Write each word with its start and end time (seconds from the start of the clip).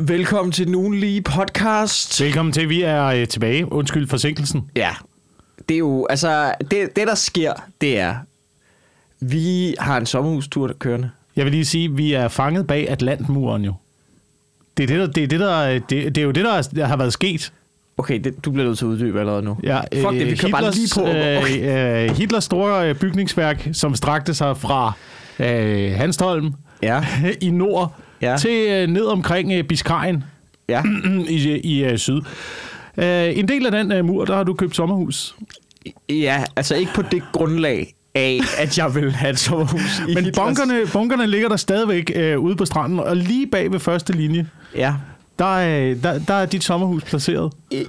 Velkommen 0.00 0.52
til 0.52 0.66
den 0.66 0.74
ugenlige 0.74 1.22
podcast. 1.22 2.22
Velkommen 2.22 2.52
til, 2.52 2.68
vi 2.68 2.82
er 2.82 3.04
øh, 3.04 3.28
tilbage. 3.28 3.72
Undskyld 3.72 4.08
forsinkelsen. 4.08 4.70
Ja, 4.76 4.90
det 5.68 5.74
er 5.74 5.78
jo, 5.78 6.06
altså, 6.10 6.52
det, 6.60 6.96
det 6.96 7.06
der 7.06 7.14
sker, 7.14 7.52
det 7.80 7.98
er, 7.98 8.16
vi 9.20 9.74
har 9.78 9.96
en 9.96 10.06
sommerhustur 10.06 10.72
kørende. 10.78 11.10
Jeg 11.36 11.44
vil 11.44 11.52
lige 11.52 11.64
sige, 11.64 11.92
vi 11.92 12.12
er 12.12 12.28
fanget 12.28 12.66
bag 12.66 12.90
Atlantmuren 12.90 13.64
jo. 13.64 13.74
Det 14.76 14.82
er, 14.82 14.86
det, 14.86 14.98
der, 14.98 15.06
det, 15.06 15.22
er 15.22 15.28
det, 15.28 15.40
der, 15.40 15.78
det, 15.78 15.90
det 15.90 16.18
er 16.18 16.22
jo 16.22 16.30
det, 16.30 16.44
der, 16.44 16.84
har 16.84 16.96
været 16.96 17.12
sket. 17.12 17.52
Okay, 17.96 18.20
det, 18.24 18.44
du 18.44 18.50
bliver 18.50 18.66
nødt 18.66 18.78
til 18.78 18.84
at 18.84 18.88
uddybe 18.88 19.20
allerede 19.20 19.42
nu. 19.42 19.56
Ja, 19.62 19.80
Fuck 19.80 20.12
det, 20.12 20.26
vi 20.26 20.36
kører 20.36 20.52
bare 20.52 20.70
lige 20.70 20.90
på. 20.94 21.00
Okay. 21.00 22.08
Øh, 22.08 22.16
Hitlers 22.16 22.44
store 22.44 22.88
øh, 22.88 22.94
bygningsværk, 22.94 23.68
som 23.72 23.94
strakte 23.94 24.34
sig 24.34 24.56
fra 24.56 24.92
øh, 25.38 25.92
Hanstholm 25.92 26.54
Ja, 26.82 27.04
i 27.40 27.50
nord 27.50 27.94
Ja. 28.22 28.36
til 28.36 28.68
øh, 28.68 28.86
ned 28.88 29.04
omkring 29.04 29.52
øh, 29.52 29.64
Biscayen 29.64 30.24
ja. 30.68 30.82
i, 31.28 31.60
i 31.64 31.84
øh, 31.84 31.98
syd. 31.98 32.20
Øh, 32.96 33.38
en 33.38 33.48
del 33.48 33.66
af 33.66 33.72
den 33.72 33.92
øh, 33.92 34.04
mur, 34.04 34.24
der 34.24 34.36
har 34.36 34.42
du 34.44 34.54
købt 34.54 34.76
sommerhus. 34.76 35.34
Ja, 36.08 36.44
altså 36.56 36.74
ikke 36.74 36.92
på 36.94 37.02
det 37.02 37.22
grundlag 37.32 37.94
af, 38.14 38.40
at 38.58 38.78
jeg 38.78 38.94
vil 38.94 39.12
have 39.12 39.30
et 39.30 39.38
sommerhus 39.38 40.02
i 40.08 40.14
Men 40.14 40.24
Hitlers- 40.24 40.30
bunkerne, 40.44 40.80
bunkerne 40.92 41.26
ligger 41.26 41.48
der 41.48 41.56
stadigvæk 41.56 42.12
øh, 42.14 42.38
ude 42.38 42.56
på 42.56 42.64
stranden, 42.64 43.00
og 43.00 43.16
lige 43.16 43.46
bag 43.46 43.72
ved 43.72 43.80
første 43.80 44.12
linje, 44.12 44.46
Ja. 44.76 44.94
der, 45.38 45.56
er, 45.58 45.94
der, 45.94 46.18
der 46.18 46.34
er 46.34 46.46
dit 46.46 46.64
sommerhus 46.64 47.04
placeret. 47.04 47.52
I, 47.70 47.84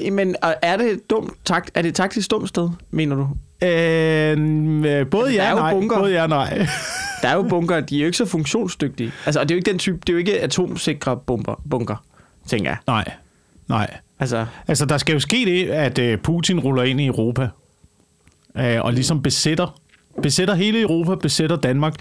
I, 0.00 0.10
men 0.10 0.36
er 0.62 0.76
det 0.76 0.92
et 0.92 1.10
dumt, 1.10 1.32
takt, 1.44 1.70
er 1.74 1.82
det 1.82 1.88
et 1.88 1.94
taktisk 1.94 2.30
dumt 2.30 2.48
sted, 2.48 2.68
mener 2.90 3.16
du? 3.16 3.28
Øh, 3.66 3.70
øh, 5.00 5.06
både 5.06 5.26
Altså, 5.26 5.36
der 5.36 5.42
er 5.42 5.44
ja 5.44 5.50
jo 5.50 5.56
og 5.56 5.84
nej. 5.84 5.98
Både 5.98 6.12
ja 6.12 6.22
og 6.22 6.28
nej. 6.28 6.66
Der 7.24 7.30
er 7.30 7.34
jo 7.34 7.42
bunker, 7.42 7.80
de 7.80 7.96
er 7.96 8.00
jo 8.00 8.06
ikke 8.06 8.18
så 8.18 8.26
funktionsdygtige. 8.26 9.12
Altså, 9.26 9.40
og 9.40 9.48
det 9.48 9.54
er 9.54 9.56
jo 9.56 9.58
ikke 9.58 9.70
den 9.70 9.78
type, 9.78 9.98
det 10.00 10.08
er 10.08 10.12
jo 10.12 10.18
ikke 10.18 10.40
atomsikre 10.40 11.16
bomber, 11.16 11.62
bunker, 11.70 12.04
tænker 12.46 12.70
jeg. 12.70 12.76
nej, 12.86 13.12
nej. 13.68 13.96
Altså, 14.18 14.46
Altså, 14.68 14.86
der 14.86 14.98
skal 14.98 15.12
jo 15.12 15.20
ske 15.20 15.36
det, 15.46 15.68
at 15.68 15.98
øh, 15.98 16.18
Putin 16.18 16.60
ruller 16.60 16.82
ind 16.82 17.00
i 17.00 17.06
Europa. 17.06 17.48
Øh, 18.56 18.84
og 18.84 18.92
ligesom 18.92 19.22
besætter, 19.22 19.80
besætter 20.22 20.54
hele 20.54 20.80
Europa, 20.80 21.14
besætter 21.14 21.56
Danmark. 21.56 21.94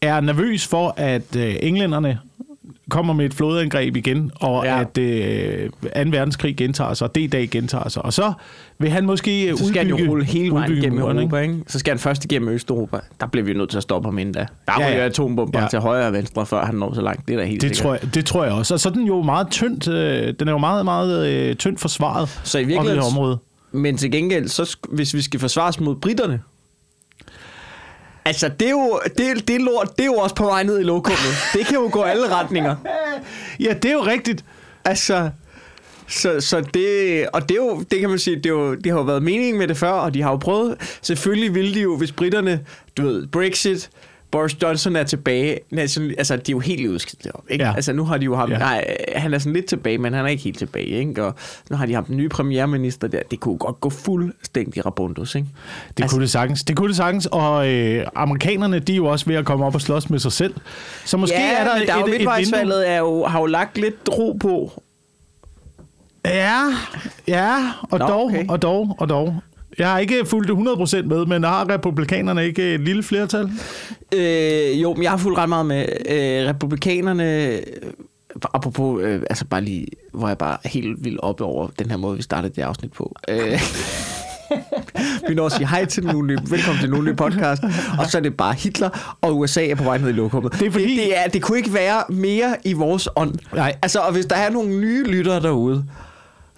Er 0.00 0.20
nervøs 0.20 0.66
for, 0.66 0.94
at 0.96 1.36
øh, 1.36 1.56
englænderne 1.62 2.18
kommer 2.90 3.14
med 3.14 3.24
et 3.24 3.34
flodangreb 3.34 3.96
igen, 3.96 4.30
og 4.40 4.64
Ja. 4.64 4.80
at 4.80 4.98
øh, 4.98 5.70
2. 5.70 5.88
verdenskrig 5.94 6.56
gentager 6.56 6.94
sig, 6.94 7.08
og 7.08 7.14
D-dag 7.14 7.48
gentager 7.50 7.88
sig. 7.88 8.04
Og 8.04 8.12
så 8.12 8.32
vil 8.78 8.90
han 8.90 9.06
måske 9.06 9.52
så 9.56 9.66
skal 9.68 9.76
han 9.84 9.86
udbygge, 9.92 10.04
jo 10.04 10.10
rulle 10.10 10.24
hele 10.24 10.50
vejen 10.54 10.72
gennem 10.72 10.98
muren, 11.00 11.18
Europa, 11.18 11.38
ikke? 11.38 11.54
Så 11.66 11.78
skal 11.78 11.90
han 11.92 11.98
først 11.98 12.24
igennem 12.24 12.48
Østeuropa. 12.48 12.98
Der 13.20 13.26
bliver 13.26 13.44
vi 13.44 13.52
nødt 13.54 13.70
til 13.70 13.76
at 13.76 13.82
stoppe 13.82 14.06
ham 14.08 14.18
inden 14.18 14.34
da. 14.34 14.46
Der 14.66 14.72
er 14.72 14.80
Ja, 14.88 14.96
ja, 14.98 15.04
atombomber 15.06 15.60
ja. 15.60 15.66
Til 15.68 15.78
højre 15.78 16.06
og 16.06 16.12
venstre, 16.12 16.46
før 16.46 16.64
han 16.64 16.74
når 16.74 16.94
så 16.94 17.00
langt. 17.00 17.28
Det 17.28 17.34
er 17.34 17.38
da 17.38 17.44
helt 17.44 17.62
Det 17.62 17.76
sikkert. 17.76 17.82
tror, 17.84 18.06
jeg, 18.06 18.14
det 18.14 18.24
tror 18.26 18.44
jeg 18.44 18.52
også. 18.52 18.74
Og 18.74 18.80
så 18.80 18.88
er 18.88 18.92
den 18.92 19.06
jo 19.06 19.22
meget 19.22 19.48
tyndt, 19.50 19.88
øh, 19.88 20.34
den 20.40 20.48
er 20.48 20.52
jo 20.52 20.58
meget, 20.58 20.84
meget 20.84 21.28
øh, 21.28 21.54
tyndt 21.56 21.80
forsvaret 21.80 22.40
Så 22.44 22.58
i 22.58 22.62
om 22.62 22.66
det 22.68 22.74
virkeligheden, 22.74 23.12
område. 23.16 23.38
men 23.72 23.96
til 23.96 24.10
gengæld, 24.10 24.48
så 24.48 24.76
hvis 24.88 25.14
vi 25.14 25.20
skal 25.22 25.40
forsvares 25.40 25.80
mod 25.80 25.96
britterne, 25.96 26.40
Altså, 28.28 28.48
det 28.48 28.66
er 28.66 28.70
jo, 28.70 29.00
det, 29.18 29.48
det 29.48 29.60
lort, 29.60 29.96
det 29.96 30.02
er 30.02 30.06
jo 30.06 30.14
også 30.14 30.34
på 30.34 30.44
vej 30.44 30.62
ned 30.62 30.80
i 30.80 30.82
lokummet. 30.82 31.34
Det 31.52 31.66
kan 31.66 31.74
jo 31.74 31.88
gå 31.92 32.02
alle 32.02 32.34
retninger. 32.34 32.76
Ja, 33.60 33.72
det 33.82 33.84
er 33.84 33.92
jo 33.92 34.06
rigtigt. 34.06 34.44
Altså, 34.84 35.30
så, 36.08 36.40
så 36.40 36.60
det, 36.60 37.28
og 37.32 37.42
det 37.42 37.50
er 37.50 37.56
jo, 37.56 37.84
det 37.90 38.00
kan 38.00 38.10
man 38.10 38.18
sige, 38.18 38.36
det, 38.36 38.46
er 38.46 38.50
jo, 38.50 38.74
det 38.74 38.92
har 38.92 38.98
jo 38.98 39.04
været 39.04 39.22
meningen 39.22 39.58
med 39.58 39.68
det 39.68 39.76
før, 39.76 39.90
og 39.90 40.14
de 40.14 40.22
har 40.22 40.30
jo 40.30 40.36
prøvet, 40.36 40.98
selvfølgelig 41.02 41.54
ville 41.54 41.74
de 41.74 41.80
jo, 41.80 41.96
hvis 41.96 42.12
britterne, 42.12 42.60
du 42.96 43.02
ved, 43.02 43.26
Brexit, 43.26 43.90
Boris 44.30 44.62
Johnson 44.62 44.96
er 44.96 45.04
tilbage, 45.04 45.58
nation, 45.70 46.10
altså 46.18 46.36
de 46.36 46.40
er 46.40 46.54
jo 46.54 46.58
helt 46.58 46.88
udskidt 46.88 47.24
deroppe, 47.24 47.52
ikke? 47.52 47.64
Ja. 47.64 47.72
Altså 47.74 47.92
nu 47.92 48.04
har 48.04 48.18
de 48.18 48.24
jo 48.24 48.36
ham, 48.36 48.50
ja. 48.50 48.58
Nej, 48.58 48.96
han 49.16 49.34
er 49.34 49.38
sådan 49.38 49.52
lidt 49.52 49.66
tilbage, 49.66 49.98
men 49.98 50.12
han 50.12 50.24
er 50.24 50.28
ikke 50.28 50.42
helt 50.42 50.58
tilbage, 50.58 50.86
ikke? 50.86 51.24
Og 51.24 51.34
nu 51.70 51.76
har 51.76 51.86
de 51.86 51.94
ham 51.94 52.04
den 52.04 52.16
nye 52.16 52.28
premierminister 52.28 53.08
der, 53.08 53.20
det 53.30 53.40
kunne 53.40 53.58
godt 53.58 53.80
gå 53.80 53.90
fuldstændig 53.90 54.86
rabundus, 54.86 55.34
ikke? 55.34 55.48
Det 55.96 56.02
altså, 56.02 56.14
kunne 56.16 56.22
det 56.22 56.30
sagtens. 56.30 56.64
Det 56.64 56.76
kunne 56.76 56.88
det 56.88 56.96
sagtens. 56.96 57.26
Og 57.26 57.68
øh, 57.68 58.06
amerikanerne, 58.14 58.78
de 58.78 58.92
er 58.92 58.96
jo 58.96 59.06
også 59.06 59.26
ved 59.26 59.36
at 59.36 59.44
komme 59.44 59.66
op 59.66 59.74
og 59.74 59.80
slås 59.80 60.10
med 60.10 60.18
sig 60.18 60.32
selv. 60.32 60.54
Så 61.04 61.16
måske 61.16 61.36
ja, 61.36 61.52
er 61.52 61.64
der, 61.64 61.78
men 61.78 61.86
der 61.86 61.94
er 61.94 61.98
jo 61.98 62.06
et, 62.06 62.14
et 62.14 62.54
vindue. 62.54 62.84
er 62.84 62.98
jo, 62.98 63.24
har 63.24 63.40
jo 63.40 63.46
lagt 63.46 63.78
lidt 63.78 64.08
ro 64.18 64.32
på. 64.40 64.82
Ja, 66.24 66.62
ja, 67.28 67.72
og 67.90 67.98
Nå, 67.98 68.06
dog, 68.06 68.24
okay. 68.24 68.48
og 68.48 68.62
dog, 68.62 68.96
og 68.98 69.08
dog. 69.08 69.42
Jeg 69.78 69.90
har 69.90 69.98
ikke 69.98 70.24
fulgt 70.26 70.48
det 70.48 70.54
100% 71.02 71.02
med, 71.02 71.26
men 71.26 71.44
har 71.44 71.68
republikanerne 71.70 72.46
ikke 72.46 72.74
et 72.74 72.80
lille 72.80 73.02
flertal? 73.02 73.50
Øh, 74.14 74.82
jo, 74.82 74.94
men 74.94 75.02
jeg 75.02 75.10
har 75.10 75.18
fulgt 75.18 75.38
ret 75.38 75.48
meget 75.48 75.66
med 75.66 75.86
øh, 76.08 76.48
republikanerne. 76.48 77.46
øh, 77.54 77.58
Apropos, 78.54 79.02
øh, 79.02 79.22
altså 79.30 79.44
bare 79.44 79.60
lige, 79.60 79.86
hvor 80.12 80.28
jeg 80.28 80.38
bare 80.38 80.56
helt 80.64 81.04
vildt 81.04 81.20
oppe 81.22 81.44
over 81.44 81.68
den 81.78 81.90
her 81.90 81.96
måde, 81.96 82.16
vi 82.16 82.22
startede 82.22 82.52
det 82.56 82.62
afsnit 82.62 82.92
på. 82.92 83.14
Øh, 83.28 83.60
vi 85.28 85.34
når 85.34 85.46
at 85.46 85.52
sige 85.52 85.68
hej 85.68 85.84
til 85.84 86.02
den 86.02 86.14
ugenlige, 86.14 86.38
velkommen 86.50 86.78
til 86.78 86.86
den 86.88 86.92
ugenlige 86.94 87.16
podcast, 87.16 87.62
og 87.98 88.06
så 88.10 88.18
er 88.18 88.22
det 88.22 88.36
bare 88.36 88.54
Hitler, 88.54 89.16
og 89.20 89.38
USA 89.38 89.66
er 89.66 89.74
på 89.74 89.84
vej 89.84 89.98
ned 89.98 90.08
i 90.08 90.12
lokummet. 90.12 90.52
Det 90.52 90.66
er 90.66 90.70
fordi- 90.70 90.96
det, 90.96 90.96
det, 91.06 91.18
er, 91.18 91.28
det 91.28 91.42
kunne 91.42 91.58
ikke 91.58 91.74
være 91.74 92.02
mere 92.08 92.56
i 92.64 92.72
vores 92.72 93.08
ånd. 93.16 93.34
Nej. 93.54 93.74
Altså, 93.82 93.98
og 93.98 94.12
hvis 94.12 94.26
der 94.26 94.36
er 94.36 94.50
nogle 94.50 94.80
nye 94.80 95.04
lyttere 95.04 95.40
derude, 95.42 95.84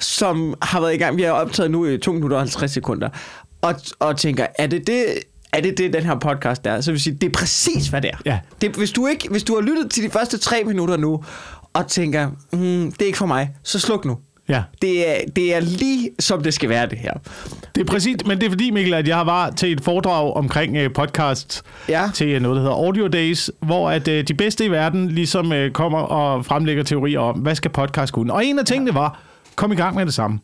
som 0.00 0.54
har 0.62 0.80
været 0.80 0.94
i 0.94 0.96
gang, 0.96 1.16
vi 1.16 1.22
har 1.22 1.30
optaget 1.30 1.70
nu 1.70 1.86
i 1.86 1.98
2 1.98 2.12
minutter 2.12 2.36
og 2.36 2.40
50 2.42 2.70
sekunder, 2.72 3.08
og, 3.62 3.74
og 3.98 4.16
tænker, 4.16 4.46
er 4.58 4.66
det 4.66 4.86
det, 4.86 5.04
er 5.52 5.60
det 5.60 5.78
det, 5.78 5.92
den 5.92 6.02
her 6.02 6.18
podcast 6.18 6.66
er? 6.66 6.80
Så 6.80 6.90
vil 6.92 7.00
sige, 7.00 7.14
det 7.20 7.26
er 7.26 7.32
præcis, 7.38 7.88
hvad 7.88 8.02
det 8.02 8.10
er. 8.10 8.16
Ja. 8.26 8.38
Det, 8.60 8.76
hvis, 8.76 8.90
du 8.92 9.06
ikke, 9.06 9.28
hvis 9.30 9.42
du 9.42 9.54
har 9.54 9.62
lyttet 9.62 9.90
til 9.90 10.02
de 10.04 10.10
første 10.10 10.38
tre 10.38 10.64
minutter 10.64 10.96
nu, 10.96 11.24
og 11.72 11.86
tænker, 11.86 12.28
mm, 12.52 12.92
det 12.92 13.02
er 13.02 13.06
ikke 13.06 13.18
for 13.18 13.26
mig, 13.26 13.50
så 13.62 13.78
sluk 13.80 14.04
nu. 14.04 14.18
Ja. 14.48 14.62
Det 14.82 15.10
er, 15.10 15.14
det 15.36 15.54
er 15.54 15.60
lige, 15.60 16.10
som 16.18 16.42
det 16.42 16.54
skal 16.54 16.68
være, 16.68 16.86
det 16.86 16.98
her. 16.98 17.12
Det 17.74 17.80
er 17.80 17.84
præcis, 17.84 18.16
men 18.26 18.38
det 18.40 18.46
er 18.46 18.50
fordi, 18.50 18.70
Mikkel, 18.70 18.94
at 18.94 19.08
jeg 19.08 19.26
var 19.26 19.50
til 19.50 19.72
et 19.72 19.80
foredrag 19.80 20.32
omkring 20.36 20.76
øh, 20.76 20.92
podcast 20.94 21.62
Ja. 21.88 22.10
til 22.14 22.28
øh, 22.28 22.42
noget, 22.42 22.56
der 22.56 22.62
hedder 22.62 22.76
Audio 22.76 23.08
Days, 23.08 23.50
hvor 23.60 23.90
at 23.90 24.08
øh, 24.08 24.28
de 24.28 24.34
bedste 24.34 24.64
i 24.64 24.70
verden 24.70 25.08
ligesom 25.08 25.52
øh, 25.52 25.70
kommer 25.72 25.98
og 25.98 26.46
fremlægger 26.46 26.82
teorier 26.82 27.20
om, 27.20 27.38
hvad 27.38 27.54
skal 27.54 27.70
podcast 27.70 28.12
kunne. 28.12 28.32
Og 28.32 28.44
en 28.44 28.58
af 28.58 28.64
tingene 28.64 28.94
var, 28.94 29.20
kom 29.60 29.72
i 29.72 29.74
gang 29.74 29.96
med 29.96 30.06
det 30.06 30.14
samme. 30.14 30.38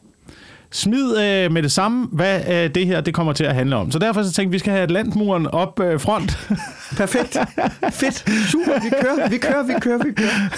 Smid 0.70 1.18
øh, 1.18 1.52
med 1.52 1.62
det 1.62 1.72
samme, 1.72 2.08
hvad 2.12 2.40
øh, 2.48 2.74
det 2.74 2.86
her 2.86 3.00
det 3.00 3.14
kommer 3.14 3.32
til 3.32 3.44
at 3.44 3.54
handle 3.54 3.76
om. 3.76 3.90
Så 3.90 3.98
derfor 3.98 4.22
så 4.22 4.32
tænkte 4.32 4.50
vi, 4.50 4.54
vi 4.54 4.58
skal 4.58 4.72
have 4.72 4.82
Atlantmuren 4.82 5.46
op 5.46 5.80
øh, 5.80 6.00
front. 6.00 6.38
Perfekt. 7.00 7.36
Fedt. 7.90 8.24
Super. 8.50 8.82
Vi 8.82 8.90
kører, 9.00 9.28
vi 9.28 9.38
kører, 9.38 9.62
vi 9.62 9.72
kører, 9.80 9.98
vi 10.04 10.12
kører. 10.12 10.48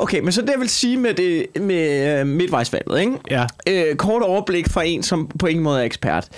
Okay, 0.00 0.20
men 0.20 0.32
så 0.32 0.40
det 0.40 0.50
jeg 0.50 0.60
vil 0.60 0.68
sige 0.68 0.96
med, 0.96 1.14
det, 1.14 1.46
med 1.60 2.20
øh, 2.20 2.26
midtvejsvalget, 2.26 3.00
ikke? 3.00 3.12
Ja. 3.30 3.46
Øh, 3.68 3.96
kort 3.96 4.22
overblik 4.22 4.68
fra 4.68 4.82
en, 4.82 5.02
som 5.02 5.30
på 5.38 5.46
ingen 5.46 5.64
måde 5.64 5.80
er 5.80 5.84
ekspert. 5.84 6.28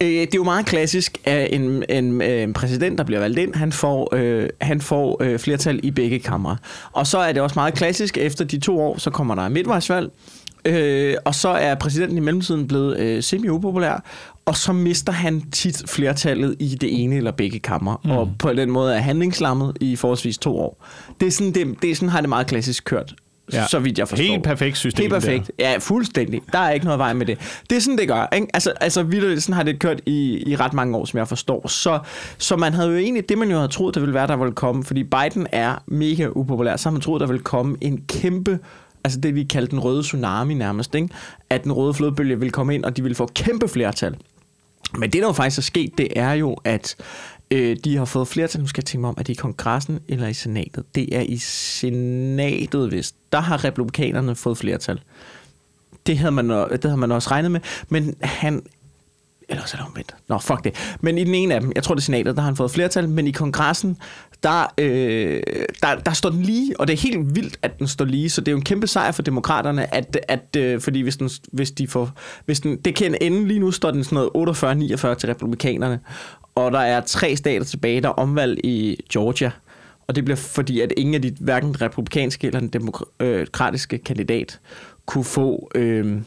Øh, 0.00 0.08
det 0.08 0.22
er 0.22 0.28
jo 0.34 0.44
meget 0.44 0.66
klassisk, 0.66 1.18
at 1.24 1.54
en, 1.54 1.84
en, 1.88 2.22
øh, 2.22 2.42
en 2.42 2.52
præsident, 2.52 2.98
der 2.98 3.04
bliver 3.04 3.20
valgt 3.20 3.38
ind, 3.38 3.54
han 3.54 3.72
får, 3.72 4.14
øh, 4.14 4.48
han 4.60 4.80
får 4.80 5.22
øh, 5.22 5.38
flertal 5.38 5.80
i 5.82 5.90
begge 5.90 6.18
kamre. 6.18 6.56
Og 6.92 7.06
så 7.06 7.18
er 7.18 7.32
det 7.32 7.42
også 7.42 7.54
meget 7.56 7.74
klassisk, 7.74 8.18
efter 8.18 8.44
de 8.44 8.60
to 8.60 8.80
år, 8.80 8.98
så 8.98 9.10
kommer 9.10 9.34
der 9.34 9.48
midtvejsvalg, 9.48 10.10
øh, 10.68 11.14
og 11.24 11.34
så 11.34 11.48
er 11.48 11.74
præsidenten 11.74 12.18
i 12.18 12.20
mellemtiden 12.20 12.68
blevet 12.68 12.98
øh, 12.98 13.22
semi-upopulær, 13.22 14.04
og 14.46 14.56
så 14.56 14.72
mister 14.72 15.12
han 15.12 15.50
tit 15.50 15.82
flertallet 15.86 16.56
i 16.58 16.76
det 16.80 17.02
ene 17.02 17.16
eller 17.16 17.30
begge 17.30 17.58
kammer, 17.58 18.00
mm. 18.04 18.10
og 18.10 18.30
på 18.38 18.52
den 18.52 18.70
måde 18.70 18.94
er 18.94 18.98
handlingslammet 18.98 19.76
i 19.80 19.96
forholdsvis 19.96 20.38
to 20.38 20.58
år. 20.58 20.86
Det 21.20 21.26
er 21.26 21.30
sådan, 21.30 21.52
det, 21.52 21.82
det 21.82 21.90
er 21.90 21.94
sådan 21.94 22.08
har 22.08 22.20
det 22.20 22.28
meget 22.28 22.46
klassisk 22.46 22.84
kørt, 22.84 23.14
ja. 23.52 23.66
Så 23.66 23.78
vidt 23.78 23.98
jeg 23.98 24.08
forstår. 24.08 24.24
Helt 24.24 24.42
perfekt 24.42 24.76
system. 24.76 25.02
Helt 25.02 25.12
perfekt. 25.12 25.52
Ja, 25.58 25.76
fuldstændig. 25.78 26.42
Der 26.52 26.58
er 26.58 26.70
ikke 26.70 26.86
noget 26.86 26.98
vej 26.98 27.12
med 27.12 27.26
det. 27.26 27.62
Det 27.70 27.76
er 27.76 27.80
sådan, 27.80 27.98
det 27.98 28.08
gør. 28.08 28.28
Ikke? 28.34 28.46
Altså, 28.54 28.72
altså 28.80 29.02
vildt, 29.02 29.42
sådan 29.42 29.54
har 29.54 29.62
det 29.62 29.78
kørt 29.78 30.00
i, 30.06 30.42
i 30.46 30.56
ret 30.56 30.72
mange 30.72 30.96
år, 30.96 31.04
som 31.04 31.18
jeg 31.18 31.28
forstår. 31.28 31.68
Så, 31.68 31.98
så 32.38 32.56
man 32.56 32.72
havde 32.72 32.88
jo 32.88 32.96
egentlig, 32.96 33.28
det 33.28 33.38
man 33.38 33.50
jo 33.50 33.56
havde 33.56 33.68
troet, 33.68 33.94
der 33.94 34.00
ville 34.00 34.14
være, 34.14 34.26
der 34.26 34.36
ville 34.36 34.54
komme, 34.54 34.84
fordi 34.84 35.04
Biden 35.04 35.46
er 35.52 35.82
mega 35.86 36.28
upopulær, 36.34 36.76
så 36.76 36.88
har 36.88 36.92
man 36.92 37.00
troet, 37.00 37.20
der 37.20 37.26
ville 37.26 37.42
komme 37.42 37.76
en 37.80 38.00
kæmpe 38.08 38.58
altså 39.04 39.20
det, 39.20 39.34
vi 39.34 39.44
kaldte 39.44 39.70
den 39.70 39.80
røde 39.80 40.02
tsunami 40.02 40.54
nærmest, 40.54 40.94
ikke? 40.94 41.08
at 41.50 41.64
den 41.64 41.72
røde 41.72 41.94
flodbølge 41.94 42.38
ville 42.38 42.52
komme 42.52 42.74
ind, 42.74 42.84
og 42.84 42.96
de 42.96 43.02
ville 43.02 43.14
få 43.14 43.26
kæmpe 43.26 43.68
flertal. 43.68 44.16
Men 44.98 45.10
det, 45.10 45.22
der 45.22 45.28
jo 45.28 45.32
faktisk 45.32 45.58
er 45.58 45.62
sket, 45.62 45.98
det 45.98 46.08
er 46.16 46.32
jo, 46.32 46.56
at 46.64 46.96
øh, 47.50 47.76
de 47.84 47.96
har 47.96 48.04
fået 48.04 48.28
flertal, 48.28 48.60
nu 48.60 48.66
skal 48.66 48.80
jeg 48.80 48.86
tænke 48.86 49.00
mig 49.00 49.08
om, 49.08 49.14
er 49.18 49.22
det 49.22 49.32
i 49.32 49.34
kongressen 49.34 50.00
eller 50.08 50.28
i 50.28 50.34
senatet? 50.34 50.84
Det 50.94 51.16
er 51.16 51.20
i 51.20 51.36
senatet, 51.38 52.88
hvis. 52.88 53.14
Der 53.32 53.40
har 53.40 53.64
republikanerne 53.64 54.34
fået 54.34 54.58
flertal. 54.58 55.00
Det 56.06 56.18
havde 56.18 56.32
man, 56.32 56.48
det 56.50 56.84
havde 56.84 56.96
man 56.96 57.12
også 57.12 57.30
regnet 57.30 57.50
med, 57.50 57.60
men 57.88 58.14
han... 58.20 58.62
Eller 59.50 59.64
så 59.64 59.76
er 59.76 59.80
det 59.80 59.88
omvendt. 59.88 60.14
Nå, 60.28 60.38
fuck 60.38 60.64
det. 60.64 60.96
Men 61.00 61.18
i 61.18 61.24
den 61.24 61.34
ene 61.34 61.54
af 61.54 61.60
dem, 61.60 61.72
jeg 61.74 61.82
tror 61.82 61.94
det 61.94 62.00
er 62.00 62.04
senatet, 62.04 62.36
der 62.36 62.42
har 62.42 62.48
han 62.48 62.56
fået 62.56 62.70
flertal, 62.70 63.08
men 63.08 63.26
i 63.26 63.30
kongressen, 63.30 63.96
der, 64.42 64.66
øh, 64.78 65.42
der, 65.82 65.94
der 65.94 66.12
står 66.12 66.30
den 66.30 66.42
lige, 66.42 66.80
og 66.80 66.88
det 66.88 66.92
er 66.92 66.98
helt 66.98 67.34
vildt, 67.34 67.58
at 67.62 67.78
den 67.78 67.86
står 67.86 68.04
lige, 68.04 68.30
så 68.30 68.40
det 68.40 68.48
er 68.48 68.52
jo 68.52 68.58
en 68.58 68.64
kæmpe 68.64 68.86
sejr 68.86 69.12
for 69.12 69.22
demokraterne, 69.22 69.94
at, 69.94 70.18
at 70.28 70.56
øh, 70.56 70.80
fordi 70.80 71.00
hvis, 71.00 71.16
den, 71.16 71.30
hvis 71.52 71.70
de 71.70 71.88
får, 71.88 72.10
hvis 72.44 72.60
den, 72.60 72.76
det 72.76 72.94
kan 72.94 73.16
ende 73.20 73.48
lige 73.48 73.60
nu, 73.60 73.70
står 73.70 73.90
den 73.90 74.04
sådan 74.04 74.28
noget 74.34 74.48
48-49 74.48 75.14
til 75.14 75.28
republikanerne, 75.28 76.00
og 76.54 76.72
der 76.72 76.78
er 76.78 77.00
tre 77.00 77.36
stater 77.36 77.64
tilbage, 77.64 78.00
der 78.00 78.08
er 78.08 78.12
omvalg 78.12 78.60
i 78.64 78.96
Georgia, 79.12 79.50
Og 80.06 80.14
det 80.14 80.24
bliver 80.24 80.36
fordi, 80.36 80.80
at 80.80 80.92
ingen 80.96 81.14
af 81.14 81.22
de, 81.22 81.36
hverken 81.40 81.68
den 81.68 81.80
republikanske 81.80 82.46
eller 82.46 82.60
den 82.60 82.70
øh, 83.20 83.38
demokratiske 83.38 83.98
kandidat, 83.98 84.60
kunne 85.06 85.24
få, 85.24 85.70
øh, 85.74 86.20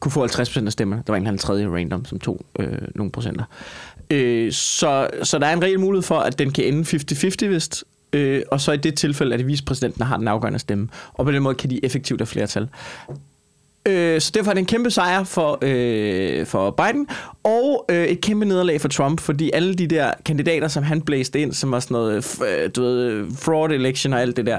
kunne 0.00 0.12
få 0.12 0.26
50% 0.26 0.66
af 0.66 0.72
stemmerne. 0.72 1.02
Der 1.06 1.12
var 1.12 1.18
en 1.18 1.38
tredje 1.38 1.68
random, 1.68 2.04
som 2.04 2.18
tog 2.18 2.40
øh, 2.58 2.78
nogle 2.94 3.12
procenter. 3.12 3.44
Øh, 4.10 4.52
så, 4.52 5.08
så 5.22 5.38
der 5.38 5.46
er 5.46 5.52
en 5.52 5.62
reel 5.62 5.80
mulighed 5.80 6.02
for, 6.02 6.18
at 6.18 6.38
den 6.38 6.50
kan 6.50 6.64
ende 6.64 6.80
50-50, 6.80 7.46
vist. 7.46 7.84
Øh, 8.12 8.42
og 8.50 8.60
så 8.60 8.72
i 8.72 8.76
det 8.76 8.94
tilfælde 8.94 9.32
er 9.32 9.36
det 9.36 9.46
vicepræsidenten, 9.46 9.98
der 9.98 10.04
har 10.04 10.16
den 10.16 10.28
afgørende 10.28 10.58
stemme. 10.58 10.88
Og 11.12 11.24
på 11.24 11.32
den 11.32 11.42
måde 11.42 11.54
kan 11.54 11.70
de 11.70 11.84
effektivt 11.84 12.20
have 12.20 12.26
flertal. 12.26 12.68
Øh, 13.88 14.20
så 14.20 14.30
derfor 14.34 14.50
er 14.50 14.54
det 14.54 14.60
en 14.60 14.66
kæmpe 14.66 14.90
sejr 14.90 15.24
for, 15.24 15.58
øh, 15.62 16.46
for 16.46 16.70
Biden, 16.70 17.08
og 17.42 17.84
øh, 17.88 18.04
et 18.04 18.20
kæmpe 18.20 18.44
nederlag 18.44 18.80
for 18.80 18.88
Trump, 18.88 19.20
fordi 19.20 19.50
alle 19.54 19.74
de 19.74 19.86
der 19.86 20.12
kandidater, 20.24 20.68
som 20.68 20.82
han 20.82 21.00
blæste 21.00 21.40
ind, 21.40 21.52
som 21.52 21.70
var 21.70 21.80
sådan 21.80 21.94
noget 21.94 22.38
øh, 22.42 22.64
øh 22.64 22.70
du 22.76 22.82
ved, 22.82 23.26
fraud 23.36 23.70
election 23.70 24.12
og 24.12 24.20
alt 24.20 24.36
det 24.36 24.46
der, 24.46 24.58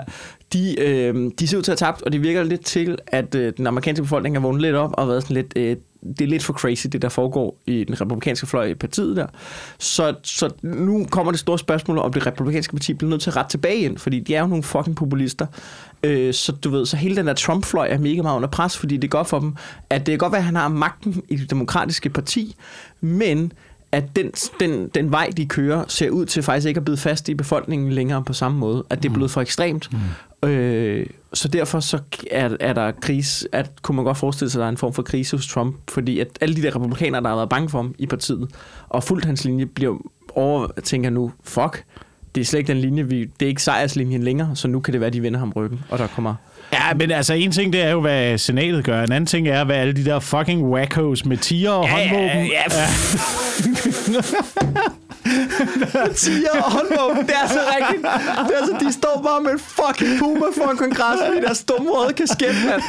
de, 0.53 0.79
øh, 0.79 1.31
de 1.39 1.47
ser 1.47 1.57
ud 1.57 1.63
til 1.63 1.71
at 1.71 1.79
have 1.79 1.91
tabt, 1.91 2.01
og 2.01 2.11
det 2.11 2.23
virker 2.23 2.43
lidt 2.43 2.65
til, 2.65 2.97
at 3.07 3.35
øh, 3.35 3.53
den 3.57 3.67
amerikanske 3.67 4.03
befolkning 4.03 4.35
har 4.35 4.41
vågnet 4.41 4.61
lidt 4.61 4.75
op 4.75 4.93
og 4.93 5.07
været 5.07 5.23
sådan 5.23 5.35
lidt... 5.35 5.53
Øh, 5.55 5.77
det 6.01 6.21
er 6.21 6.27
lidt 6.27 6.43
for 6.43 6.53
crazy, 6.53 6.87
det 6.91 7.01
der 7.01 7.09
foregår 7.09 7.57
i 7.65 7.83
den 7.83 8.01
republikanske 8.01 8.47
fløj 8.47 8.65
i 8.65 8.73
partiet 8.73 9.17
der. 9.17 9.27
Så, 9.77 10.15
så 10.23 10.49
nu 10.61 11.05
kommer 11.11 11.31
det 11.31 11.39
store 11.39 11.59
spørgsmål, 11.59 11.97
om 11.97 12.13
det 12.13 12.27
republikanske 12.27 12.73
parti 12.73 12.93
bliver 12.93 13.09
nødt 13.09 13.21
til 13.21 13.29
at 13.29 13.35
rette 13.35 13.51
tilbage 13.51 13.77
ind, 13.77 13.97
fordi 13.97 14.19
de 14.19 14.35
er 14.35 14.41
jo 14.41 14.47
nogle 14.47 14.63
fucking 14.63 14.95
populister. 14.95 15.45
Øh, 16.03 16.33
så 16.33 16.51
du 16.51 16.69
ved, 16.69 16.85
så 16.85 16.97
hele 16.97 17.15
den 17.15 17.27
der 17.27 17.33
Trump-fløj 17.33 17.87
er 17.89 17.97
mega 17.97 18.21
meget 18.21 18.35
under 18.35 18.49
pres, 18.49 18.77
fordi 18.77 18.97
det 18.97 19.03
er 19.03 19.11
godt 19.11 19.27
for 19.27 19.39
dem, 19.39 19.55
at 19.89 20.05
det 20.05 20.13
er 20.13 20.17
godt 20.17 20.31
være, 20.31 20.39
at 20.39 20.45
han 20.45 20.55
har 20.55 20.67
magten 20.67 21.21
i 21.29 21.35
det 21.35 21.49
demokratiske 21.49 22.09
parti, 22.09 22.55
men 23.01 23.53
at 23.91 24.15
den, 24.15 24.31
den, 24.59 24.87
den 24.87 25.11
vej, 25.11 25.29
de 25.37 25.45
kører, 25.45 25.83
ser 25.87 26.09
ud 26.09 26.25
til 26.25 26.43
faktisk 26.43 26.67
ikke 26.67 26.77
at 26.77 26.85
blive 26.85 26.97
fast 26.97 27.29
i 27.29 27.33
befolkningen 27.33 27.91
længere 27.91 28.23
på 28.23 28.33
samme 28.33 28.57
måde. 28.57 28.83
At 28.89 29.03
det 29.03 29.09
er 29.09 29.13
blevet 29.13 29.31
for 29.31 29.41
ekstremt. 29.41 29.89
Mm. 30.43 30.49
Øh, 30.49 31.05
så 31.33 31.47
derfor 31.47 31.79
så 31.79 31.99
er, 32.31 32.49
er 32.59 32.73
der 32.73 32.91
krise, 32.91 33.47
at 33.51 33.71
kunne 33.81 33.95
man 33.95 34.05
godt 34.05 34.17
forestille 34.17 34.51
sig, 34.51 34.59
at 34.59 34.61
der 34.61 34.65
er 34.65 34.69
en 34.69 34.77
form 34.77 34.93
for 34.93 35.01
krise 35.01 35.37
hos 35.37 35.47
Trump, 35.47 35.75
fordi 35.91 36.19
at 36.19 36.27
alle 36.41 36.55
de 36.55 36.61
der 36.61 36.75
republikanere, 36.75 37.21
der 37.21 37.29
har 37.29 37.35
været 37.35 37.49
bange 37.49 37.69
for 37.69 37.77
ham 37.77 37.95
i 37.97 38.05
partiet, 38.05 38.49
og 38.89 39.03
fuldt 39.03 39.25
hans 39.25 39.45
linje, 39.45 39.65
bliver 39.65 39.97
over, 40.35 40.67
tænker 40.83 41.09
nu, 41.09 41.31
fuck, 41.43 41.83
det 42.35 42.41
er 42.41 42.45
slet 42.45 42.59
ikke 42.59 42.73
den 42.73 42.81
linje, 42.81 43.03
vi, 43.03 43.19
det 43.19 43.45
er 43.45 43.49
ikke 43.49 43.63
sejrslinjen 43.63 44.23
længere, 44.23 44.55
så 44.55 44.67
nu 44.67 44.79
kan 44.79 44.93
det 44.93 45.01
være, 45.01 45.09
de 45.09 45.21
vender 45.21 45.39
ham 45.39 45.53
ryggen, 45.55 45.79
og 45.89 45.99
der 45.99 46.07
kommer... 46.07 46.35
Ja, 46.73 46.93
men 46.93 47.11
altså 47.11 47.33
en 47.33 47.51
ting, 47.51 47.73
det 47.73 47.81
er 47.81 47.89
jo, 47.89 48.01
hvad 48.01 48.37
senatet 48.37 48.83
gør. 48.83 49.03
En 49.03 49.11
anden 49.11 49.25
ting 49.25 49.47
er, 49.47 49.63
hvad 49.63 49.75
alle 49.75 49.93
de 49.93 50.05
der 50.05 50.19
fucking 50.19 50.63
wackos 50.63 51.25
med 51.25 51.37
tiger 51.37 51.71
og 51.71 51.85
ja, 51.85 51.91
håndvåben... 51.91 52.45
Ja, 52.45 52.63
ja. 52.71 52.85
tiger 56.23 56.55
og 56.63 56.71
håndvåben, 56.71 57.27
det 57.27 57.35
er 57.43 57.47
så 57.47 57.59
rigtigt. 57.75 58.01
Det 58.47 58.55
er 58.59 58.65
så, 58.65 58.85
de 58.85 58.93
står 58.93 59.21
bare 59.27 59.41
med 59.43 59.51
en 59.51 59.59
fucking 59.59 60.19
puma 60.19 60.45
for 60.57 60.71
en 60.71 60.77
kongres 60.77 61.19
med 61.33 61.41
deres 61.41 61.63
dumme 61.63 61.91
røde 61.91 62.13
kasket, 62.13 62.55
mand. 62.65 62.81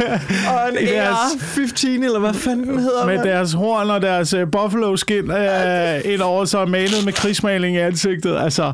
Og 0.53 0.69
en 0.71 0.89
AR-15, 0.89 1.89
eller 2.05 2.19
hvad 2.19 2.35
fanden 2.35 2.69
den 2.69 2.79
hedder, 2.79 3.07
Med 3.07 3.17
man. 3.17 3.27
deres 3.27 3.53
horn 3.53 3.91
og 3.91 4.03
deres 4.03 4.35
uh, 4.35 4.41
buffalo 4.53 4.97
skin 4.97 5.31
uh, 5.31 6.13
ind 6.13 6.21
over 6.21 6.45
så 6.45 6.65
malet 6.65 7.05
med 7.05 7.13
krigsmaling 7.13 7.77
i 7.77 7.79
ansigtet. 7.79 8.37
Altså, 8.39 8.73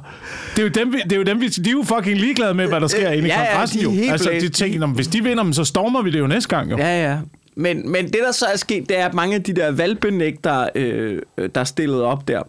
det 0.56 0.58
er 0.58 0.62
jo 0.62 0.69
dem, 0.69 0.92
vi, 0.92 0.99
det 1.04 1.12
er 1.12 1.16
jo 1.16 1.22
dem 1.22 1.40
vi, 1.40 1.49
de 1.49 1.70
er 1.70 1.72
jo 1.72 1.82
fucking 1.82 2.19
ligeglade 2.19 2.54
med, 2.54 2.66
hvad 2.66 2.81
der 2.81 2.87
sker 2.87 3.10
inde 3.10 3.28
i 3.28 3.31
ja, 3.31 3.46
kongressen. 3.46 3.81
Ja, 3.81 3.87
de 3.87 4.06
jo. 4.06 4.12
Altså, 4.12 4.31
de 4.40 4.49
tænker, 4.49 4.87
hvis 4.87 5.06
de 5.06 5.25
vinder 5.25 5.42
dem, 5.42 5.52
så 5.52 5.64
stormer 5.64 6.02
vi 6.02 6.10
det 6.10 6.19
jo 6.19 6.26
næste 6.26 6.49
gang. 6.49 6.70
Jo. 6.70 6.78
Ja, 6.78 7.10
ja. 7.10 7.19
Men, 7.58 7.90
men 7.92 8.04
det, 8.04 8.19
der 8.26 8.32
så 8.32 8.46
er 8.46 8.56
sket, 8.56 8.88
det 8.88 8.99
er, 8.99 9.06
at 9.06 9.14
mange 9.14 9.34
af 9.34 9.42
de 9.42 9.52
der 9.52 9.70
valgbenægter, 9.70 10.69
øh, 10.75 11.19
der 11.54 11.60
er 11.60 11.64
stillet 11.64 12.02
op 12.02 12.28
der, 12.28 12.42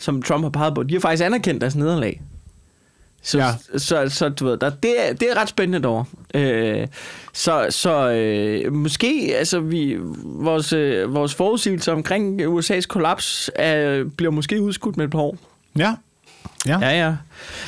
som 0.00 0.22
Trump 0.22 0.44
har 0.44 0.50
peget 0.50 0.74
på, 0.74 0.82
de 0.82 0.94
har 0.94 1.00
faktisk 1.00 1.24
anerkendt 1.24 1.60
deres 1.60 1.76
nederlag. 1.76 2.22
Så, 3.22 3.38
ja. 3.38 3.52
så, 3.72 3.78
så, 3.78 4.08
så 4.08 4.28
du 4.28 4.44
ved, 4.44 4.56
der, 4.56 4.70
det, 4.70 5.08
er, 5.08 5.12
det 5.12 5.30
er 5.30 5.40
ret 5.40 5.48
spændende 5.48 5.80
dog. 5.80 6.06
Øh, 6.34 6.86
så 7.32 7.66
så 7.70 8.10
øh, 8.10 8.72
måske, 8.72 9.34
altså 9.36 9.60
vi, 9.60 9.96
vores, 10.24 10.72
øh, 10.72 11.14
vores 11.14 11.34
forudsigelse 11.34 11.92
omkring 11.92 12.42
USA's 12.42 12.86
kollaps 12.86 13.50
er, 13.54 14.04
bliver 14.16 14.32
måske 14.32 14.62
udskudt 14.62 14.96
med 14.96 15.04
et 15.04 15.10
par 15.10 15.18
år. 15.18 15.36
Ja. 15.78 15.94
Ja, 16.66 16.78
ja. 16.78 17.06
ja. 17.06 17.16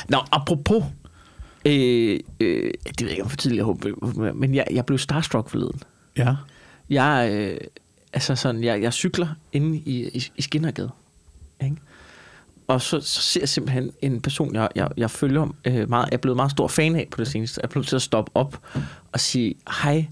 Nå, 0.09 0.19
apropos, 0.33 0.85
øh, 1.65 2.21
øh, 2.41 2.73
det 2.89 3.01
ved 3.01 3.07
jeg 3.07 3.11
ikke, 3.11 3.23
om 3.23 3.31
for 3.31 3.37
tidligt, 3.37 3.57
jeg 3.57 3.65
håber, 3.65 4.33
men 4.33 4.55
jeg, 4.55 4.67
jeg 4.71 4.87
blev 4.87 4.99
starstruck 4.99 5.51
forleden. 5.51 5.81
Ja. 6.17 6.35
Jeg, 6.91 7.31
øh, 7.33 7.57
altså 8.13 8.37
sådan, 8.37 8.65
jeg, 8.65 8.83
jeg 8.83 8.93
cykler 8.93 9.29
inde 9.53 9.77
i, 9.77 10.09
i, 10.09 10.33
i 10.37 10.43
Skinnergade. 10.43 10.91
Ikke? 11.65 11.77
Og 12.69 12.83
så, 12.83 13.01
så 13.01 13.23
ser 13.23 13.41
jeg 13.41 13.49
simpelthen 13.49 13.91
en 14.03 14.21
person, 14.21 14.55
jeg, 14.55 14.69
jeg, 14.75 14.89
jeg 14.97 15.11
følger 15.11 15.55
øh, 15.65 15.89
meget, 15.89 16.07
jeg 16.07 16.13
er 16.13 16.17
blevet 16.17 16.37
meget 16.37 16.51
stor 16.51 16.69
fan 16.69 16.97
af 16.97 17.09
på 17.11 17.21
det 17.21 17.29
seneste. 17.29 17.61
Jeg 17.61 17.65
er 17.65 17.71
blevet 17.71 17.89
til 17.89 17.97
at 17.97 18.03
stoppe 18.03 18.31
op 18.35 18.59
og 19.13 19.21
sige, 19.21 19.55
hej, 19.83 20.07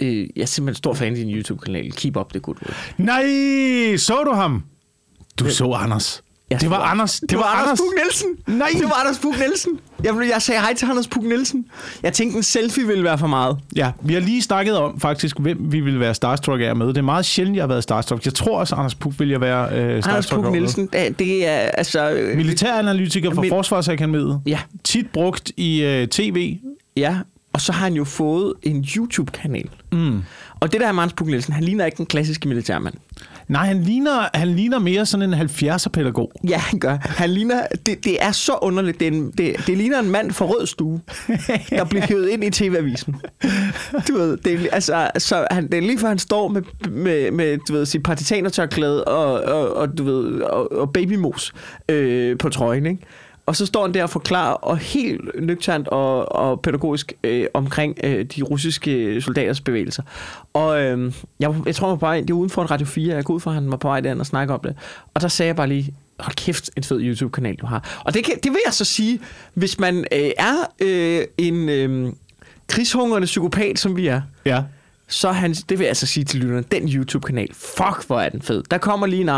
øh, 0.00 0.28
jeg 0.36 0.42
er 0.42 0.46
simpelthen 0.46 0.78
stor 0.78 0.94
fan 0.94 1.12
af 1.12 1.16
din 1.16 1.30
YouTube-kanal. 1.30 1.92
Keep 1.92 2.16
up 2.16 2.30
the 2.30 2.40
good 2.40 2.56
work. 2.62 2.94
Nej, 2.98 3.96
så 3.96 4.22
du 4.24 4.32
ham? 4.32 4.64
Du 5.38 5.50
så 5.50 5.72
Anders. 5.72 6.22
Jeg 6.50 6.60
det 6.60 6.70
var 6.70 6.78
Anders. 6.78 7.20
Det, 7.20 7.30
det 7.30 7.38
var, 7.38 7.44
var 7.44 7.62
Anders 7.62 7.78
Puk 7.78 7.94
Nielsen. 7.96 8.58
Nej. 8.58 8.68
Det 8.72 8.84
var 8.84 9.00
Anders 9.00 9.18
Puk 9.18 9.38
Nielsen. 9.38 9.80
Jeg, 10.04 10.14
jeg 10.32 10.42
sagde 10.42 10.60
hej 10.60 10.74
til 10.74 10.86
Anders 10.86 11.08
Puk 11.08 11.22
Nielsen. 11.22 11.66
Jeg 12.02 12.12
tænkte, 12.12 12.36
en 12.36 12.42
selfie 12.42 12.86
ville 12.86 13.04
være 13.04 13.18
for 13.18 13.26
meget. 13.26 13.58
Ja, 13.76 13.90
vi 14.02 14.14
har 14.14 14.20
lige 14.20 14.42
snakket 14.42 14.76
om 14.78 15.00
faktisk, 15.00 15.38
hvem 15.38 15.72
vi 15.72 15.80
ville 15.80 16.00
være 16.00 16.14
starstruck 16.14 16.60
af 16.60 16.76
med. 16.76 16.86
Det 16.86 16.96
er 16.96 17.02
meget 17.02 17.24
sjældent, 17.24 17.56
jeg 17.56 17.62
har 17.62 17.68
været 17.68 17.82
starstruck. 17.82 18.24
Jeg 18.24 18.34
tror 18.34 18.58
også, 18.58 18.74
Anders 18.74 18.94
Puk 18.94 19.12
ville 19.18 19.32
jeg 19.32 19.40
være 19.40 19.64
øh, 19.64 20.02
starstruck 20.02 20.08
Anders 20.08 20.26
Puk 20.26 20.52
Nielsen, 20.52 20.88
det, 20.92 21.18
det 21.18 21.46
er 21.48 21.56
altså... 21.58 22.10
Øh, 22.10 22.36
Militæranalytiker 22.36 23.34
fra 23.34 23.40
Mil- 23.42 23.48
Forsvarsakademiet. 23.48 24.40
Ja. 24.46 24.58
Tit 24.84 25.06
brugt 25.12 25.52
i 25.56 25.82
øh, 25.82 26.08
tv. 26.08 26.56
Ja, 26.96 27.16
og 27.52 27.60
så 27.60 27.72
har 27.72 27.84
han 27.84 27.94
jo 27.94 28.04
fået 28.04 28.52
en 28.62 28.86
YouTube-kanal. 28.96 29.68
Mm. 29.92 30.22
Og 30.60 30.72
det 30.72 30.80
der 30.80 30.86
er 30.86 30.90
Anders 30.90 31.12
Puk 31.12 31.26
Nielsen, 31.26 31.52
han 31.52 31.64
ligner 31.64 31.84
ikke 31.86 31.96
den 31.96 32.06
klassiske 32.06 32.48
militærmand. 32.48 32.94
Nej, 33.48 33.66
han 33.66 33.82
ligner, 33.82 34.28
han 34.34 34.48
ligner 34.48 34.78
mere 34.78 35.06
sådan 35.06 35.32
en 35.32 35.40
70'er-pædagog. 35.40 36.32
Ja, 36.48 36.58
han 36.58 36.78
gør. 36.78 36.96
Han 37.02 37.30
ligner, 37.30 37.66
det, 37.86 38.04
det 38.04 38.24
er 38.24 38.32
så 38.32 38.58
underligt. 38.62 39.00
Det, 39.00 39.06
en, 39.06 39.30
det, 39.30 39.56
det 39.66 39.78
ligner 39.78 39.98
en 39.98 40.10
mand 40.10 40.32
fra 40.32 40.44
rød 40.44 40.66
stue, 40.66 41.00
der 41.70 41.84
bliver 41.84 42.06
hævet 42.06 42.28
ind 42.28 42.44
i 42.44 42.50
TV-avisen. 42.50 43.16
Du 44.08 44.12
ved, 44.16 44.36
det 44.36 44.54
er, 44.54 44.58
altså, 44.72 45.10
så 45.18 45.46
han, 45.50 45.66
det 45.66 45.74
er 45.74 45.82
lige 45.82 45.98
før 45.98 46.08
han 46.08 46.18
står 46.18 46.48
med, 46.48 46.62
med, 46.90 47.30
med 47.30 47.58
du 47.68 47.72
ved, 47.72 47.86
sit 47.86 48.02
partitanertørklæde 48.02 49.04
og, 49.04 49.42
og, 49.42 49.76
og, 49.76 49.98
du 49.98 50.04
ved, 50.04 50.40
og, 50.40 50.72
og 50.72 50.92
babymos 50.92 51.52
øh, 51.88 52.38
på 52.38 52.48
trøjen, 52.48 52.86
ikke? 52.86 53.02
Og 53.46 53.56
så 53.56 53.66
står 53.66 53.82
han 53.82 53.94
der 53.94 54.02
og 54.02 54.10
forklarer, 54.10 54.52
og 54.52 54.78
helt 54.78 55.30
nøgternt 55.40 55.88
og, 55.88 56.32
og 56.32 56.60
pædagogisk 56.60 57.12
øh, 57.24 57.46
omkring 57.54 57.96
øh, 58.04 58.24
de 58.24 58.42
russiske 58.42 59.20
soldaters 59.20 59.60
bevægelser. 59.60 60.02
Og 60.52 60.82
øh, 60.82 61.12
jeg, 61.40 61.54
jeg 61.66 61.74
tror, 61.74 61.86
han 61.86 61.90
var 61.90 61.96
på 61.96 62.06
vej, 62.06 62.20
det 62.20 62.34
var 62.34 62.40
uden 62.40 62.50
for 62.50 62.62
en 62.62 62.70
Radio 62.70 62.86
4, 62.86 63.14
jeg 63.14 63.24
går 63.24 63.34
ud 63.34 63.40
fra, 63.40 63.50
han 63.50 63.70
var 63.70 63.76
på 63.76 63.88
vej 63.88 64.00
derhen 64.00 64.20
og 64.20 64.26
snakke 64.26 64.54
om 64.54 64.60
det. 64.60 64.76
Og 65.14 65.20
der 65.20 65.28
sagde 65.28 65.46
jeg 65.48 65.56
bare 65.56 65.68
lige, 65.68 65.94
hold 66.20 66.34
kæft, 66.34 66.70
en 66.76 66.82
fed 66.82 67.00
YouTube-kanal, 67.02 67.56
du 67.56 67.66
har. 67.66 68.02
Og 68.04 68.14
det, 68.14 68.24
kan, 68.24 68.34
det 68.42 68.52
vil 68.52 68.60
jeg 68.64 68.74
så 68.74 68.84
sige, 68.84 69.20
hvis 69.54 69.78
man 69.78 69.98
øh, 70.12 70.30
er 70.38 70.54
øh, 70.80 71.24
en 71.38 71.68
øh, 71.68 72.12
krigshungrende 72.68 73.26
psykopat, 73.26 73.78
som 73.78 73.96
vi 73.96 74.06
er, 74.06 74.20
ja 74.46 74.62
så 75.08 75.32
han, 75.32 75.52
det 75.54 75.70
vil 75.70 75.80
jeg 75.80 75.88
altså 75.88 76.06
sige 76.06 76.24
til 76.24 76.40
lytterne, 76.40 76.64
den 76.72 76.88
YouTube-kanal, 76.88 77.48
fuck 77.54 78.06
hvor 78.06 78.20
er 78.20 78.28
den 78.28 78.42
fed. 78.42 78.62
Der 78.70 78.78
kommer 78.78 79.06
lige 79.06 79.22
en, 79.22 79.28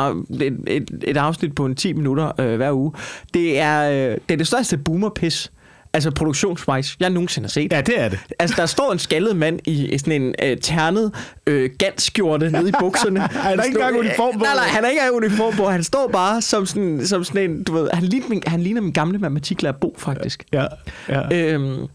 et, 0.43 0.59
et, 0.67 1.05
et 1.05 1.17
afsnit 1.17 1.55
på 1.55 1.67
en 1.67 1.75
10 1.75 1.93
minutter 1.93 2.41
øh, 2.41 2.57
hver 2.57 2.73
uge. 2.73 2.93
Det 3.35 3.59
er, 3.59 3.91
øh, 3.91 4.19
det 4.29 4.31
er 4.31 4.37
det 4.37 4.47
største 4.47 4.79
boomer-pis, 4.79 5.53
altså 5.93 6.11
produktionswise, 6.11 6.97
jeg 7.01 7.11
nogensinde 7.11 7.47
har 7.47 7.51
set. 7.51 7.73
Ja, 7.73 7.81
det 7.81 8.01
er 8.01 8.09
det. 8.09 8.19
Altså, 8.39 8.57
der 8.57 8.67
står 8.67 8.93
en 8.93 8.99
skaldet 8.99 9.37
mand 9.37 9.61
i, 9.67 9.99
sådan 9.99 10.23
en 10.23 10.35
øh, 10.43 10.57
ternet 10.59 11.13
øh, 11.47 11.71
ganskjorte 11.79 12.51
nede 12.51 12.69
i 12.69 12.73
bukserne. 12.81 13.21
han 13.47 13.59
har 13.59 13.65
ikke 13.65 13.77
engang 13.77 13.99
uniform 13.99 14.39
på. 14.39 14.45
Nej, 14.45 14.55
nej, 14.55 14.65
han 14.65 14.85
har 14.85 14.91
ikke 14.91 15.01
engang 15.01 15.17
uniform 15.17 15.55
på. 15.57 15.69
Han 15.69 15.85
står 15.85 16.09
bare 16.09 16.43
som 16.43 16.67
sådan, 16.67 17.07
som 17.07 17.25
sådan 17.25 17.51
en, 17.51 17.63
du 17.63 17.73
ved, 17.73 17.89
han 17.93 18.05
ligner, 18.05 18.29
min, 18.29 18.43
han 18.47 18.61
ligner 18.61 18.81
min 18.81 18.93
gamle 18.93 19.19
matematiklærer 19.19 19.75
Bo, 19.81 19.95
faktisk. 19.99 20.45
Ja, 20.53 20.67
ja. 21.09 21.37
Øhm, 21.37 21.87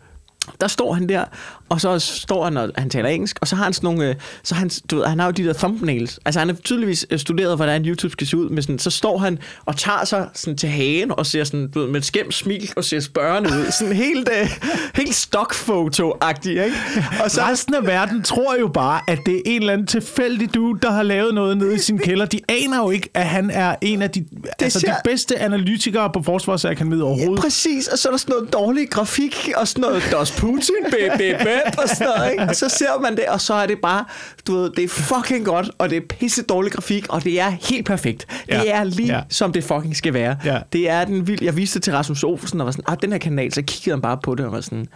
der 0.62 0.68
står 0.68 0.94
han 0.94 1.10
der, 1.10 1.26
og 1.72 1.82
så 1.82 2.00
står 2.00 2.44
han, 2.44 2.58
og 2.58 2.72
han 2.78 2.90
taler 2.90 3.10
engelsk, 3.10 3.38
og 3.42 3.48
så 3.48 3.56
har 3.56 3.64
han 3.64 3.74
sådan 3.74 3.88
nogle, 3.88 4.10
øh, 4.10 4.16
så 4.44 4.56
han, 4.56 4.70
du 4.92 4.96
ved, 4.96 5.06
han 5.06 5.20
har 5.20 5.26
jo 5.26 5.32
de 5.32 5.44
der 5.44 5.54
thumbnails. 5.54 6.20
Altså 6.26 6.40
han 6.40 6.50
har 6.50 6.56
tydeligvis 6.56 7.06
øh, 7.10 7.20
studeret, 7.20 7.56
hvordan 7.56 7.86
YouTube 7.86 8.12
skal 8.12 8.28
se 8.28 8.38
ud, 8.38 8.50
men 8.50 8.64
sådan, 8.64 8.80
så 8.80 8.90
står 8.90 9.18
han 9.18 9.40
og 9.66 9.78
tager 9.78 10.06
sig 10.06 10.28
sådan 10.34 10.58
til 10.58 10.70
hagen, 10.70 11.12
og 11.12 11.26
ser 11.26 11.44
sådan, 11.44 11.72
du 11.72 11.80
ved, 11.80 11.88
med 11.88 12.00
et 12.00 12.06
skæmt 12.06 12.34
smil, 12.34 12.72
og 12.76 12.84
ser 12.84 13.00
spørgende 13.00 13.50
ud. 13.50 13.72
Sådan 13.72 13.94
helt, 13.94 14.30
uh, 14.30 14.68
helt 14.96 15.16
stockfoto-agtig, 15.16 16.50
ikke? 16.50 16.76
Og 17.24 17.32
så 17.32 17.42
resten 17.42 17.76
af 17.76 17.88
verden 17.88 18.24
tror 18.24 18.56
jo 18.60 18.68
bare, 18.68 19.02
at 19.08 19.20
det 19.26 19.36
er 19.36 19.42
en 19.46 19.62
eller 19.62 19.74
anden 19.74 19.88
tilfældig 19.88 20.54
dude, 20.54 20.80
der 20.82 20.92
har 20.92 21.04
lavet 21.04 21.34
noget 21.34 21.58
nede 21.58 21.76
i 21.76 21.80
sin 21.80 22.00
kælder. 22.00 22.26
De 22.26 22.40
aner 22.50 22.78
jo 22.78 22.90
ikke, 22.90 23.10
at 23.14 23.26
han 23.26 23.50
er 23.50 23.76
en 23.82 24.02
af 24.02 24.10
de, 24.10 24.20
det 24.20 24.50
altså 24.62 24.80
ser... 24.80 24.88
de 24.88 25.00
bedste 25.04 25.40
analytikere 25.40 26.10
på 26.14 26.22
Forsvarsakademiet 26.22 27.04
overhovedet. 27.04 27.38
Ja, 27.38 27.42
præcis, 27.42 27.88
og 27.88 28.00
så 28.00 28.10
er 28.10 28.12
der 28.12 28.18
sådan 28.18 28.34
noget 28.34 28.54
dårlig 28.54 28.90
grafik, 28.90 29.50
og 29.56 29.68
sådan 29.68 29.82
noget, 29.82 30.04
der 30.12 30.18
Putin, 30.38 30.76
baby, 30.92 31.44
nemt 31.66 31.80
og 31.80 31.90
sådan 31.90 32.08
noget, 32.18 32.32
ikke? 32.32 32.44
Og 32.44 32.56
så 32.56 32.70
ser 32.70 33.00
man 33.02 33.16
det, 33.16 33.26
og 33.26 33.42
så 33.42 33.54
er 33.54 33.66
det 33.66 33.78
bare, 33.82 34.06
du 34.48 34.54
ved, 34.56 34.70
det 34.72 34.84
er 34.84 34.88
fucking 34.88 35.46
godt, 35.46 35.72
og 35.78 35.90
det 35.90 35.98
er 35.98 36.02
pisse 36.10 36.44
dårlig 36.44 36.72
grafik, 36.72 37.06
og 37.10 37.24
det 37.24 37.40
er 37.40 37.50
helt 37.50 37.86
perfekt. 37.86 38.28
Ja. 38.50 38.60
Det 38.60 38.74
er 38.74 38.84
lige, 38.84 39.16
Ja. 39.16 39.22
som 39.30 39.54
det 39.54 39.64
fucking 39.64 39.96
skal 39.96 40.14
være. 40.14 40.38
Ja. 40.46 40.60
Det 40.74 40.90
er 40.90 41.06
den 41.06 41.28
vild. 41.28 41.44
Jeg 41.44 41.58
viste 41.58 41.80
det 41.80 41.84
til 41.84 41.94
Rasmus 41.94 42.24
Olsen, 42.24 42.62
og 42.62 42.66
var 42.66 42.72
sådan, 42.72 42.86
ah, 42.88 42.98
den 43.02 43.12
her 43.12 43.20
kanal, 43.20 43.54
så 43.54 43.62
kiggede 43.62 43.96
han 43.96 44.02
bare 44.02 44.18
på 44.24 44.36
det, 44.36 44.46
og 44.46 44.52
var 44.52 44.62
sådan, 44.62 44.88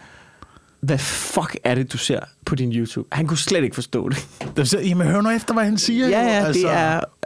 hvad 0.79 0.97
fuck 0.97 1.57
er 1.63 1.75
det, 1.75 1.93
du 1.93 1.97
ser 1.97 2.19
på 2.45 2.55
din 2.55 2.73
YouTube? 2.73 3.07
Han 3.11 3.27
kunne 3.27 3.37
slet 3.37 3.63
ikke 3.63 3.75
forstå 3.75 4.09
det. 4.09 4.67
Så, 4.69 4.79
jamen, 4.79 5.07
hør 5.07 5.21
nu 5.21 5.29
efter, 5.29 5.53
hvad 5.53 5.63
han 5.63 5.77
siger. 5.77 6.07
Ja, 6.07 6.19
ja, 6.21 6.45
Altså, 6.45 6.61
det 6.67 6.71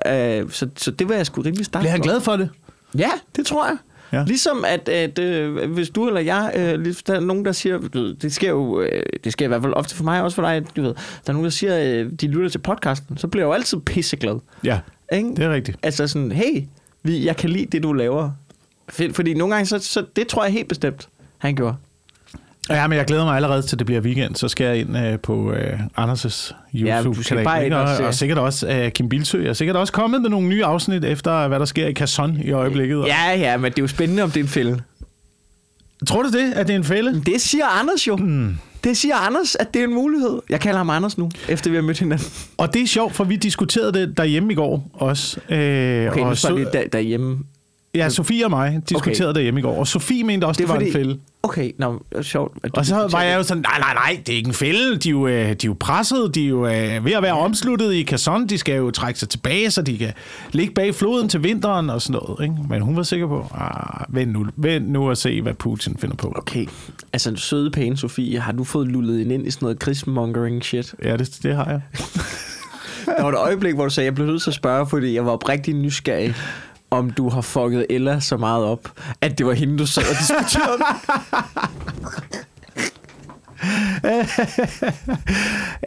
er... 0.05 0.39
Øh, 0.41 0.51
så, 0.51 0.67
så 0.77 0.91
det 0.91 1.10
var 1.10 1.15
jeg 1.15 1.25
sgu 1.25 1.41
rimelig 1.41 1.65
stærkt 1.65 1.81
Bliver 1.81 1.91
han 1.91 2.01
glad 2.01 2.22
for 2.22 2.36
det? 2.36 2.50
Ja, 2.98 3.10
det 3.36 3.46
tror 3.46 3.65
jeg. 3.67 3.77
Ja. 4.13 4.23
Ligesom 4.23 4.65
at, 4.67 4.89
at 4.89 5.19
øh, 5.19 5.71
hvis 5.71 5.89
du 5.89 6.07
eller 6.07 6.21
jeg, 6.21 6.51
øh, 6.55 6.95
der 7.07 7.15
er 7.15 7.19
nogen, 7.19 7.45
der 7.45 7.51
siger, 7.51 7.77
ved, 7.77 8.15
det 8.15 8.33
sker 8.33 8.49
jo, 8.49 8.81
øh, 8.81 9.03
det 9.23 9.33
sker 9.33 9.45
i 9.45 9.47
hvert 9.47 9.61
fald 9.61 9.73
ofte 9.73 9.95
for 9.95 10.03
mig, 10.03 10.23
også 10.23 10.35
for 10.35 10.41
dig, 10.41 10.65
du 10.75 10.81
ved, 10.81 10.93
der 10.93 11.29
er 11.29 11.31
nogen, 11.31 11.43
der 11.43 11.49
siger, 11.49 12.01
øh, 12.03 12.11
de 12.21 12.27
lytter 12.27 12.49
til 12.49 12.59
podcasten, 12.59 13.17
så 13.17 13.27
bliver 13.27 13.43
jeg 13.43 13.47
jo 13.47 13.53
altid 13.53 13.77
pisseglad. 13.79 14.39
Ja, 14.63 14.79
Ikke? 15.13 15.29
det 15.29 15.39
er 15.39 15.53
rigtigt. 15.53 15.77
Altså 15.83 16.07
sådan, 16.07 16.31
hey, 16.31 16.63
vi, 17.03 17.25
jeg 17.25 17.37
kan 17.37 17.49
lide 17.49 17.65
det, 17.65 17.83
du 17.83 17.93
laver. 17.93 18.31
Fordi 18.89 19.33
nogle 19.33 19.55
gange, 19.55 19.65
så, 19.65 19.79
så 19.79 20.05
det 20.15 20.27
tror 20.27 20.43
jeg 20.43 20.53
helt 20.53 20.67
bestemt, 20.67 21.09
han 21.37 21.55
gjorde. 21.55 21.75
Ja, 22.69 22.88
men 22.88 22.97
jeg 22.97 23.05
glæder 23.05 23.25
mig 23.25 23.35
allerede 23.35 23.61
til, 23.61 23.79
det 23.79 23.85
bliver 23.85 24.01
weekend. 24.01 24.35
Så 24.35 24.47
skal 24.47 24.65
jeg 24.65 24.77
ind 24.77 24.97
øh, 24.97 25.19
på 25.19 25.51
øh, 25.53 25.79
Anders' 25.97 26.53
Ja, 26.73 27.03
YouTube-kanal. 27.03 27.63
ikke? 27.63 27.77
og 27.77 28.05
og, 28.07 28.13
sikkert 28.13 28.38
også 28.38 28.67
øh, 28.67 28.91
Kim 28.91 29.09
Bilsø. 29.09 29.49
Og 29.49 29.55
sikkert 29.55 29.75
også 29.75 29.93
kommet 29.93 30.21
med 30.21 30.29
nogle 30.29 30.47
nye 30.47 30.65
afsnit 30.65 31.05
efter, 31.05 31.47
hvad 31.47 31.59
der 31.59 31.65
sker 31.65 31.88
i 31.88 31.91
Kasson 31.93 32.38
i 32.43 32.51
øjeblikket. 32.51 33.05
Ja, 33.07 33.31
ja, 33.38 33.57
men 33.57 33.71
det 33.71 33.79
er 33.79 33.83
jo 33.83 33.88
spændende, 33.88 34.23
om 34.23 34.31
det 34.31 34.39
er 34.39 34.43
en 34.43 34.49
fælde. 34.49 34.81
Tror 36.07 36.21
du 36.23 36.29
det, 36.29 36.53
at 36.53 36.67
det 36.67 36.73
er 36.73 36.77
en 36.77 36.83
fælde? 36.83 37.21
Det 37.25 37.41
siger 37.41 37.65
Anders 37.65 38.07
jo. 38.07 38.15
Mm. 38.15 38.57
Det 38.83 38.97
siger 38.97 39.15
Anders, 39.15 39.55
at 39.55 39.73
det 39.73 39.79
er 39.79 39.83
en 39.83 39.93
mulighed. 39.93 40.39
Jeg 40.49 40.59
kalder 40.59 40.77
ham 40.77 40.89
Anders 40.89 41.17
nu, 41.17 41.29
efter 41.49 41.69
vi 41.69 41.75
har 41.75 41.83
mødt 41.83 41.99
hinanden. 41.99 42.27
Og 42.57 42.73
det 42.73 42.81
er 42.81 42.88
sjovt, 42.88 43.15
for 43.15 43.23
vi 43.23 43.35
diskuterede 43.35 43.93
det 43.93 44.17
derhjemme 44.17 44.51
i 44.51 44.55
går 44.55 44.89
også. 44.93 45.39
Øh, 45.49 45.57
Okay, 45.57 46.19
nu 46.19 46.25
og 46.25 46.38
står 46.38 46.49
så, 46.49 46.55
lige 46.55 46.67
der, 46.73 46.88
derhjemme. 46.88 47.39
Ja, 47.96 48.10
Sofie 48.10 48.46
og 48.46 48.50
mig 48.50 48.81
diskuterede 48.89 49.29
okay. 49.29 49.36
derhjemme 49.36 49.60
i 49.60 49.63
går. 49.63 49.75
Og 49.79 49.88
Sofie 49.88 50.24
mente 50.24 50.46
også, 50.46 50.60
det, 50.60 50.67
det 50.67 50.75
var 50.75 50.81
en 50.81 50.91
fælde. 50.91 51.19
Okay, 51.43 51.72
nå, 51.77 52.03
det 52.10 52.17
er 52.17 52.22
sjovt. 52.22 52.58
at 52.63 52.77
Og 52.77 52.86
så 52.86 53.08
var 53.12 53.22
jeg 53.22 53.34
jo 53.34 53.38
det. 53.38 53.46
sådan, 53.48 53.63
nej, 53.63 53.79
nej, 53.79 53.93
nej, 53.93 54.22
det 54.25 54.34
er 54.34 54.38
ikke 54.38 54.48
en 54.48 54.53
fælde. 54.53 54.98
De 54.98 55.10
er 55.10 55.12
jo, 55.12 55.27
øh, 55.27 55.46
de 55.46 55.50
er 55.50 55.55
jo 55.65 55.75
presset, 55.79 56.36
de 56.36 56.43
er 56.46 56.50
jo 56.50 56.67
øh, 56.67 57.05
ved 57.05 57.12
at 57.12 57.24
være 57.24 57.34
omsluttet 57.34 57.93
i 57.93 58.03
Kasson. 58.03 58.48
De 58.48 58.58
skal 58.58 58.75
jo 58.75 58.91
trække 58.91 59.19
sig 59.19 59.29
tilbage, 59.29 59.72
så 59.72 59.81
de 59.81 59.98
kan 59.98 60.13
ligge 60.51 60.74
bag 60.74 60.96
floden 60.96 61.29
til 61.29 61.43
vinteren 61.43 61.89
og 61.89 62.01
sådan 62.01 62.22
noget. 62.24 62.43
Ikke? 62.43 62.55
Men 62.69 62.81
hun 62.81 62.96
var 62.96 63.03
sikker 63.03 63.27
på, 63.27 63.46
ah, 63.55 64.15
vent, 64.15 64.31
nu, 64.31 64.46
vent 64.55 64.89
nu 64.89 65.10
og 65.10 65.17
se, 65.17 65.41
hvad 65.41 65.53
Putin 65.53 65.98
finder 65.98 66.15
på. 66.15 66.34
Okay, 66.36 66.65
altså 67.13 67.36
søde 67.36 67.72
pæne 67.72 67.98
Sofie, 67.98 68.39
har 68.39 68.51
du 68.51 68.63
fået 68.63 68.88
lullet 68.88 69.19
hende 69.19 69.36
ind 69.36 69.48
i 69.48 69.51
sådan 69.51 69.65
noget 69.65 69.79
krigsmongering 69.79 70.63
shit? 70.63 70.96
Ja, 71.03 71.17
det, 71.17 71.39
det 71.43 71.55
har 71.55 71.65
jeg. 71.65 71.81
Der 73.17 73.24
var 73.24 73.29
et 73.29 73.38
øjeblik, 73.38 73.75
hvor 73.75 73.84
du 73.84 73.89
sagde, 73.89 74.05
jeg 74.05 74.15
blev 74.15 74.27
nødt 74.27 74.41
til 74.41 74.50
at 74.50 74.53
spørge, 74.53 74.88
fordi 74.88 75.15
jeg 75.15 75.25
var 75.25 75.31
oprigtig 75.31 75.74
nysgerrig, 75.74 76.36
om 76.89 77.12
du 77.12 77.29
har 77.29 77.41
fucket 77.41 77.86
Ella 77.89 78.19
så 78.19 78.38
meget 78.38 78.65
op, 78.65 78.89
at 79.22 79.38
det 79.38 79.46
var 79.46 79.53
hende, 79.53 79.77
du 79.77 79.86
sad 79.86 80.03
og 80.03 80.15
diskuterede. 80.19 80.84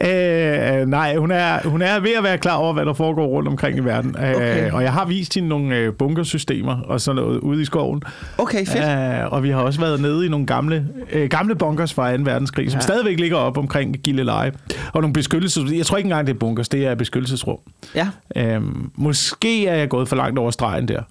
Øh, 0.03 0.87
nej, 0.87 1.15
hun 1.15 1.31
er, 1.31 1.69
hun 1.69 1.81
er 1.81 1.99
ved 1.99 2.11
at 2.17 2.23
være 2.23 2.37
klar 2.37 2.55
over, 2.55 2.73
hvad 2.73 2.85
der 2.85 2.93
foregår 2.93 3.25
rundt 3.25 3.47
omkring 3.49 3.77
i 3.77 3.79
verden. 3.79 4.15
Okay. 4.19 4.67
Øh, 4.67 4.73
og 4.73 4.83
jeg 4.83 4.93
har 4.93 5.05
vist 5.05 5.33
hende 5.33 5.49
nogle 5.49 5.75
øh, 5.75 5.93
bunkersystemer 5.93 6.81
og 6.81 7.01
sådan 7.01 7.21
noget 7.21 7.39
ude 7.39 7.61
i 7.61 7.65
skoven. 7.65 8.03
Okay, 8.37 8.65
fedt. 8.65 9.23
Øh, 9.23 9.31
og 9.33 9.43
vi 9.43 9.49
har 9.49 9.61
også 9.61 9.79
været 9.79 10.01
nede 10.01 10.25
i 10.25 10.29
nogle 10.29 10.45
gamle, 10.45 10.87
øh, 11.11 11.29
gamle 11.29 11.55
bunkers 11.55 11.93
fra 11.93 12.17
2. 12.17 12.23
verdenskrig, 12.23 12.71
som 12.71 12.77
Ja. 12.77 12.81
stadigvæk 12.81 13.19
ligger 13.19 13.37
op 13.37 13.57
omkring 13.57 13.95
Gilleleje. 14.03 14.51
Og 14.93 15.01
nogle 15.01 15.13
beskyttelses... 15.13 15.71
Jeg 15.71 15.85
tror 15.85 15.97
ikke 15.97 16.07
engang, 16.07 16.27
det 16.27 16.33
er 16.33 16.39
bunkers, 16.39 16.69
det 16.69 16.85
er 16.87 16.95
beskyttelsesrum. 16.95 17.57
Ja, 17.95 18.07
Øhm, 18.35 18.91
måske 18.95 19.67
er 19.67 19.75
jeg 19.75 19.89
gået 19.89 20.07
for 20.07 20.15
langt 20.15 20.39
over 20.39 20.51
stregen 20.51 20.87
der. 20.87 21.01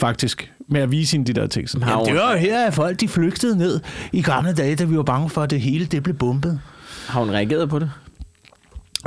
Faktisk. 0.00 0.52
Med 0.68 0.80
at 0.80 0.90
vise 0.90 1.12
hende 1.16 1.32
de 1.34 1.40
der 1.40 1.46
ting. 1.46 1.68
Sådan, 1.68 1.82
Har 1.82 1.92
Jamen, 1.92 2.06
det 2.06 2.14
var 2.14 2.36
her, 2.36 2.66
at 2.66 2.74
folk 2.74 3.00
de 3.00 3.08
flygtede 3.08 3.58
ned 3.58 3.80
i 4.12 4.22
gamle 4.22 4.52
dage, 4.52 4.76
da 4.76 4.84
vi 4.84 4.96
var 4.96 5.02
bange 5.02 5.30
for, 5.30 5.42
at 5.42 5.50
det 5.50 5.60
hele 5.60 5.84
det 5.84 6.02
blev 6.02 6.16
bumpet. 6.16 6.60
har 7.08 7.20
hun 7.20 7.30
reageret 7.30 7.68
på 7.70 7.78
det? 7.78 7.90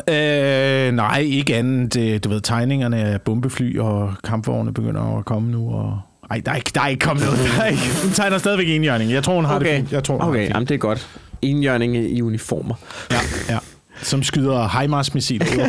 Øh, 0.09 0.93
nej, 0.93 1.19
ikke 1.19 1.55
andet. 1.55 2.23
Du 2.23 2.29
ved, 2.29 2.41
tegningerne 2.41 2.97
af 2.97 3.21
bombefly 3.21 3.79
og 3.79 4.13
kampvogne 4.23 4.73
begynder 4.73 5.17
at 5.17 5.25
komme 5.25 5.51
nu. 5.51 5.73
Og... 5.73 5.99
Ej, 6.31 6.41
der 6.45 6.51
er 6.51 6.55
ikke, 6.55 6.71
der 6.75 6.81
er 6.81 6.87
ikke 6.87 7.05
kommet 7.05 7.25
noget. 7.25 7.39
Der 7.39 7.63
er 7.63 7.67
ikke. 7.67 7.83
Hun 8.03 8.11
tegner 8.11 8.37
stadigvæk 8.37 8.69
enhjørning. 8.69 9.11
Jeg 9.11 9.23
tror, 9.23 9.35
hun 9.35 9.45
har 9.45 9.59
det 9.59 9.67
Okay, 9.67 9.77
fint. 9.77 9.91
Jeg 9.91 10.03
tror, 10.03 10.13
hun 10.13 10.21
har 10.21 10.29
okay 10.29 10.39
det 10.39 10.45
fint. 10.47 10.53
jamen, 10.55 10.67
det 10.67 10.73
er 10.75 10.79
godt. 10.79 11.07
Enhjørning 11.41 11.95
i 11.95 12.21
uniformer. 12.21 12.75
Ja, 13.11 13.19
ja. 13.49 13.59
Som 14.01 14.23
skyder 14.23 14.67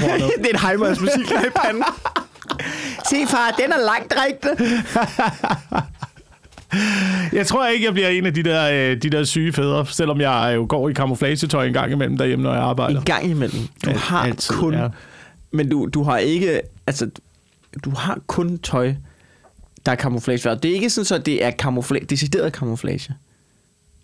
hornet. 0.01 0.31
det 0.39 0.47
er 0.47 0.59
en 0.59 0.69
Heimers 0.69 1.01
musik 1.01 1.31
i 1.31 1.51
panden. 1.65 1.85
Se 3.11 3.17
far, 3.29 3.51
den 3.59 3.73
er 3.73 3.85
langt 3.85 4.15
rigtig. 4.27 4.75
Jeg 7.33 7.47
tror 7.47 7.67
ikke, 7.67 7.85
jeg 7.87 7.93
bliver 7.93 8.09
en 8.09 8.27
af 8.27 8.35
de 8.35 8.43
der, 8.43 8.71
øh, 8.93 9.03
de 9.03 9.11
der 9.11 9.25
syge 9.25 9.53
fædre, 9.53 9.87
selvom 9.87 10.21
jeg 10.21 10.53
jo 10.57 10.67
går 10.69 10.89
i 10.89 10.95
camouflagetøj 10.95 11.67
en 11.67 11.73
gang 11.73 11.93
imellem 11.93 12.19
derhjemme, 12.19 12.43
når 12.43 12.53
jeg 12.55 12.63
arbejder. 12.63 12.99
En 12.99 13.05
gang 13.05 13.25
imellem. 13.31 13.61
Du 13.85 13.91
Al- 13.91 13.97
har 13.97 14.19
altid, 14.25 14.55
kun... 14.55 14.75
ja. 14.75 14.89
Men 15.51 15.69
du, 15.69 15.89
du 15.95 16.03
har 16.03 16.19
ikke... 16.19 16.61
Altså, 16.87 17.11
du 17.85 17.91
har 17.91 18.19
kun 18.27 18.59
tøj, 18.59 18.95
der 19.87 19.93
er 19.93 19.97
camouflage. 19.97 20.55
Det 20.63 20.71
er 20.71 20.75
ikke 20.75 20.91
sådan, 20.91 21.05
så 21.05 21.19
det 21.19 21.45
er 21.45 21.51
camouflage, 21.51 22.05
decideret 22.07 22.53
camouflage. 22.53 23.15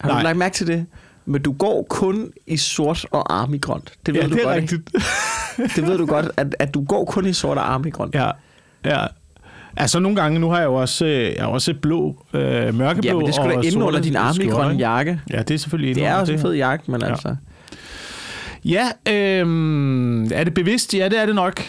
Har 0.01 0.09
Nej. 0.09 0.19
du 0.21 0.25
lagt 0.25 0.39
mærke 0.39 0.55
til 0.55 0.67
det? 0.67 0.87
Men 1.27 1.43
du 1.43 1.53
går 1.53 1.87
kun 1.91 2.33
i 2.47 2.57
sort 2.57 3.07
og 3.11 3.35
armigrønt. 3.43 3.93
Det 4.07 4.15
ved 4.15 4.21
Ja, 4.23 4.29
du 4.29 4.33
det 4.35 4.41
er 4.41 4.45
godt, 4.45 4.57
rigtigt. 4.57 4.91
Ikke? 5.59 5.71
Det 5.77 5.87
ved 5.87 5.99
du 5.99 6.07
godt, 6.07 6.27
at, 6.37 6.57
at 6.59 6.75
du 6.75 6.85
går 6.85 7.05
kun 7.05 7.27
i 7.27 7.33
sort 7.33 7.59
og 7.59 7.73
armigrønt. 7.73 8.15
Ja, 8.15 8.31
ja. 8.85 9.07
Altså 9.77 9.99
nogle 10.01 10.17
gange, 10.23 10.39
nu 10.39 10.51
har 10.51 10.59
jeg 10.59 10.67
jo 10.67 10.75
også, 10.75 11.07
øh, 11.07 11.35
jeg 11.37 11.45
har 11.45 11.47
også 11.49 11.75
blå, 11.83 12.25
øh, 12.33 12.75
mørkeblå 12.75 13.09
Ja, 13.09 13.15
men 13.15 13.27
det 13.27 13.35
skulle 13.35 13.55
da 13.57 13.61
inde 13.61 13.85
under 13.85 14.01
din 14.01 14.17
armigrønne 14.17 14.79
jakke. 14.79 15.21
Ja, 15.31 15.39
det 15.43 15.55
er 15.55 15.59
selvfølgelig 15.59 15.95
Det 15.95 16.05
er 16.07 16.15
også 16.15 16.33
en 16.33 16.39
fed 16.39 16.53
jakke, 16.55 16.91
men 16.91 17.01
Ja. 17.01 17.09
altså... 17.09 17.37
Ja, 18.65 18.85
øh, 19.09 20.27
er 20.33 20.45
det 20.45 20.55
bevidst? 20.55 20.95
Ja, 20.95 21.09
det 21.09 21.21
er 21.21 21.27
det 21.27 21.35
nok. 21.35 21.63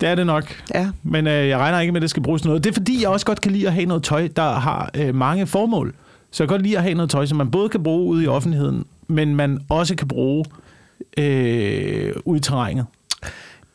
Det 0.00 0.08
er 0.08 0.14
det 0.14 0.26
nok. 0.26 0.44
Ja. 0.74 0.88
Men 1.02 1.26
øh, 1.26 1.48
jeg 1.48 1.58
regner 1.58 1.80
ikke 1.80 1.92
med, 1.92 2.00
at 2.00 2.02
det 2.02 2.10
skal 2.10 2.22
bruges 2.22 2.44
noget. 2.44 2.64
Det 2.64 2.70
er 2.70 2.74
fordi, 2.74 3.02
jeg 3.02 3.08
også 3.10 3.26
godt 3.26 3.40
kan 3.40 3.52
lide 3.52 3.66
at 3.66 3.72
have 3.72 3.86
noget 3.86 4.02
tøj, 4.02 4.28
der 4.36 4.50
har 4.50 4.90
øh, 4.94 5.14
mange 5.14 5.46
formål. 5.46 5.94
Så 6.30 6.42
jeg 6.42 6.48
kan 6.48 6.54
godt 6.54 6.62
lide 6.62 6.76
at 6.76 6.82
have 6.82 6.94
noget 6.94 7.10
tøj, 7.10 7.26
som 7.26 7.38
man 7.38 7.50
både 7.50 7.68
kan 7.68 7.82
bruge 7.82 8.04
ude 8.06 8.24
i 8.24 8.26
offentligheden, 8.26 8.84
men 9.08 9.36
man 9.36 9.60
også 9.68 9.94
kan 9.96 10.08
bruge 10.08 10.44
øh, 11.18 12.12
ude 12.24 12.38
i 12.38 12.40
terrænet. 12.40 12.86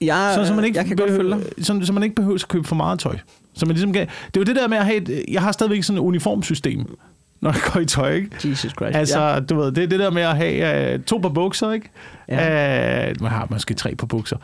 Jeg, 0.02 0.34
Så, 0.36 0.46
så, 0.46 0.54
man 0.54 0.66
ikke 0.66 0.78
jeg 0.78 0.86
kan 0.86 0.96
godt 0.96 1.10
følge 1.10 1.32
dig. 1.32 1.66
så, 1.66 1.80
så 1.84 1.94
man 1.94 2.04
ikke 2.04 2.16
behøver 2.16 2.36
at 2.36 2.48
købe 2.48 2.68
for 2.68 2.76
meget 2.76 3.00
tøj. 3.00 3.18
Så 3.54 3.66
man 3.66 3.76
ligesom 3.76 3.94
kan, 3.94 4.08
det 4.08 4.38
er 4.38 4.42
jo 4.42 4.44
det 4.44 4.56
der 4.56 4.68
med 4.68 4.78
at 4.78 4.86
have 4.86 4.98
et, 4.98 5.26
jeg 5.28 5.42
har 5.42 5.52
stadigvæk 5.52 5.84
sådan 5.84 5.98
et 5.98 6.06
uniformsystem, 6.06 6.98
når 7.42 7.52
jeg 7.52 7.62
går 7.74 7.80
i 7.80 7.86
tøj, 7.86 8.14
ikke? 8.14 8.50
Jesus 8.50 8.72
Christ. 8.72 8.96
Altså, 8.96 9.20
ja. 9.20 9.40
du 9.40 9.56
ved, 9.56 9.72
det 9.72 9.84
er 9.84 9.88
det 9.88 10.00
der 10.00 10.10
med 10.10 10.22
at 10.22 10.38
have 10.38 10.94
øh, 10.94 11.00
to 11.00 11.18
par 11.18 11.30
bukser, 11.30 11.72
ikke? 11.72 11.90
Ja. 12.28 12.46
Ja. 12.46 13.10
Øh, 13.10 13.22
man 13.22 13.32
har 13.32 13.48
måske 13.50 13.74
tre 13.74 13.96
par 13.96 14.08
bukser. 14.08 14.38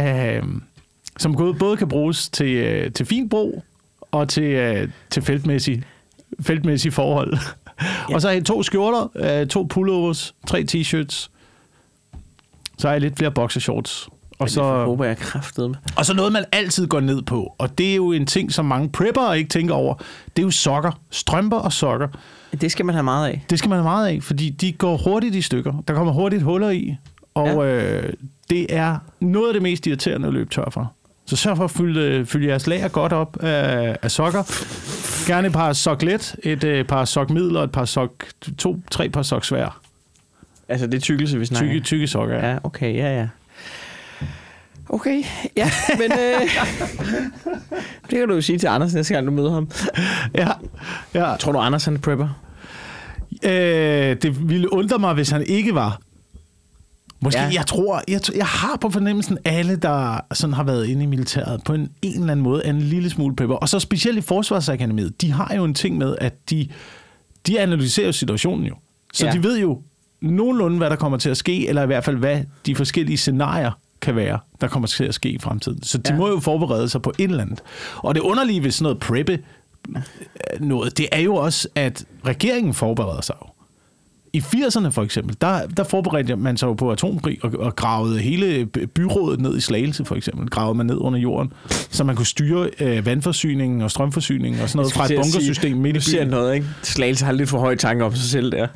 Øh, 0.00 0.42
som 1.18 1.34
både, 1.36 1.54
både 1.54 1.76
kan 1.76 1.88
bruges 1.88 2.28
til, 2.28 2.54
øh, 2.56 2.92
til 2.92 3.06
fint 3.06 3.30
brug 3.30 3.64
og 4.12 4.28
til, 4.28 4.42
øh, 4.42 4.88
til 5.10 5.22
feltmæssige, 5.22 5.84
feltmæssige 6.40 6.92
forhold. 6.92 7.38
Ja. 8.08 8.14
og 8.14 8.20
så 8.20 8.28
har 8.28 8.34
jeg 8.34 8.44
to 8.44 8.62
skjorter, 8.62 9.08
øh, 9.40 9.46
to 9.46 9.62
pullovers, 9.62 10.34
tre 10.46 10.64
t-shirts. 10.72 11.28
Så 12.78 12.88
har 12.88 12.92
jeg 12.92 13.00
lidt 13.00 13.16
flere 13.16 13.30
boxershorts. 13.30 14.08
Og 14.38 14.50
så 14.50 14.62
håber 14.62 15.04
jeg 15.04 15.16
kraftedeme. 15.16 15.74
og 15.96 16.06
så 16.06 16.14
noget, 16.14 16.32
man 16.32 16.44
altid 16.52 16.86
går 16.86 17.00
ned 17.00 17.22
på. 17.22 17.54
Og 17.58 17.78
det 17.78 17.90
er 17.90 17.96
jo 17.96 18.12
en 18.12 18.26
ting, 18.26 18.52
som 18.52 18.64
mange 18.64 18.88
preppere 18.88 19.38
ikke 19.38 19.48
tænker 19.48 19.74
over. 19.74 19.94
Det 20.36 20.42
er 20.42 20.46
jo 20.46 20.50
sokker. 20.50 21.00
Strømper 21.10 21.56
og 21.56 21.72
sokker. 21.72 22.08
Det 22.60 22.72
skal 22.72 22.84
man 22.86 22.94
have 22.94 23.02
meget 23.02 23.28
af. 23.28 23.44
Det 23.50 23.58
skal 23.58 23.68
man 23.68 23.76
have 23.78 23.84
meget 23.84 24.08
af, 24.08 24.22
fordi 24.22 24.50
de 24.50 24.72
går 24.72 24.96
hurtigt 24.96 25.34
i 25.34 25.42
stykker. 25.42 25.82
Der 25.88 25.94
kommer 25.94 26.12
hurtigt 26.12 26.42
huller 26.42 26.70
i, 26.70 26.96
og 27.34 27.46
ja. 27.46 27.64
øh, 27.66 28.12
det 28.50 28.66
er 28.76 28.98
noget 29.20 29.48
af 29.48 29.52
det 29.52 29.62
mest 29.62 29.86
irriterende 29.86 30.28
at 30.28 30.34
løbe 30.34 30.50
tør 30.50 30.70
for. 30.70 30.92
Så 31.26 31.36
sørg 31.36 31.56
for 31.56 31.64
at 31.64 31.70
fylde, 31.70 32.26
fylde 32.26 32.48
jeres 32.48 32.66
lager 32.66 32.88
godt 32.88 33.12
op 33.12 33.36
af, 33.42 33.96
af 34.02 34.10
sokker. 34.10 34.42
Gerne 35.26 35.46
et 35.46 35.52
par 35.52 35.72
sok 35.72 36.02
let, 36.02 36.36
et 36.42 36.64
øh, 36.64 36.84
par 36.84 37.04
sok 37.04 37.30
middel 37.30 37.56
og 37.56 37.64
et 37.64 37.72
par 37.72 37.84
sok, 37.84 38.10
to, 38.58 38.76
tre 38.90 39.08
par 39.08 39.22
sok 39.22 39.44
svær. 39.44 39.80
Altså, 40.68 40.86
det 40.86 40.94
er 40.94 41.00
tykkelse, 41.00 41.38
vi 41.38 41.44
snakker. 41.44 41.68
Tykke, 41.68 41.84
tykke 41.84 42.06
sokker. 42.06 42.48
Ja, 42.48 42.58
okay, 42.62 42.94
ja, 42.94 43.18
ja. 43.18 43.28
Okay, 44.88 45.22
ja, 45.56 45.70
men 45.98 46.12
øh, 46.12 46.40
det 48.10 48.18
kan 48.18 48.28
du 48.28 48.34
jo 48.34 48.40
sige 48.40 48.58
til 48.58 48.66
Anders 48.66 48.94
næste 48.94 49.14
gang, 49.14 49.26
du 49.26 49.32
møder 49.32 49.50
ham. 49.52 49.70
ja. 50.34 50.48
ja. 51.14 51.36
Tror 51.36 51.52
du, 51.52 51.58
Anders 51.58 51.84
han 51.84 51.94
er 51.94 51.98
prepper? 51.98 52.28
Øh, 53.44 54.16
det 54.22 54.48
ville 54.48 54.72
undre 54.72 54.98
mig, 54.98 55.14
hvis 55.14 55.30
han 55.30 55.42
ikke 55.46 55.74
var. 55.74 56.00
Måske, 57.20 57.40
Ja. 57.40 57.50
jeg 57.54 57.66
tror, 57.66 58.02
jeg, 58.08 58.20
jeg 58.36 58.46
har 58.46 58.76
på 58.80 58.90
fornemmelsen, 58.90 59.38
alle, 59.44 59.76
der 59.76 60.20
sådan 60.32 60.54
har 60.54 60.62
været 60.64 60.86
inde 60.86 61.02
i 61.02 61.06
militæret, 61.06 61.60
på 61.64 61.72
en, 61.74 61.90
en 62.02 62.20
eller 62.20 62.32
anden 62.32 62.44
måde, 62.44 62.64
er 62.64 62.70
en 62.70 62.82
lille 62.82 63.10
smule 63.10 63.36
pepper. 63.36 63.56
Og 63.56 63.68
så 63.68 63.78
specielt 63.80 64.18
i 64.18 64.20
Forsvarsakademiet, 64.20 65.20
de 65.20 65.32
har 65.32 65.54
jo 65.56 65.64
en 65.64 65.74
ting 65.74 65.98
med, 65.98 66.16
at 66.20 66.50
de, 66.50 66.68
de 67.46 67.60
analyserer 67.60 68.12
situationen 68.12 68.66
jo. 68.66 68.74
Så 69.12 69.26
ja. 69.26 69.32
de 69.32 69.42
ved 69.42 69.58
jo, 69.58 69.82
nogenlunde, 70.20 70.76
hvad 70.76 70.90
der 70.90 70.96
kommer 70.96 71.18
til 71.18 71.30
at 71.30 71.36
ske, 71.36 71.68
eller 71.68 71.82
i 71.82 71.86
hvert 71.86 72.04
fald, 72.04 72.16
hvad 72.16 72.40
de 72.66 72.74
forskellige 72.76 73.16
scenarier 73.16 73.70
kan 74.06 74.16
være, 74.16 74.38
der 74.60 74.68
kommer 74.68 74.86
til 74.86 75.04
at 75.04 75.14
ske 75.14 75.28
i 75.28 75.38
fremtiden. 75.38 75.82
Så 75.82 75.98
de 75.98 76.12
Ja. 76.12 76.18
må 76.18 76.28
jo 76.28 76.40
forberede 76.40 76.88
sig 76.88 77.02
på 77.02 77.12
et 77.18 77.30
eller 77.30 77.42
andet. 77.42 77.62
Og 77.96 78.14
det 78.14 78.20
underlige 78.20 78.62
ved 78.64 78.70
sådan 78.70 78.82
noget 78.82 78.98
preppe 79.00 79.38
noget, 80.60 80.98
det 80.98 81.08
er 81.12 81.20
jo 81.20 81.34
også, 81.34 81.68
at 81.74 82.04
regeringen 82.26 82.74
forbereder 82.74 83.20
sig 83.20 83.34
jo. 83.42 83.48
I 84.36 84.38
80'erne 84.40 84.88
for 84.88 85.02
eksempel, 85.02 85.36
der, 85.40 85.60
der 85.76 85.84
forberedte 85.84 86.36
man 86.36 86.56
sig 86.56 86.66
jo 86.66 86.72
på 86.74 86.90
atomkrig 86.92 87.38
og, 87.42 87.52
og 87.58 87.76
gravede 87.76 88.18
hele 88.18 88.66
by- 88.66 88.84
byrådet 88.94 89.40
ned 89.40 89.56
i 89.56 89.60
Slagelse 89.60 90.04
for 90.04 90.14
eksempel. 90.14 90.48
Gravede 90.50 90.74
man 90.76 90.86
ned 90.86 90.96
under 91.00 91.18
jorden, 91.18 91.52
så 91.70 92.04
man 92.04 92.16
kunne 92.16 92.26
styre 92.26 92.68
øh, 92.80 93.06
vandforsyningen 93.06 93.82
og 93.82 93.90
strømforsyningen 93.90 94.60
og 94.62 94.68
sådan 94.68 94.78
noget 94.78 94.92
fra 94.92 95.04
et 95.04 95.10
bunkersystem 95.16 95.76
midt 95.76 95.94
Du 95.96 96.00
i 96.10 96.16
byen. 96.18 96.28
noget, 96.28 96.54
ikke? 96.54 96.66
Slagelse 96.82 97.24
har 97.24 97.32
lidt 97.32 97.48
for 97.48 97.58
høje 97.58 97.76
tanker 97.76 98.06
om 98.06 98.14
sig 98.14 98.30
selv 98.30 98.52
der. 98.52 98.66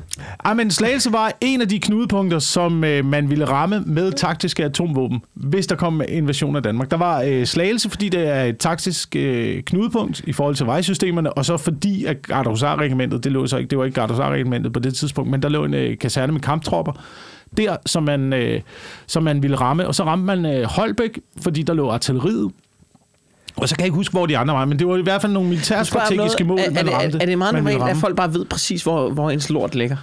Ej, 0.45 0.53
men 0.53 0.71
Slagelse 0.71 1.11
var 1.13 1.31
en 1.41 1.61
af 1.61 1.69
de 1.69 1.79
knudepunkter, 1.79 2.39
som 2.39 2.83
øh, 2.83 3.05
man 3.05 3.29
ville 3.29 3.45
ramme 3.45 3.83
med 3.85 4.11
taktiske 4.11 4.63
atomvåben, 4.65 5.19
hvis 5.33 5.67
der 5.67 5.75
kom 5.75 6.01
invasion 6.09 6.55
af 6.55 6.63
Danmark. 6.63 6.91
Der 6.91 6.97
var 6.97 7.21
øh, 7.27 7.45
Slagelse, 7.45 7.89
fordi 7.89 8.09
det 8.09 8.27
er 8.27 8.43
et 8.43 8.57
taktisk 8.57 9.15
øh, 9.15 9.63
knudepunkt 9.63 10.21
i 10.27 10.33
forhold 10.33 10.55
til 10.55 10.65
vejsystemerne, 10.65 11.33
og 11.33 11.45
så 11.45 11.57
fordi 11.57 12.05
at 12.05 12.21
Gardehusar-regimentet, 12.21 13.23
det 13.23 13.31
lå 13.31 13.47
så 13.47 13.57
ikke, 13.57 13.69
det 13.69 13.77
var 13.77 13.85
ikke 13.85 13.95
Gardehusar-regimentet 13.95 14.73
på 14.73 14.79
det 14.79 14.93
tidspunkt, 14.95 15.31
men 15.31 15.41
der 15.41 15.49
lå 15.51 15.65
en 15.65 15.73
øh, 15.73 15.97
kaserne 15.97 16.33
med 16.33 16.41
kamptropper, 16.41 16.93
der, 17.57 17.77
som 17.85 18.03
man, 18.03 18.33
øh, 18.33 18.61
som 19.07 19.23
man 19.23 19.43
ville 19.43 19.55
ramme. 19.55 19.87
Og 19.87 19.95
så 19.95 20.03
ramte 20.03 20.25
man 20.25 20.45
øh, 20.45 20.63
Holbæk, 20.63 21.19
fordi 21.41 21.63
der 21.63 21.73
lå 21.73 21.89
artilleriet. 21.89 22.51
Og 23.55 23.69
så 23.69 23.75
kan 23.75 23.81
jeg 23.81 23.87
ikke 23.87 23.95
huske, 23.95 24.11
hvor 24.11 24.25
de 24.25 24.37
andre 24.37 24.53
var, 24.53 24.65
men 24.65 24.79
det 24.79 24.87
var 24.87 24.97
i 24.97 25.01
hvert 25.01 25.21
fald 25.21 25.31
nogle 25.31 25.49
militærstrategiske 25.49 26.43
mål, 26.43 26.59
er, 26.59 26.63
er, 26.63 26.71
man 26.71 26.85
det, 26.85 26.93
ramte. 26.93 27.17
er, 27.17 27.21
er 27.21 27.25
det 27.25 27.37
meget 27.37 27.53
normalt, 27.53 27.83
at 27.83 27.97
folk 27.97 28.15
bare 28.15 28.33
ved 28.33 28.45
præcis, 28.45 28.83
hvor, 28.83 29.09
hvor 29.09 29.29
ens 29.29 29.49
lort 29.49 29.75
ligger? 29.75 29.97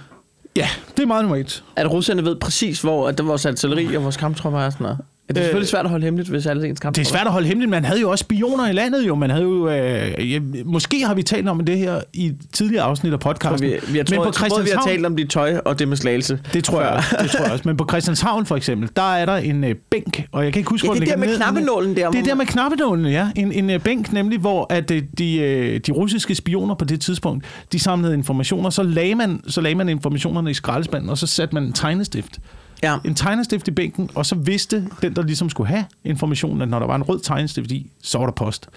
Ja, 0.55 0.67
det 0.97 1.03
er 1.03 1.07
meget 1.07 1.25
normalt. 1.25 1.63
At 1.75 1.91
russerne 1.91 2.25
ved 2.25 2.35
præcis, 2.35 2.81
hvor 2.81 3.07
at 3.07 3.17
der 3.17 3.23
vores 3.23 3.45
artilleri 3.45 3.95
og 3.95 4.03
vores 4.03 4.17
kamptropper 4.17 4.59
er 4.59 4.69
sådan 4.69 4.83
noget? 4.83 4.99
Er 5.29 5.33
det 5.33 5.39
er 5.39 5.43
Øh, 5.43 5.45
selvfølgelig 5.45 5.69
svært 5.69 5.85
at 5.85 5.89
holde 5.91 6.05
hemmeligt, 6.05 6.29
hvis 6.29 6.45
alle 6.45 6.67
ens 6.67 6.75
Det 6.75 6.81
kamptropper... 6.81 7.09
er 7.09 7.11
svært 7.17 7.27
at 7.27 7.33
holde 7.33 7.47
hemmeligt. 7.47 7.69
Man 7.69 7.85
havde 7.85 8.01
jo 8.01 8.09
også 8.11 8.21
spioner 8.21 8.69
i 8.69 8.73
landet, 8.73 9.07
jo. 9.07 9.15
Man 9.15 9.29
havde 9.29 9.43
jo... 9.43 9.69
Øh, 9.69 10.31
ja, 10.31 10.39
måske 10.65 11.05
har 11.05 11.13
vi 11.13 11.23
talt 11.23 11.47
om 11.49 11.65
det 11.65 11.77
her 11.77 12.01
i 12.13 12.33
tidligere 12.53 12.83
afsnit 12.83 13.13
af 13.13 13.19
podcasten. 13.19 13.69
vi, 13.69 13.75
vi 13.91 13.97
har, 13.97 14.03
tror, 14.05 14.15
men 14.15 14.17
på 14.17 14.23
både, 14.23 14.23
vi 14.23 14.23
har 14.25 14.31
Christianshavn, 14.31 14.87
talt 14.87 15.05
om 15.05 15.15
dit 15.15 15.29
tøj 15.29 15.57
og 15.65 15.79
det 15.79 15.87
med 15.87 15.97
slagelse. 15.97 16.39
det 16.53 16.63
tror, 16.63 16.81
jeg, 16.81 17.03
det 17.21 17.31
tror 17.31 17.43
jeg 17.43 17.51
også. 17.51 17.63
Men 17.65 17.77
på 17.77 17.85
Christianshavn 17.91 18.45
for 18.45 18.55
eksempel, 18.55 18.89
der 18.95 19.13
er 19.15 19.25
der 19.25 19.35
en 19.35 19.63
øh, 19.63 19.75
bænk, 19.89 20.27
og 20.31 20.43
jeg 20.43 20.53
kan 20.53 20.59
ikke 20.59 20.69
huske, 20.69 20.85
Ja, 20.85 20.87
hvor 20.87 20.99
det 20.99 21.01
er 21.01 21.05
den 21.05 21.11
der 21.11 21.17
med 21.19 21.27
ligger 21.27 21.45
knappenålen 21.45 21.95
der. 21.95 22.11
Det 22.11 22.19
er 22.19 22.23
der 22.23 22.35
med 22.35 22.45
knappenålen, 22.45 23.05
ja. 23.05 23.27
En, 23.35 23.51
en 23.51 23.69
øh, 23.69 23.79
bænk 23.79 24.13
nemlig, 24.13 24.39
hvor 24.39 24.67
at, 24.69 24.91
øh, 24.91 25.03
de, 25.17 25.37
øh, 25.37 25.79
de 25.87 25.91
russiske 25.91 26.35
spioner 26.35 26.75
på 26.75 26.85
det 26.85 27.01
tidspunkt, 27.01 27.45
de 27.71 27.79
samlede 27.79 28.13
informationer, 28.13 28.69
så 28.69 28.83
lagde 28.83 29.15
man, 29.15 29.41
så 29.47 29.61
lagde 29.61 29.75
man 29.75 29.89
informationerne 29.89 30.51
i 30.51 30.53
skraldespanden, 30.53 31.09
og 31.09 31.17
så 31.17 31.27
satte 31.27 31.55
man 31.55 31.63
en 31.63 31.73
tegnestift. 31.73 32.39
Ja. 32.83 32.97
En 33.05 33.15
tegnestift 33.15 33.67
i 33.67 33.71
bænken, 33.71 34.09
og 34.15 34.25
så 34.25 34.35
vidste 34.35 34.87
den, 35.01 35.15
der 35.15 35.21
ligesom 35.21 35.49
skulle 35.49 35.67
have 35.67 35.85
informationen, 36.03 36.61
at 36.61 36.67
når 36.69 36.79
der 36.79 36.87
var 36.87 36.95
en 36.95 37.03
rød 37.03 37.19
tegnestift 37.19 37.71
i, 37.71 37.91
så 38.01 38.17
var 38.17 38.25
der 38.25 38.33
post. 38.33 38.69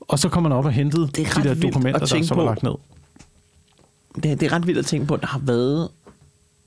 Og 0.00 0.18
så 0.18 0.28
kom 0.28 0.42
man 0.42 0.52
op 0.52 0.64
og 0.64 0.72
hentede 0.72 1.02
Det 1.06 1.16
de 1.16 1.42
der 1.42 1.54
dokumenter, 1.54 1.98
der 1.98 2.22
så 2.22 2.34
var 2.34 2.44
lagt 2.44 2.62
ned. 2.62 2.74
Det, 4.14 4.40
det 4.40 4.42
er 4.42 4.52
ret 4.52 4.66
vildt 4.66 4.78
at 4.78 4.86
tænke 4.86 5.06
på, 5.06 5.14
at 5.14 5.20
der 5.20 5.26
har 5.26 5.38
været 5.38 5.88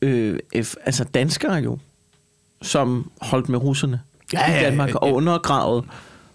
øh, 0.01 0.39
F, 0.63 0.75
altså 0.85 1.03
danskere 1.03 1.53
jo, 1.53 1.77
som 2.61 3.11
holdt 3.21 3.49
med 3.49 3.59
russerne 3.59 4.01
Ja, 4.33 4.51
i 4.51 4.51
ja, 4.51 4.63
Danmark 4.63 4.89
ja. 4.89 4.95
og 4.95 5.13
undergravet 5.13 5.85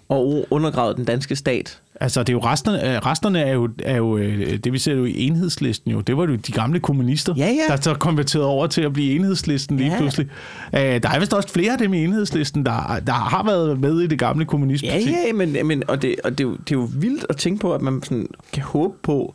og 0.08 0.46
undergravet 0.50 0.96
den 0.96 1.04
danske 1.04 1.36
stat. 1.36 1.80
Altså, 2.00 2.20
det 2.22 2.28
er 2.28 2.32
jo 2.32 2.40
resterne, 2.44 2.94
øh, 2.94 2.98
resterne 3.06 3.40
er 3.40 3.52
jo, 3.52 3.68
er 3.82 3.96
jo 3.96 4.16
øh, 4.16 4.56
det 4.58 4.72
vi 4.72 4.78
ser 4.78 4.94
jo 4.94 5.04
i 5.04 5.20
enhedslisten 5.26 5.90
jo, 5.90 6.00
det 6.00 6.16
var 6.16 6.26
jo 6.26 6.34
de 6.36 6.52
gamle 6.52 6.80
kommunister, 6.80 7.34
Ja, 7.36 7.46
ja. 7.46 7.74
der 7.74 7.80
så 7.80 7.94
konverterede 7.94 8.46
over 8.46 8.66
til 8.66 8.80
at 8.82 8.92
blive 8.92 9.14
enhedslisten 9.16 9.76
lige 9.76 9.90
Ja. 9.92 9.98
pludselig. 9.98 10.28
Øh, 10.74 10.80
der 10.80 11.08
er 11.08 11.18
vist 11.20 11.32
også 11.34 11.48
flere 11.48 11.72
af 11.72 11.78
dem 11.78 11.94
i 11.94 12.04
enhedslisten, 12.04 12.66
der, 12.66 13.00
der 13.06 13.12
har 13.12 13.44
været 13.44 13.80
med 13.80 14.00
i 14.00 14.06
det 14.06 14.18
gamle 14.18 14.42
Ja, 14.42 14.46
kommunistparti. 14.48 15.10
ja, 15.26 15.32
men, 15.32 15.66
men 15.66 15.82
og, 15.88 16.02
det, 16.02 16.16
og 16.24 16.30
det, 16.30 16.40
er 16.40 16.48
jo, 16.48 16.52
det 16.56 16.70
er 16.74 16.78
jo 16.80 16.88
vildt 16.94 17.26
at 17.28 17.36
tænke 17.36 17.60
på, 17.60 17.74
at 17.74 17.82
man 17.82 18.02
sådan 18.02 18.26
kan 18.52 18.62
håbe 18.62 18.94
på, 19.02 19.34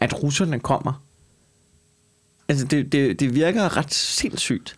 at 0.00 0.22
russerne 0.22 0.58
kommer. 0.58 1.02
Altså, 2.48 2.66
det, 2.66 2.92
det, 2.92 3.20
det 3.20 3.34
virker 3.34 3.76
ret 3.76 3.94
sindssygt 3.94 4.74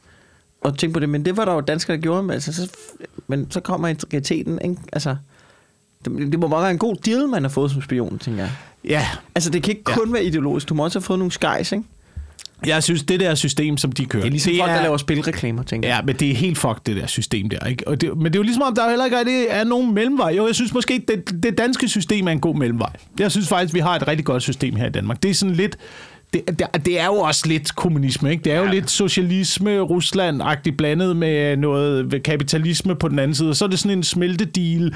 at 0.65 0.79
tænke 0.79 0.95
på 0.95 1.01
det, 1.01 1.09
men 1.09 1.25
det 1.25 1.37
var 1.37 1.45
der 1.45 1.53
jo 1.55 1.61
danskere, 1.61 1.97
der 1.97 2.03
gjorde, 2.03 2.23
men, 2.23 2.31
altså, 2.31 2.53
så, 2.53 2.71
men 3.27 3.51
så 3.51 3.61
kommer 3.61 3.89
integriteten, 3.89 4.59
ikke? 4.65 4.77
Altså, 4.93 5.17
det, 6.05 6.33
det 6.33 6.39
må 6.41 6.49
bare 6.49 6.63
være 6.63 6.71
en 6.71 6.79
god 6.79 6.97
deal, 6.97 7.29
man 7.29 7.43
har 7.43 7.49
fået 7.51 7.71
som 7.71 7.83
spion, 7.83 8.19
tænker 8.19 8.41
jeg. 8.43 8.51
ja, 8.85 9.07
Altså, 9.35 9.51
det 9.51 9.63
kan 9.63 9.71
ikke 9.71 9.83
Ja. 9.91 9.95
kun 9.97 10.13
være 10.13 10.25
ideologisk. 10.25 10.69
Du 10.69 10.75
må 10.75 10.85
også 10.85 10.99
have 10.99 11.05
fået 11.05 11.19
nogle 11.19 11.33
skejs, 11.33 11.73
ikke? 11.73 11.85
jeg 12.67 12.83
synes, 12.83 13.03
det 13.03 13.21
der 13.21 13.35
system, 13.35 13.77
som 13.77 13.93
de 13.93 14.05
kører, 14.05 14.23
Det 14.23 14.29
er 14.29 14.31
ligesom 14.31 14.53
det 14.53 14.61
folk, 14.61 14.71
er, 14.71 14.75
der 14.75 14.83
laver 14.83 14.97
spilreklamer, 14.97 15.63
tænker 15.63 15.89
jeg. 15.89 15.97
Ja, 15.97 16.03
men 16.07 16.17
det 16.17 16.31
er 16.31 16.35
helt 16.35 16.59
fucked, 16.59 16.81
det 16.87 16.97
der 16.97 17.07
system 17.07 17.49
der. 17.49 17.67
Ikke? 17.67 17.89
Og 17.89 18.01
det, 18.01 18.17
men 18.17 18.25
det 18.25 18.35
er 18.35 18.39
jo 18.39 18.43
ligesom, 18.43 18.63
om 18.63 18.75
der 18.75 18.89
heller 18.89 19.05
ikke 19.05 19.19
rigtig 19.19 19.47
er 19.49 19.65
nogen 19.65 19.95
mellemvej. 19.95 20.35
Jo, 20.37 20.47
jeg 20.47 20.55
synes 20.55 20.75
måske 20.75 21.05
det, 21.09 21.43
det 21.43 21.59
danske 21.59 21.89
system 21.89 22.27
er 22.29 22.33
en 22.33 22.41
god 22.41 22.55
mellemvej. 22.57 22.91
Jeg 23.19 23.31
synes 23.31 23.49
faktisk, 23.49 23.75
vi 23.75 23.79
har 23.81 23.97
et 23.97 24.09
rigtig 24.09 24.25
godt 24.27 24.43
system 24.43 24.77
her 24.77 24.87
i 24.87 24.91
Danmark. 24.91 25.23
Det 25.23 25.31
er 25.31 25.35
sådan 25.35 25.55
lidt... 25.55 25.77
Det, 26.33 26.43
det, 26.59 26.85
det 26.87 27.01
er 27.01 27.07
jo 27.07 27.15
også 27.15 27.49
lidt 27.49 27.75
kommunisme, 27.77 28.31
ikke? 28.31 28.45
Det 28.45 28.53
er 28.53 28.57
jo 28.59 28.65
ja. 28.65 28.71
lidt 28.71 28.91
socialisme, 28.91 29.81
Rusland-agtigt 29.81 30.77
blandet 30.77 31.17
med 31.17 31.57
noget 31.57 32.23
kapitalisme 32.25 32.95
på 32.95 33.09
den 33.09 33.19
anden 33.19 33.35
side. 33.35 33.49
Og 33.51 33.57
så 33.57 33.65
er 33.65 33.69
det 33.69 33.79
sådan 33.79 33.99
en 33.99 34.03
smeltedeal 34.05 34.95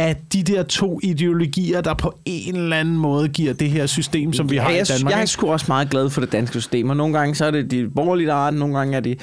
af 0.00 0.16
de 0.32 0.42
der 0.42 0.62
to 0.62 1.00
ideologier, 1.02 1.80
der 1.80 1.94
på 1.94 2.18
en 2.24 2.56
eller 2.56 2.76
anden 2.76 2.96
måde 2.96 3.28
giver 3.28 3.52
det 3.52 3.70
her 3.70 3.86
system, 3.86 4.32
som 4.32 4.50
vi 4.50 4.56
har 4.56 4.70
ja, 4.70 4.74
i 4.74 4.78
jeg, 4.78 4.88
Danmark. 4.88 5.12
Jeg 5.14 5.20
er 5.22 5.26
sgu 5.26 5.50
også 5.52 5.66
meget 5.68 5.90
glad 5.90 6.10
for 6.10 6.20
det 6.20 6.32
danske 6.32 6.60
system, 6.60 6.90
og 6.90 6.96
nogle 6.96 7.18
gange 7.18 7.34
så 7.34 7.44
er 7.46 7.50
det 7.50 7.70
de 7.70 7.88
borgerlige, 7.96 8.26
der 8.26 8.46
er 8.46 8.50
nogle 8.50 8.78
gange 8.78 8.96
er 8.96 9.00
det 9.00 9.18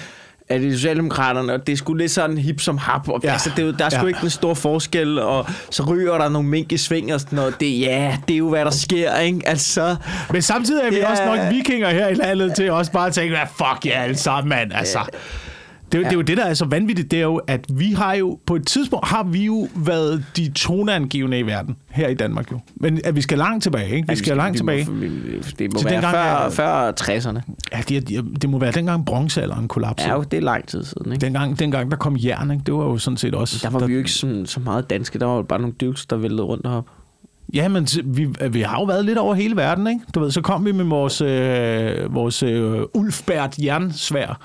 er 0.49 0.57
det 0.57 0.73
Socialdemokraterne, 0.73 1.53
og 1.53 1.67
det 1.67 1.73
er 1.73 1.77
sgu 1.77 1.93
lidt 1.93 2.11
sådan 2.11 2.37
hip 2.37 2.61
som 2.61 2.77
hap, 2.77 3.09
og 3.09 3.19
ja. 3.23 3.27
Ja. 3.27 3.33
altså, 3.33 3.49
det 3.55 3.61
er, 3.61 3.65
jo- 3.65 3.73
der 3.79 3.85
er 3.85 3.89
sgu 3.89 4.01
Ja. 4.01 4.07
ikke 4.07 4.19
en 4.23 4.29
stor 4.29 4.53
forskel, 4.53 5.19
og 5.19 5.45
så 5.69 5.83
ryger 5.83 6.17
der 6.17 6.29
nogle 6.29 6.49
mink 6.49 6.71
i 6.71 6.77
sving 6.77 7.13
og 7.13 7.19
sådan 7.19 7.35
noget. 7.35 7.59
Det, 7.59 7.79
ja, 7.79 8.17
det 8.27 8.33
er 8.33 8.37
jo, 8.37 8.49
hvad 8.49 8.65
der 8.65 8.71
sker, 8.71 9.15
ikke? 9.17 9.41
Altså, 9.47 9.95
Men 10.31 10.41
samtidig 10.41 10.83
er 10.85 10.89
vi 10.89 10.95
Ja. 10.97 11.11
også 11.11 11.25
nok 11.25 11.39
vikinger 11.53 11.89
her 11.89 12.07
i 12.07 12.13
landet 12.13 12.55
til 12.55 12.71
også 12.71 12.91
bare 12.91 13.07
at 13.07 13.13
tænke, 13.13 13.29
hvad 13.35 13.47
fuck 13.57 13.85
jer 13.85 14.01
alle 14.01 14.17
sammen, 14.17 14.49
mand. 14.49 14.71
Altså, 14.75 14.99
det, 15.91 15.97
er 15.97 15.99
jo- 15.99 16.03
det 16.03 16.11
er 16.11 16.15
jo 16.15 16.21
det, 16.21 16.37
der 16.37 16.45
er 16.45 16.53
så 16.53 16.65
vanvittigt, 16.65 17.11
det 17.11 17.19
er 17.19 17.23
jo, 17.23 17.35
at 17.47 17.65
vi 17.73 17.91
har 17.91 18.13
jo, 18.13 18.39
på 18.45 18.55
et 18.55 18.67
tidspunkt 18.67 19.07
har 19.07 19.23
vi 19.23 19.45
jo 19.45 19.67
været 19.75 20.23
de 20.37 20.51
toneangivende 20.51 21.39
i 21.39 21.41
verden, 21.41 21.75
her 21.89 22.07
i 22.07 22.13
Danmark 22.13 22.51
jo. 22.51 22.59
Men 22.75 23.01
at 23.03 23.15
vi 23.15 23.21
skal 23.21 23.37
langt 23.37 23.63
tilbage, 23.63 23.95
ikke? 23.95 24.07
Vi 24.07 24.15
skal 24.15 24.37
langt 24.37 24.53
vi 24.53 24.57
tilbage. 24.57 24.85
Må, 24.89 24.93
vi, 24.93 25.07
vi- 25.07 25.39
det 25.59 25.73
må 25.73 25.79
Til 25.79 25.85
være 25.89 25.93
dengang, 25.93 26.13
før, 26.13 26.49
før 26.49 26.91
60'erne. 27.01 27.41
Ja, 27.71 27.81
det, 27.89 28.11
er- 28.17 28.21
det 28.41 28.49
må 28.49 28.59
være 28.59 28.71
dengang 28.71 29.05
bronzealderen 29.05 29.67
kollapsede. 29.67 30.09
Ja, 30.09 30.15
jo, 30.15 30.23
det 30.23 30.37
er 30.37 30.41
lang 30.41 30.67
tid 30.67 30.83
siden, 30.83 31.11
ikke? 31.11 31.25
Dengang, 31.25 31.59
dengang 31.59 31.91
der 31.91 31.97
kom 31.97 32.17
jern, 32.19 32.51
ikke? 32.51 32.63
det 32.65 32.73
var 32.73 32.83
jo 32.83 32.97
sådan 32.97 33.17
set 33.17 33.35
også... 33.35 33.59
Der 33.63 33.69
var 33.69 33.85
vi 33.87 33.93
jo 33.93 33.97
ikke 33.99 34.11
sådan, 34.11 34.45
så 34.45 34.59
meget 34.59 34.89
danske, 34.89 35.19
der 35.19 35.25
var 35.25 35.35
jo 35.35 35.41
bare 35.41 35.59
nogle 35.59 35.75
dukes, 35.81 36.05
der 36.05 36.15
væltede 36.17 36.41
rundt 36.43 36.67
heroppe. 36.67 36.91
Ja, 37.53 37.67
men 37.67 37.87
vi, 38.05 38.27
vi 38.51 38.61
har 38.61 38.79
jo 38.79 38.83
været 38.83 39.05
lidt 39.05 39.17
over 39.17 39.35
hele 39.35 39.55
verden, 39.55 39.87
ikke? 39.87 39.99
Du 40.15 40.19
ved, 40.19 40.31
så 40.31 40.41
kom 40.41 40.65
vi 40.65 40.71
med 40.71 40.85
vores, 40.85 41.21
øh, 41.21 42.15
vores 42.15 42.43
øh, 42.43 42.81
Ulfbert 42.93 43.55
jernsvær. 43.63 44.39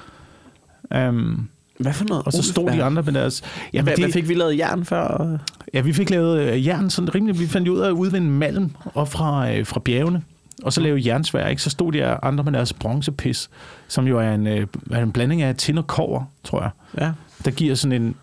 Um, 0.96 1.48
Hvad 1.78 1.92
for 1.92 2.04
noget? 2.04 2.26
og 2.26 2.32
så 2.32 2.42
stod 2.42 2.70
de 2.70 2.82
andre 2.82 3.02
med 3.02 3.12
deres... 3.12 3.42
Jamen, 3.72 3.84
Hvad, 3.84 3.96
hvad 3.96 4.06
det, 4.06 4.14
fik 4.14 4.28
vi 4.28 4.34
lavet 4.34 4.58
jern 4.58 4.84
før? 4.84 5.36
ja, 5.74 5.80
vi 5.80 5.92
fik 5.92 6.10
lavet 6.10 6.40
øh, 6.40 6.66
jern 6.66 6.90
sådan 6.90 7.14
rimelig... 7.14 7.38
Vi 7.38 7.46
fandt 7.46 7.68
ud 7.68 7.80
af 7.80 7.86
at 7.86 7.92
udvinde 7.92 8.30
malm 8.30 8.70
op 8.94 9.12
fra, 9.12 9.52
øh, 9.52 9.66
fra 9.66 9.80
bjergene, 9.80 10.22
og 10.62 10.72
så 10.72 10.80
lavede 10.80 11.08
jernsvær, 11.08 11.48
ikke? 11.48 11.62
Så 11.62 11.70
stod 11.70 11.92
de 11.92 12.06
andre 12.06 12.44
med 12.44 12.52
deres 12.52 12.72
bronzepis, 12.72 13.50
som 13.88 14.06
jo 14.06 14.18
er 14.18 14.34
en, 14.34 14.46
øh, 14.46 14.66
er 14.90 15.02
en 15.02 15.12
blanding 15.12 15.42
af 15.42 15.56
tin 15.56 15.78
og 15.78 15.86
kover, 15.86 16.24
tror 16.44 16.60
jeg. 16.62 16.70
Ja. 17.00 17.12
der 17.44 17.50
giver 17.50 17.74
sådan 17.74 18.02
en 18.02 18.14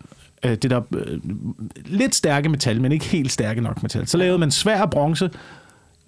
øh, 0.44 0.50
det 0.50 0.70
der 0.70 0.80
øh, 0.94 1.18
lidt 1.84 2.14
stærke 2.14 2.48
metal, 2.48 2.80
men 2.80 2.92
ikke 2.92 3.04
helt 3.04 3.32
stærke 3.32 3.60
nok 3.60 3.82
metal. 3.82 4.06
Så 4.06 4.16
lavede 4.16 4.38
man 4.38 4.50
svær 4.50 4.86
bronze, 4.86 5.30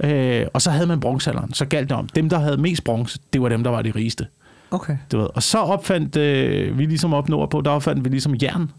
øh, 0.05 0.47
og 0.53 0.63
så 0.63 0.71
havde 0.71 0.87
man 0.87 1.01
bronzealderen. 1.01 1.55
Så 1.55 1.65
galt 1.65 1.89
det 1.91 1.97
om, 1.97 2.09
dem 2.09 2.29
der 2.29 2.39
havde 2.39 2.57
mest 2.57 2.85
bronze, 2.85 3.19
det 3.33 3.43
var 3.43 3.49
dem 3.49 3.63
der 3.63 3.71
var 3.71 3.83
de 3.83 3.91
rigeste. 3.91 4.27
Okay. 4.73 4.97
Du 5.13 5.19
ved. 5.19 5.29
Og 5.35 5.43
så 5.43 5.59
opfandt 5.59 6.17
øh, 6.17 6.79
vi 6.79 6.87
ligesom 6.87 7.15
op 7.15 7.29
nordpå, 7.29 7.61
der 7.61 7.71
opfandt 7.71 8.05
vi 8.05 8.09
ligesom 8.09 8.35
jern. 8.43 8.71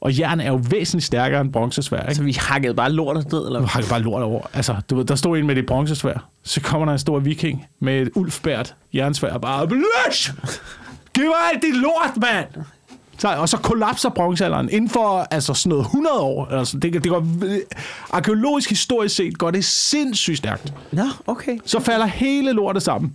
Og 0.00 0.18
jern 0.18 0.40
er 0.40 0.48
jo 0.48 0.60
væsentligt 0.70 1.06
stærkere 1.06 1.40
end 1.40 1.52
bronzesvær, 1.52 2.00
ikke? 2.00 2.14
Så 2.14 2.22
vi 2.22 2.32
hakkede 2.32 2.74
bare 2.74 2.92
lortet 2.92 3.32
ned, 3.32 3.46
eller 3.46 3.66
har 3.66 3.80
jeg 3.80 3.88
bare 3.88 4.00
lort 4.00 4.22
over. 4.22 4.46
Altså, 4.54 4.76
du 4.90 4.96
ved, 4.96 5.04
der 5.04 5.14
stod 5.14 5.38
en 5.38 5.46
med 5.46 5.56
det 5.56 5.66
bronzesvær. 5.66 6.28
Så 6.42 6.60
kommer 6.60 6.84
der 6.84 6.92
en 6.92 6.98
stor 6.98 7.18
viking 7.18 7.66
med 7.80 8.02
et 8.02 8.10
ulfbært 8.14 8.74
jernsvær 8.94 9.32
og 9.32 9.40
bare... 9.40 9.68
Bløsh! 9.68 10.32
Giv 11.14 11.24
mig 11.24 11.34
alt 11.52 11.62
dit 11.62 11.76
lort, 11.76 12.16
mand! 12.16 12.64
Så, 13.18 13.28
og 13.28 13.48
så 13.48 13.56
kollapser 13.56 14.08
bronzealderen 14.08 14.68
inden 14.70 14.90
for 14.90 15.26
altså, 15.30 15.54
sådan 15.54 15.70
noget 15.70 15.84
100 15.84 16.20
år. 16.20 16.46
Altså, 16.46 16.78
det, 16.78 16.92
det 16.92 17.08
går, 17.08 17.26
arkeologisk 18.10 18.70
historisk 18.70 19.16
set 19.16 19.38
går 19.38 19.50
det 19.50 19.64
sindssygt 19.64 20.38
stærkt. 20.38 20.74
Nå, 20.92 21.04
okay. 21.26 21.58
Så 21.64 21.80
falder 21.80 22.06
hele 22.06 22.52
lortet 22.52 22.82
sammen. 22.82 23.14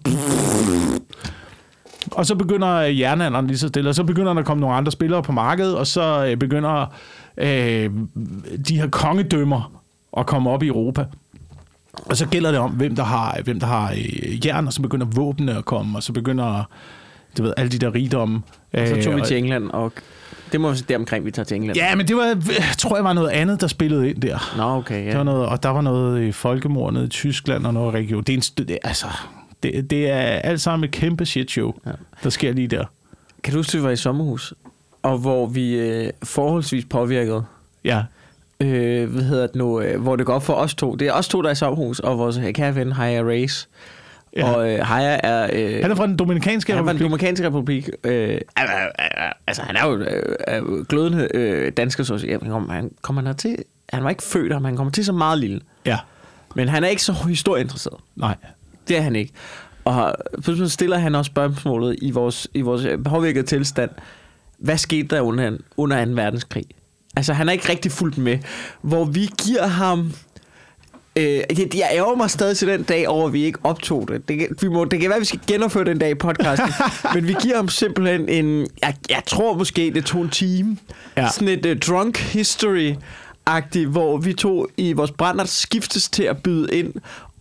Og 2.11 2.25
så 2.25 2.35
begynder 2.35 2.67
jernalderen 2.77 3.47
lige 3.47 3.57
så 3.57 3.67
stille, 3.67 3.89
og 3.89 3.95
så 3.95 4.03
begynder 4.03 4.33
der 4.33 4.39
at 4.39 4.45
komme 4.45 4.61
nogle 4.61 4.75
andre 4.75 4.91
spillere 4.91 5.23
på 5.23 5.31
markedet, 5.31 5.75
og 5.77 5.87
så 5.87 6.25
øh, 6.25 6.37
begynder 6.37 6.85
øh, 7.37 7.89
de 8.67 8.77
her 8.79 8.87
kongedømmer 8.87 9.71
at 10.17 10.25
komme 10.25 10.49
op 10.49 10.63
i 10.63 10.67
Europa. 10.67 11.05
Og 12.05 12.17
så 12.17 12.25
gælder 12.27 12.51
det 12.51 12.59
om, 12.59 12.71
hvem 12.71 12.95
der 12.95 13.03
har, 13.03 13.39
hvem 13.43 13.59
der 13.59 13.67
har 13.67 13.91
øh, 13.91 14.45
jern, 14.45 14.67
og 14.67 14.73
så 14.73 14.81
begynder 14.81 15.05
våbnene 15.05 15.57
at 15.57 15.65
komme, 15.65 15.97
og 15.97 16.03
så 16.03 16.13
begynder 16.13 16.63
du 17.37 17.43
ved, 17.43 17.53
alle 17.57 17.71
de 17.71 17.77
der 17.77 17.95
rigdomme. 17.95 18.41
Så 18.75 18.85
tog 18.87 18.97
Øh, 18.97 19.15
vi 19.15 19.21
og- 19.21 19.27
til 19.27 19.37
England, 19.37 19.69
og 19.69 19.91
det 20.51 20.61
må 20.61 20.71
vi 20.71 20.77
se 20.77 20.83
deromkring, 20.89 21.25
vi 21.25 21.31
tager 21.31 21.43
til 21.45 21.55
England. 21.57 21.77
Ja, 21.77 21.95
men 21.95 22.07
det 22.07 22.15
var, 22.15 22.35
tror 22.77 22.95
jeg 22.95 23.03
var 23.03 23.13
noget 23.13 23.29
andet, 23.29 23.61
der 23.61 23.67
spillede 23.67 24.09
ind 24.09 24.21
der. 24.21 24.53
Nå, 24.57 24.63
okay, 24.63 25.05
Der 25.05 25.11
var 25.11 25.17
ja. 25.17 25.23
noget, 25.23 25.45
og 25.47 25.63
der 25.63 25.69
var 25.69 25.81
noget 25.81 26.23
i 26.23 26.31
folkemord 26.31 26.93
nede 26.93 27.05
i 27.05 27.09
Tyskland 27.09 27.65
og 27.65 27.73
noget 27.73 27.93
region. 27.93 28.23
Det 28.23 28.33
er, 28.33 28.37
en, 28.59 28.67
det, 28.67 28.77
altså, 28.83 29.05
det, 29.63 29.89
det 29.89 30.10
er 30.10 30.17
alt 30.21 30.62
sammen 30.62 30.84
et 30.88 30.91
kæmpe 30.91 31.26
shit 31.26 31.52
show, 31.52 31.74
ja. 31.86 31.91
Der 32.24 32.30
sker 32.30 32.54
lige 32.54 32.67
der. 32.67 32.86
Kan 33.43 33.54
du 33.54 33.60
huske, 33.60 33.78
vi 33.78 33.84
var 33.84 33.89
i 33.89 33.95
sommerhus, 33.95 34.54
og 35.04 35.17
hvor 35.17 35.45
vi 35.45 35.74
øh, 35.80 36.10
forholdsvis 36.24 36.86
påvirkede, 36.86 37.43
Ja, 37.84 38.04
øh, 38.60 39.10
hvad 39.10 39.24
hedder 39.24 39.47
det 39.47 39.56
nu, 39.56 39.82
øh, 39.82 40.02
hvor 40.02 40.15
det 40.15 40.26
går 40.26 40.34
op 40.34 40.43
for 40.43 40.54
os 40.54 40.76
to. 40.76 40.95
Det 40.95 41.08
er 41.08 41.13
os 41.13 41.28
to, 41.28 41.41
der 41.41 41.47
er 41.47 41.52
i 41.52 41.56
sommerhus, 41.56 42.00
og 42.00 42.17
vores 42.17 42.39
kære 42.54 42.76
ven, 42.76 42.91
Haya 42.91 43.24
Race. 43.24 43.67
Ja. 44.36 44.52
Og 44.54 44.71
øh, 44.71 44.80
Haya 44.86 45.19
er... 45.24 45.50
Øh, 45.54 45.82
han 45.82 45.91
er 45.91 45.95
fra 45.95 46.08
den 46.08 46.17
dominikanske 46.17 46.74
han 46.74 46.80
er 46.80 46.84
fra 46.84 46.93
den 46.93 46.95
republik. 46.95 47.10
Dominikanske 47.10 47.47
Republik. 47.47 47.89
Øh, 48.04 48.41
altså, 49.47 49.62
han 49.62 49.76
er 49.76 49.88
jo 49.88 49.97
øh, 49.97 50.86
glødende 50.86 51.28
øh, 51.34 51.71
dansker, 51.78 52.04
så 52.04 52.13
at 52.13 52.19
sige. 52.21 52.39
Han 52.41 52.91
kommer, 53.02 53.21
han 53.24 53.36
til... 53.36 53.58
Han 53.89 54.04
var 54.04 54.10
ikke 54.10 54.24
født, 54.24 54.52
men 54.52 54.65
han 54.65 54.76
kommer 54.76 54.91
til 54.91 55.06
så 55.06 55.12
meget 55.13 55.39
lille. 55.39 55.62
Ja, 55.86 55.97
Men 56.56 56.69
han 56.69 56.84
er 56.84 56.88
ikke 56.88 57.04
så 57.04 57.13
historieinteresseret. 57.13 58.00
nej. 58.15 58.36
Det 58.91 58.97
er 58.97 59.01
han 59.01 59.15
ikke. 59.15 59.34
Og 59.86 60.15
så 60.43 60.69
stiller 60.69 60.97
han 60.97 61.15
også 61.15 61.30
spørgsmålet 61.30 61.95
i 62.01 62.12
vores, 62.12 62.47
i 62.54 62.62
vores 62.62 62.88
påvirkede 63.06 63.45
tilstand. 63.45 63.89
Hvad 64.58 64.77
skete 64.77 65.08
der 65.15 65.21
under, 65.21 65.58
under 65.77 66.06
2. 66.06 66.12
verdenskrig? 66.12 66.65
Altså, 67.15 67.34
han 67.34 67.49
er 67.49 67.54
ikke 67.54 67.69
rigtig 67.69 67.91
fuldt 67.91 68.17
med. 68.17 68.39
Hvor 68.82 69.06
vi 69.06 69.30
giver 69.45 69.67
ham... 69.67 70.13
Øh, 71.15 71.23
det, 71.49 71.75
jeg 71.75 71.89
ærger 71.93 72.15
mig 72.15 72.30
stadig 72.30 72.58
til 72.58 72.67
den 72.67 72.84
dag 72.84 73.08
over, 73.08 73.27
at 73.27 73.34
vi 73.34 73.43
ikke 73.43 73.60
optog 73.63 74.08
det. 74.08 74.27
Det, 74.27 74.47
vi 74.62 74.67
må, 74.67 74.86
det 74.86 74.99
kan 74.99 75.10
være, 75.10 75.15
at 75.15 75.21
vi 75.21 75.25
skal 75.25 75.39
genopføre 75.47 75.86
den 75.86 75.97
dag 75.97 76.10
i 76.10 76.15
podcasten. 76.15 76.69
men 77.15 77.27
vi 77.27 77.36
giver 77.41 77.56
ham 77.56 77.69
simpelthen 77.69 78.30
en... 78.30 78.67
Jeg, 78.82 78.95
jeg 79.10 79.23
tror 79.27 79.58
måske, 79.58 79.91
det 79.95 80.06
tog 80.06 80.21
en 80.21 80.30
time. 80.30 80.77
Ja. 81.17 81.30
Sådan 81.30 81.47
et 81.47 81.65
uh, 81.65 81.77
drunk 81.77 82.17
history 82.17 82.93
agtigt 83.45 83.89
hvor 83.89 84.17
vi 84.17 84.34
to 84.34 84.67
i 84.77 84.93
vores 84.93 85.12
brænder 85.12 85.45
skiftes 85.45 86.10
til 86.10 86.23
at 86.23 86.43
byde 86.43 86.75
ind 86.75 86.93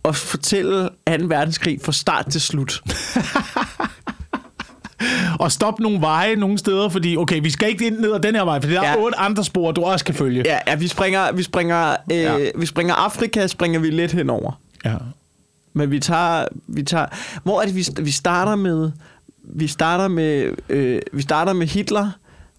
og 0.03 0.15
fortælle 0.15 0.89
2. 0.89 0.91
verdenskrig 1.27 1.79
fra 1.83 1.91
start 1.91 2.25
til 2.31 2.41
slut. 2.41 2.81
Og 5.39 5.51
stop 5.51 5.79
nogle 5.79 6.01
veje 6.01 6.35
nogle 6.35 6.57
steder, 6.57 6.89
fordi 6.89 7.17
okay, 7.17 7.41
vi 7.43 7.49
skal 7.49 7.69
ikke 7.69 7.87
ind 7.87 7.97
ned 7.99 8.13
ad 8.13 8.19
den 8.19 8.35
her 8.35 8.43
vej, 8.43 8.61
for 8.61 8.69
der 8.69 8.81
er 8.81 8.89
Ja. 8.91 8.95
otte 8.97 9.17
andre 9.19 9.43
spor, 9.43 9.71
du 9.71 9.81
også 9.83 10.05
kan 10.05 10.15
følge. 10.15 10.43
Ja, 10.45 10.57
ja 10.67 10.75
vi 10.75 10.87
springer, 10.87 11.31
vi 11.31 11.43
springer, 11.43 11.95
øh, 12.11 12.17
ja. 12.17 12.37
vi 12.55 12.65
springer 12.65 12.93
Afrika, 12.93 13.47
springer 13.47 13.79
vi 13.79 13.89
lidt 13.89 14.11
henover. 14.11 14.51
ja. 14.85 14.95
Men 15.73 15.91
vi 15.91 15.99
tager, 15.99 16.45
vi 16.67 16.83
tager, 16.83 17.05
hvor 17.43 17.61
er 17.61 17.65
det, 17.65 17.75
vi, 17.75 17.85
vi 18.01 18.11
starter 18.11 18.55
med, 18.55 18.91
vi 19.43 19.67
starter 19.67 20.07
med, 20.07 20.53
øh, 20.69 21.01
vi 21.13 21.21
starter 21.21 21.53
med 21.53 21.67
Hitler, 21.67 22.09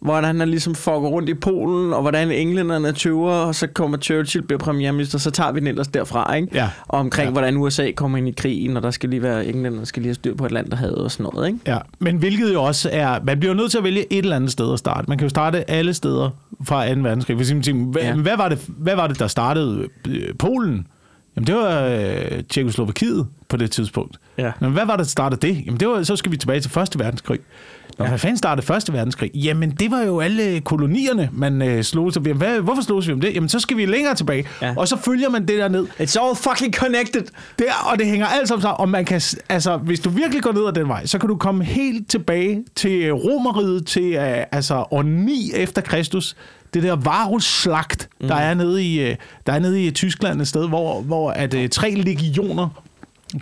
hvordan 0.02 0.38
han 0.40 0.48
ligesom 0.48 0.74
fucker 0.74 1.08
rundt 1.08 1.28
i 1.28 1.34
Polen, 1.34 1.92
og 1.92 2.00
hvordan 2.02 2.30
englænderne 2.30 2.92
tøver, 2.92 3.30
og 3.32 3.54
så 3.54 3.66
kommer 3.66 3.98
Churchill, 3.98 4.46
bliver 4.46 4.58
premierminister, 4.58 5.18
så 5.18 5.30
tager 5.30 5.52
vi 5.52 5.60
den 5.60 5.66
ellers 5.68 5.88
derfra, 5.88 6.34
ikke? 6.34 6.48
Ja. 6.54 6.68
Og 6.88 6.98
omkring, 7.00 7.26
Ja. 7.26 7.32
hvordan 7.32 7.56
USA 7.56 7.90
kommer 7.96 8.18
ind 8.18 8.28
i 8.28 8.30
krigen, 8.36 8.76
og 8.76 8.82
der 8.82 8.90
skal 8.90 9.08
lige 9.10 9.22
være, 9.22 9.46
englænderne 9.46 9.86
skal 9.86 10.02
lige 10.02 10.08
have 10.08 10.14
styr 10.14 10.34
på 10.34 10.46
et 10.46 10.52
land, 10.52 10.70
der 10.70 10.76
havde 10.76 11.04
og 11.04 11.10
sådan 11.10 11.26
noget, 11.34 11.46
ikke? 11.48 11.58
Ja, 11.66 11.78
men 11.98 12.16
hvilket 12.16 12.52
jo 12.54 12.62
også 12.62 12.88
er... 12.92 13.18
Man 13.24 13.38
bliver 13.40 13.52
jo 13.54 13.56
nødt 13.56 13.70
til 13.70 13.78
at 13.78 13.84
vælge 13.84 14.12
et 14.12 14.18
eller 14.18 14.36
andet 14.36 14.52
sted 14.52 14.72
at 14.72 14.78
starte. 14.78 15.04
Man 15.08 15.18
kan 15.18 15.24
jo 15.24 15.28
starte 15.30 15.70
alle 15.70 15.94
steder 15.94 16.30
fra 16.64 16.94
2. 16.94 17.00
verdenskrig. 17.00 17.36
Man 17.36 17.62
tænker, 17.62 17.86
hvad, 17.86 18.02
ja. 18.02 18.14
Hvad, 18.14 18.36
var 18.36 18.48
det, 18.48 18.58
hvad 18.68 18.94
var 18.96 19.06
det, 19.06 19.18
der 19.18 19.26
startede 19.26 19.88
øh, 20.08 20.34
Polen? 20.38 20.86
Jamen, 21.36 21.46
det 21.46 21.54
var 21.54 21.84
øh, 21.84 22.42
Tjekoslovakiet 22.50 23.26
på 23.48 23.56
det 23.56 23.70
tidspunkt. 23.70 24.16
Ja. 24.38 24.52
Men 24.60 24.70
hvad 24.72 24.86
var 24.86 24.96
det, 24.96 24.98
der 24.98 25.10
startede 25.10 25.46
det? 25.48 25.62
Jamen, 25.66 25.80
det 25.80 25.88
var, 25.88 26.02
så 26.02 26.16
skal 26.16 26.32
vi 26.32 26.36
tilbage 26.36 26.60
til 26.60 26.78
1. 26.80 26.98
verdenskrig. 26.98 27.38
Nå, 27.98 28.04
ja. 28.04 28.16
fanden 28.16 28.36
startede 28.36 28.74
1. 28.76 28.92
verdenskrig? 28.92 29.30
Jamen, 29.34 29.70
det 29.70 29.90
var 29.90 30.02
jo 30.02 30.20
alle 30.20 30.60
kolonierne, 30.60 31.30
man 31.32 31.62
øh, 31.62 31.82
slog 31.84 32.12
sig 32.12 32.24
ved. 32.24 32.34
Hvad, 32.34 32.60
hvorfor 32.60 32.82
slog 32.82 33.06
vi 33.06 33.12
om 33.12 33.20
det? 33.20 33.34
Jamen, 33.34 33.48
så 33.48 33.60
skal 33.60 33.76
vi 33.76 33.86
længere 33.86 34.14
tilbage. 34.14 34.44
Ja. 34.62 34.74
Og 34.76 34.88
så 34.88 34.96
følger 34.96 35.28
man 35.28 35.48
det 35.48 35.58
der 35.58 35.68
ned. 35.68 35.86
It's 36.00 36.24
all 36.24 36.36
fucking 36.36 36.74
connected! 36.74 37.22
Det 37.58 37.66
er, 37.68 37.90
og 37.90 37.98
det 37.98 38.06
hænger 38.06 38.26
alt 38.26 38.48
sammen 38.48 38.62
sammen. 38.62 38.80
Og 38.80 38.88
man 38.88 39.04
kan, 39.04 39.20
altså, 39.48 39.76
hvis 39.76 40.00
du 40.00 40.10
virkelig 40.10 40.42
går 40.42 40.52
ned 40.52 40.66
ad 40.66 40.72
den 40.72 40.88
vej, 40.88 41.06
så 41.06 41.18
kan 41.18 41.28
du 41.28 41.36
komme 41.36 41.64
helt 41.64 42.10
tilbage 42.10 42.64
til 42.74 43.02
øh, 43.02 43.14
Romeriet, 43.14 43.86
til 43.86 44.16
uh, 44.16 44.24
altså, 44.52 44.84
år 44.90 45.02
9 45.02 45.52
efter 45.54 45.82
Kristus. 45.82 46.36
Det 46.74 46.82
der 46.82 46.96
varusslagt, 46.96 48.08
mm. 48.20 48.28
der, 48.28 48.34
er 48.34 48.54
nede 48.54 48.84
i, 48.84 49.10
uh, 49.10 49.16
der 49.46 49.52
er 49.52 49.58
nede 49.58 49.86
i 49.86 49.90
Tyskland 49.90 50.40
et 50.40 50.48
sted, 50.48 50.68
hvor, 50.68 51.00
hvor 51.00 51.30
at, 51.30 51.54
uh, 51.54 51.66
tre 51.68 51.90
legioner 51.90 52.68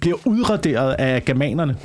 bliver 0.01 0.17
udraderet 0.25 0.93
af 0.93 1.25
germanerne. 1.25 1.77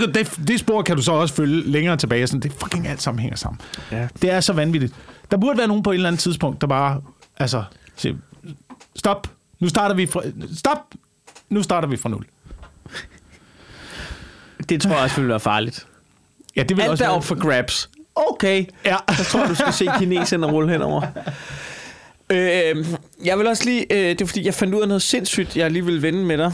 Og 0.00 0.06
det, 0.06 0.14
det, 0.14 0.48
det 0.48 0.60
spor 0.60 0.82
kan 0.82 0.96
du 0.96 1.02
så 1.02 1.12
også 1.12 1.34
følge 1.34 1.70
længere 1.70 1.96
tilbage. 1.96 2.26
Sådan, 2.26 2.40
det 2.40 2.52
fucking 2.52 2.86
alt 2.88 3.02
sammen 3.02 3.20
hænger 3.22 3.36
sammen. 3.36 3.60
Ja. 3.92 4.08
Det 4.22 4.30
er 4.30 4.40
så 4.40 4.52
vanvittigt. 4.52 4.94
Der 5.30 5.36
burde 5.36 5.58
være 5.58 5.66
nogen 5.68 5.82
på 5.82 5.90
et 5.90 5.94
eller 5.94 6.08
andet 6.08 6.20
tidspunkt, 6.20 6.60
der 6.60 6.66
bare... 6.66 7.00
Altså, 7.38 7.64
siger, 7.96 8.14
stop. 8.96 9.26
Nu 9.60 9.68
starter 9.68 9.94
vi 9.94 10.06
fra... 10.06 10.22
Stop. 10.56 10.78
Nu 11.48 11.62
starter 11.62 11.88
vi 11.88 11.96
fra 11.96 12.08
nul. 12.08 12.24
Det 14.68 14.82
tror 14.82 14.90
jeg 14.90 15.00
også 15.00 15.16
ville 15.16 15.28
være 15.28 15.40
farligt. 15.40 15.86
Ja, 16.56 16.62
det 16.62 16.76
vil 16.76 16.82
Alt 16.82 16.90
også 16.90 17.04
er 17.04 17.08
være- 17.08 17.16
op 17.16 17.24
for 17.24 17.34
grabs. 17.40 17.90
Okay. 18.16 18.64
Ja. 18.84 18.96
Jeg 19.18 19.26
tror, 19.26 19.46
du 19.46 19.54
skal 19.54 19.72
se 19.72 19.86
kineserne 19.98 20.46
rulle 20.46 20.70
henover. 20.72 21.02
Øh, 22.30 22.86
jeg 23.24 23.38
vil 23.38 23.46
også 23.46 23.64
lige... 23.64 23.86
Øh, 23.92 23.98
det 24.10 24.20
er 24.20 24.26
fordi, 24.26 24.44
jeg 24.46 24.54
fandt 24.54 24.74
ud 24.74 24.82
af 24.82 24.88
noget 24.88 25.02
sindssygt, 25.02 25.56
jeg 25.56 25.70
lige 25.70 25.84
vil 25.84 26.02
vende 26.02 26.24
med 26.24 26.38
dig. 26.38 26.52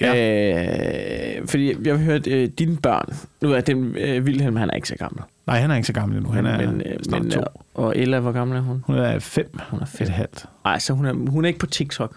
Ja. 0.00 1.38
Øh, 1.40 1.46
fordi 1.48 1.74
jeg 1.84 1.96
har 1.98 2.04
hørt 2.04 2.26
øh, 2.26 2.48
dine 2.58 2.76
børn. 2.76 3.16
Nu 3.40 3.52
er 3.52 3.60
den 3.60 3.94
øh, 3.96 4.24
Wilhelm, 4.24 4.56
han 4.56 4.70
er 4.70 4.74
ikke 4.74 4.88
så 4.88 4.94
gammel. 4.96 5.22
Nej, 5.46 5.60
han 5.60 5.70
er 5.70 5.74
ikke 5.76 5.86
så 5.86 5.92
gammel 5.92 6.16
endnu. 6.18 6.32
Han 6.32 6.46
er 6.46 6.66
men, 6.70 6.82
øh, 6.86 6.96
snart 7.02 7.22
men, 7.22 7.30
to. 7.30 7.40
øh, 7.40 7.44
og 7.74 7.96
Ella, 7.96 8.18
hvor 8.20 8.32
gammel 8.32 8.56
er 8.56 8.62
hun? 8.62 8.82
Hun 8.86 8.96
er 8.96 9.18
fem. 9.18 9.58
Hun 9.70 9.78
er 9.80 9.82
Et 9.84 9.88
fem. 9.88 10.08
halvt. 10.10 10.44
Nej, 10.64 10.78
så 10.78 10.92
hun 10.92 11.06
er, 11.06 11.30
hun 11.30 11.44
er 11.44 11.48
ikke 11.48 11.58
på 11.60 11.66
TikTok. 11.66 12.16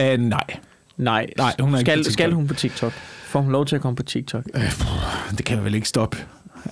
Uh, 0.00 0.02
nej. 0.20 0.40
Nej, 0.96 1.26
Nej, 1.38 1.52
hun 1.60 1.74
er 1.74 1.78
ikke 1.78 1.90
skal, 1.90 1.98
på 1.98 2.02
TikTok. 2.04 2.12
skal 2.12 2.32
hun 2.32 2.46
på 2.46 2.54
TikTok? 2.54 2.92
Får 3.24 3.40
hun 3.40 3.52
lov 3.52 3.66
til 3.66 3.76
at 3.76 3.82
komme 3.82 3.96
på 3.96 4.02
TikTok? 4.02 4.44
Øh, 4.54 4.62
det 5.38 5.44
kan 5.46 5.56
jeg 5.56 5.64
vel 5.64 5.74
ikke 5.74 5.88
stoppe. 5.88 6.16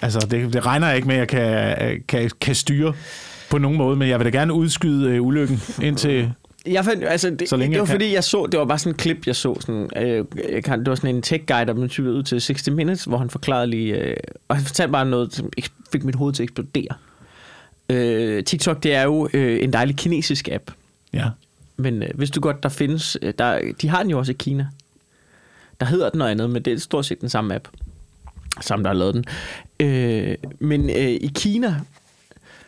Altså, 0.03 0.27
det, 0.31 0.53
det 0.53 0.67
regner 0.67 0.87
jeg 0.87 0.97
ikke 0.97 1.09
med, 1.09 1.17
at 1.17 1.21
jeg 1.21 1.29
kan, 1.79 2.03
kan, 2.09 2.31
kan 2.41 2.55
styre 2.55 2.95
på 3.51 3.59
nogen 3.59 3.79
måde, 3.79 3.97
men 3.97 4.09
jeg 4.09 4.19
vil 4.19 4.25
da 4.33 4.39
gerne 4.39 4.53
udskyde 4.53 5.11
øh, 5.11 5.23
ulykken 5.23 5.61
indtil... 5.83 6.33
Jeg 6.67 6.85
fandt, 6.85 7.05
altså, 7.05 7.31
det, 7.31 7.49
Så 7.49 7.57
længe 7.57 7.73
det 7.75 7.81
var 7.81 7.87
kan. 7.87 7.93
fordi, 7.95 8.13
jeg 8.15 8.25
så, 8.25 8.47
det 8.53 8.61
var 8.61 8.65
bare 8.67 8.79
sådan 8.79 8.93
en 8.93 8.97
klip, 8.97 9.27
jeg 9.27 9.37
så. 9.37 9.61
Sådan, 9.61 9.91
øh, 9.97 10.25
jeg 10.53 10.65
kan, 10.65 10.79
det 10.79 10.89
var 10.89 10.95
sådan 10.95 11.15
en 11.15 11.23
tech 11.23 11.45
guide, 11.47 11.67
der 11.67 11.73
blev 11.75 11.89
typet 11.89 12.11
ud 12.11 12.23
til 12.23 12.41
60 12.41 12.71
Minutes, 12.71 13.05
hvor 13.05 13.19
han 13.19 13.31
forklarede 13.31 13.67
lige, 13.67 13.95
øh, 13.99 14.17
og 14.49 14.57
han 14.57 14.65
fortalte 14.65 14.93
bare 14.93 15.07
noget, 15.07 15.35
som 15.35 15.51
fik 15.93 16.05
mit 16.05 16.15
hoved 16.15 16.33
til 16.35 16.43
at 16.43 16.45
eksplodere. 16.45 16.95
Øh, 17.91 18.45
TikTok, 18.45 18.83
det 18.83 18.95
er 18.95 19.03
jo 19.03 19.29
øh, 19.35 19.65
en 19.65 19.73
dejlig 19.73 19.97
kinesisk 19.97 20.49
app, 20.49 20.71
Ja. 21.13 21.29
men 21.77 22.03
øh, 22.03 22.09
hvis 22.15 22.31
du 22.31 22.41
godt, 22.41 22.63
der 22.63 22.69
findes, 22.69 23.17
øh, 23.23 23.35
der, 23.39 23.61
de 23.83 23.89
har 23.89 24.03
den 24.03 24.11
jo 24.11 24.19
også 24.19 24.33
i 24.33 24.37
Kina. 24.39 24.67
Der 25.81 25.87
hedder 25.87 26.11
den 26.11 26.19
noget 26.19 26.31
andet, 26.31 26.51
men 26.51 26.63
det 26.63 26.73
er 26.73 26.79
stort 26.79 27.07
set 27.07 27.21
den 27.21 27.29
samme 27.29 27.55
app, 27.55 27.69
som 28.61 28.83
der 28.83 28.91
har 28.91 28.95
lavet 28.95 29.15
den. 29.15 29.25
Øh, 29.81 30.35
men 30.59 30.91
øh, 30.91 30.97
i 31.11 31.31
Kina, 31.35 31.81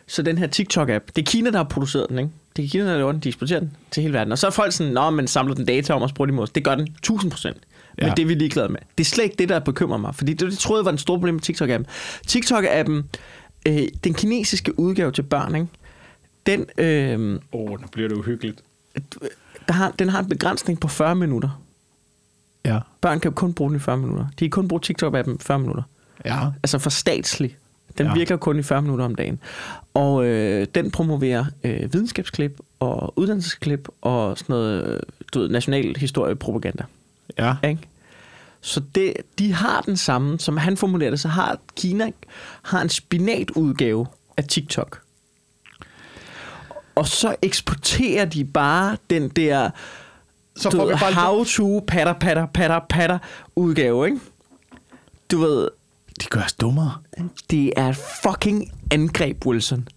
så 0.07 0.21
den 0.21 0.37
her 0.37 0.47
TikTok-app, 0.47 1.05
det 1.15 1.21
er 1.21 1.25
Kina, 1.31 1.49
der 1.51 1.57
har 1.57 1.63
produceret 1.63 2.09
den, 2.09 2.19
ikke? 2.19 2.31
Det 2.57 2.71
Kina, 2.71 2.83
der 2.91 2.97
laver 2.97 3.11
den, 3.11 3.21
de 3.21 3.29
eksporterer 3.29 3.59
den 3.59 3.71
til 3.91 4.01
hele 4.03 4.13
verden. 4.13 4.31
Og 4.31 4.37
så 4.37 4.47
er 4.47 4.51
folk 4.51 4.71
sådan, 4.73 4.93
nå, 4.93 5.09
men 5.09 5.27
samler 5.27 5.53
den 5.53 5.65
data 5.65 5.93
om 5.93 6.01
og 6.01 6.09
bruger 6.15 6.25
de 6.25 6.31
mod 6.33 6.43
os. 6.43 6.49
Det 6.49 6.63
gør 6.63 6.75
den 6.75 6.87
1000 6.87 7.31
procent. 7.31 7.57
Men 7.97 8.05
Ja. 8.05 8.13
det 8.13 8.21
er 8.23 8.25
vi 8.27 8.33
ligeglade 8.33 8.69
med. 8.69 8.79
Det 8.97 9.03
er 9.03 9.05
slet 9.05 9.23
ikke 9.23 9.35
det, 9.39 9.49
der 9.49 9.59
bekymrer 9.59 9.97
mig. 9.97 10.15
Fordi 10.15 10.33
det, 10.33 10.51
det 10.51 10.57
troede 10.59 10.79
jeg 10.81 10.85
var 10.85 10.91
den 10.91 10.97
store 10.97 11.17
problem 11.17 11.33
med 11.33 11.41
TikTok-appen. 11.49 11.85
TikTok-appen, 12.27 13.03
øh, 13.67 13.87
den 14.03 14.13
kinesiske 14.13 14.79
udgave 14.79 15.11
til 15.11 15.21
børn, 15.23 15.55
ikke? 15.55 15.67
Den, 16.45 16.65
øh, 16.77 17.39
Åh, 17.53 17.61
oh, 17.71 17.81
nu 17.81 17.87
bliver 17.91 18.09
det 18.09 18.15
uhyggeligt. 18.17 18.61
der 19.67 19.73
har, 19.73 19.91
den 19.99 20.09
har 20.09 20.19
en 20.19 20.29
begrænsning 20.29 20.79
på 20.79 20.87
40 20.87 21.15
minutter. 21.15 21.61
Ja. 22.65 22.79
Børn 23.01 23.19
kan 23.19 23.31
jo 23.31 23.35
kun 23.35 23.53
bruge 23.53 23.69
den 23.69 23.77
i 23.77 23.79
40 23.79 23.97
minutter. 23.97 24.25
De 24.39 24.45
kan 24.45 24.49
kun 24.49 24.67
bruge 24.67 24.81
TikTok-appen 24.85 25.33
i 25.35 25.37
40 25.39 25.59
minutter. 25.59 25.83
Ja. 26.25 26.39
Altså 26.63 26.79
for 26.79 26.89
statslig. 26.89 27.57
Den 27.97 28.05
Ja. 28.07 28.13
virker 28.13 28.37
kun 28.37 28.59
i 28.59 28.63
40 28.63 28.81
minutter 28.81 29.05
om 29.05 29.15
dagen. 29.15 29.39
Og 29.93 30.25
øh, 30.25 30.67
den 30.75 30.91
promoverer 30.91 31.45
øh, 31.63 31.93
videnskabsklip 31.93 32.59
og 32.79 33.13
uddannelsesklip 33.19 33.87
og 34.01 34.37
sådan 34.37 34.53
noget 34.53 34.87
øh, 34.87 34.99
du 35.33 35.39
ved, 35.39 35.49
national 35.49 35.95
historiepropaganda. 35.97 36.83
Ja. 37.37 37.55
Ikke? 37.63 37.81
Så 38.61 38.81
det, 38.95 39.13
de 39.39 39.53
har 39.53 39.81
den 39.81 39.97
samme, 39.97 40.39
som 40.39 40.57
han 40.57 40.77
formulerer 40.77 41.09
det, 41.09 41.19
så 41.19 41.27
har 41.27 41.57
Kina 41.75 42.11
har 42.61 42.81
en 42.81 42.89
spinatudgave 42.89 44.07
af 44.37 44.43
TikTok. 44.43 45.01
Og 46.95 47.07
så 47.07 47.35
eksporterer 47.41 48.25
de 48.25 48.45
bare 48.45 48.97
den 49.09 49.29
der 49.29 49.69
Så 50.55 50.69
du 50.69 50.77
får 50.77 50.85
vi 50.85 50.91
ved, 50.91 50.99
bare 50.99 51.09
lidt- 51.09 51.19
how 51.19 51.43
to 51.43 51.83
patter, 51.87 52.13
patter, 52.13 52.45
patter, 52.45 52.79
patter 52.89 53.17
udgave, 53.55 54.05
ikke? 54.05 54.19
Du 55.31 55.37
ved, 55.39 55.67
De 56.21 56.25
gør 56.29 56.41
os 56.41 56.53
dummere. 56.53 56.91
det 57.49 57.73
er 57.77 57.89
et 57.89 57.97
fucking 58.23 58.71
angreb, 58.91 59.45
Wilson. 59.45 59.87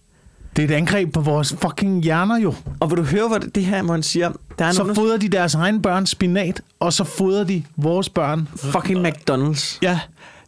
Det 0.55 0.63
er 0.63 0.67
et 0.67 0.71
angreb 0.77 1.13
på 1.13 1.21
vores 1.21 1.55
fucking 1.61 2.03
hjerner 2.03 2.37
jo. 2.39 2.53
Og 2.79 2.89
vil 2.89 2.97
du 2.97 3.03
høre, 3.03 3.27
hvad 3.27 3.39
det, 3.39 3.65
her, 3.65 3.91
han 3.91 4.03
siger, 4.03 4.31
der 4.59 4.65
er 4.65 4.71
Så 4.71 4.81
under... 4.81 4.95
fodrer 4.95 5.17
de 5.17 5.29
deres 5.29 5.55
egen 5.55 5.81
børn 5.81 6.05
spinat, 6.05 6.61
og 6.79 6.93
så 6.93 7.03
fodrer 7.03 7.43
de 7.43 7.63
vores 7.75 8.09
børn. 8.09 8.47
fucking 8.55 9.07
McDonald's. 9.07 9.79
Ja. 9.81 9.99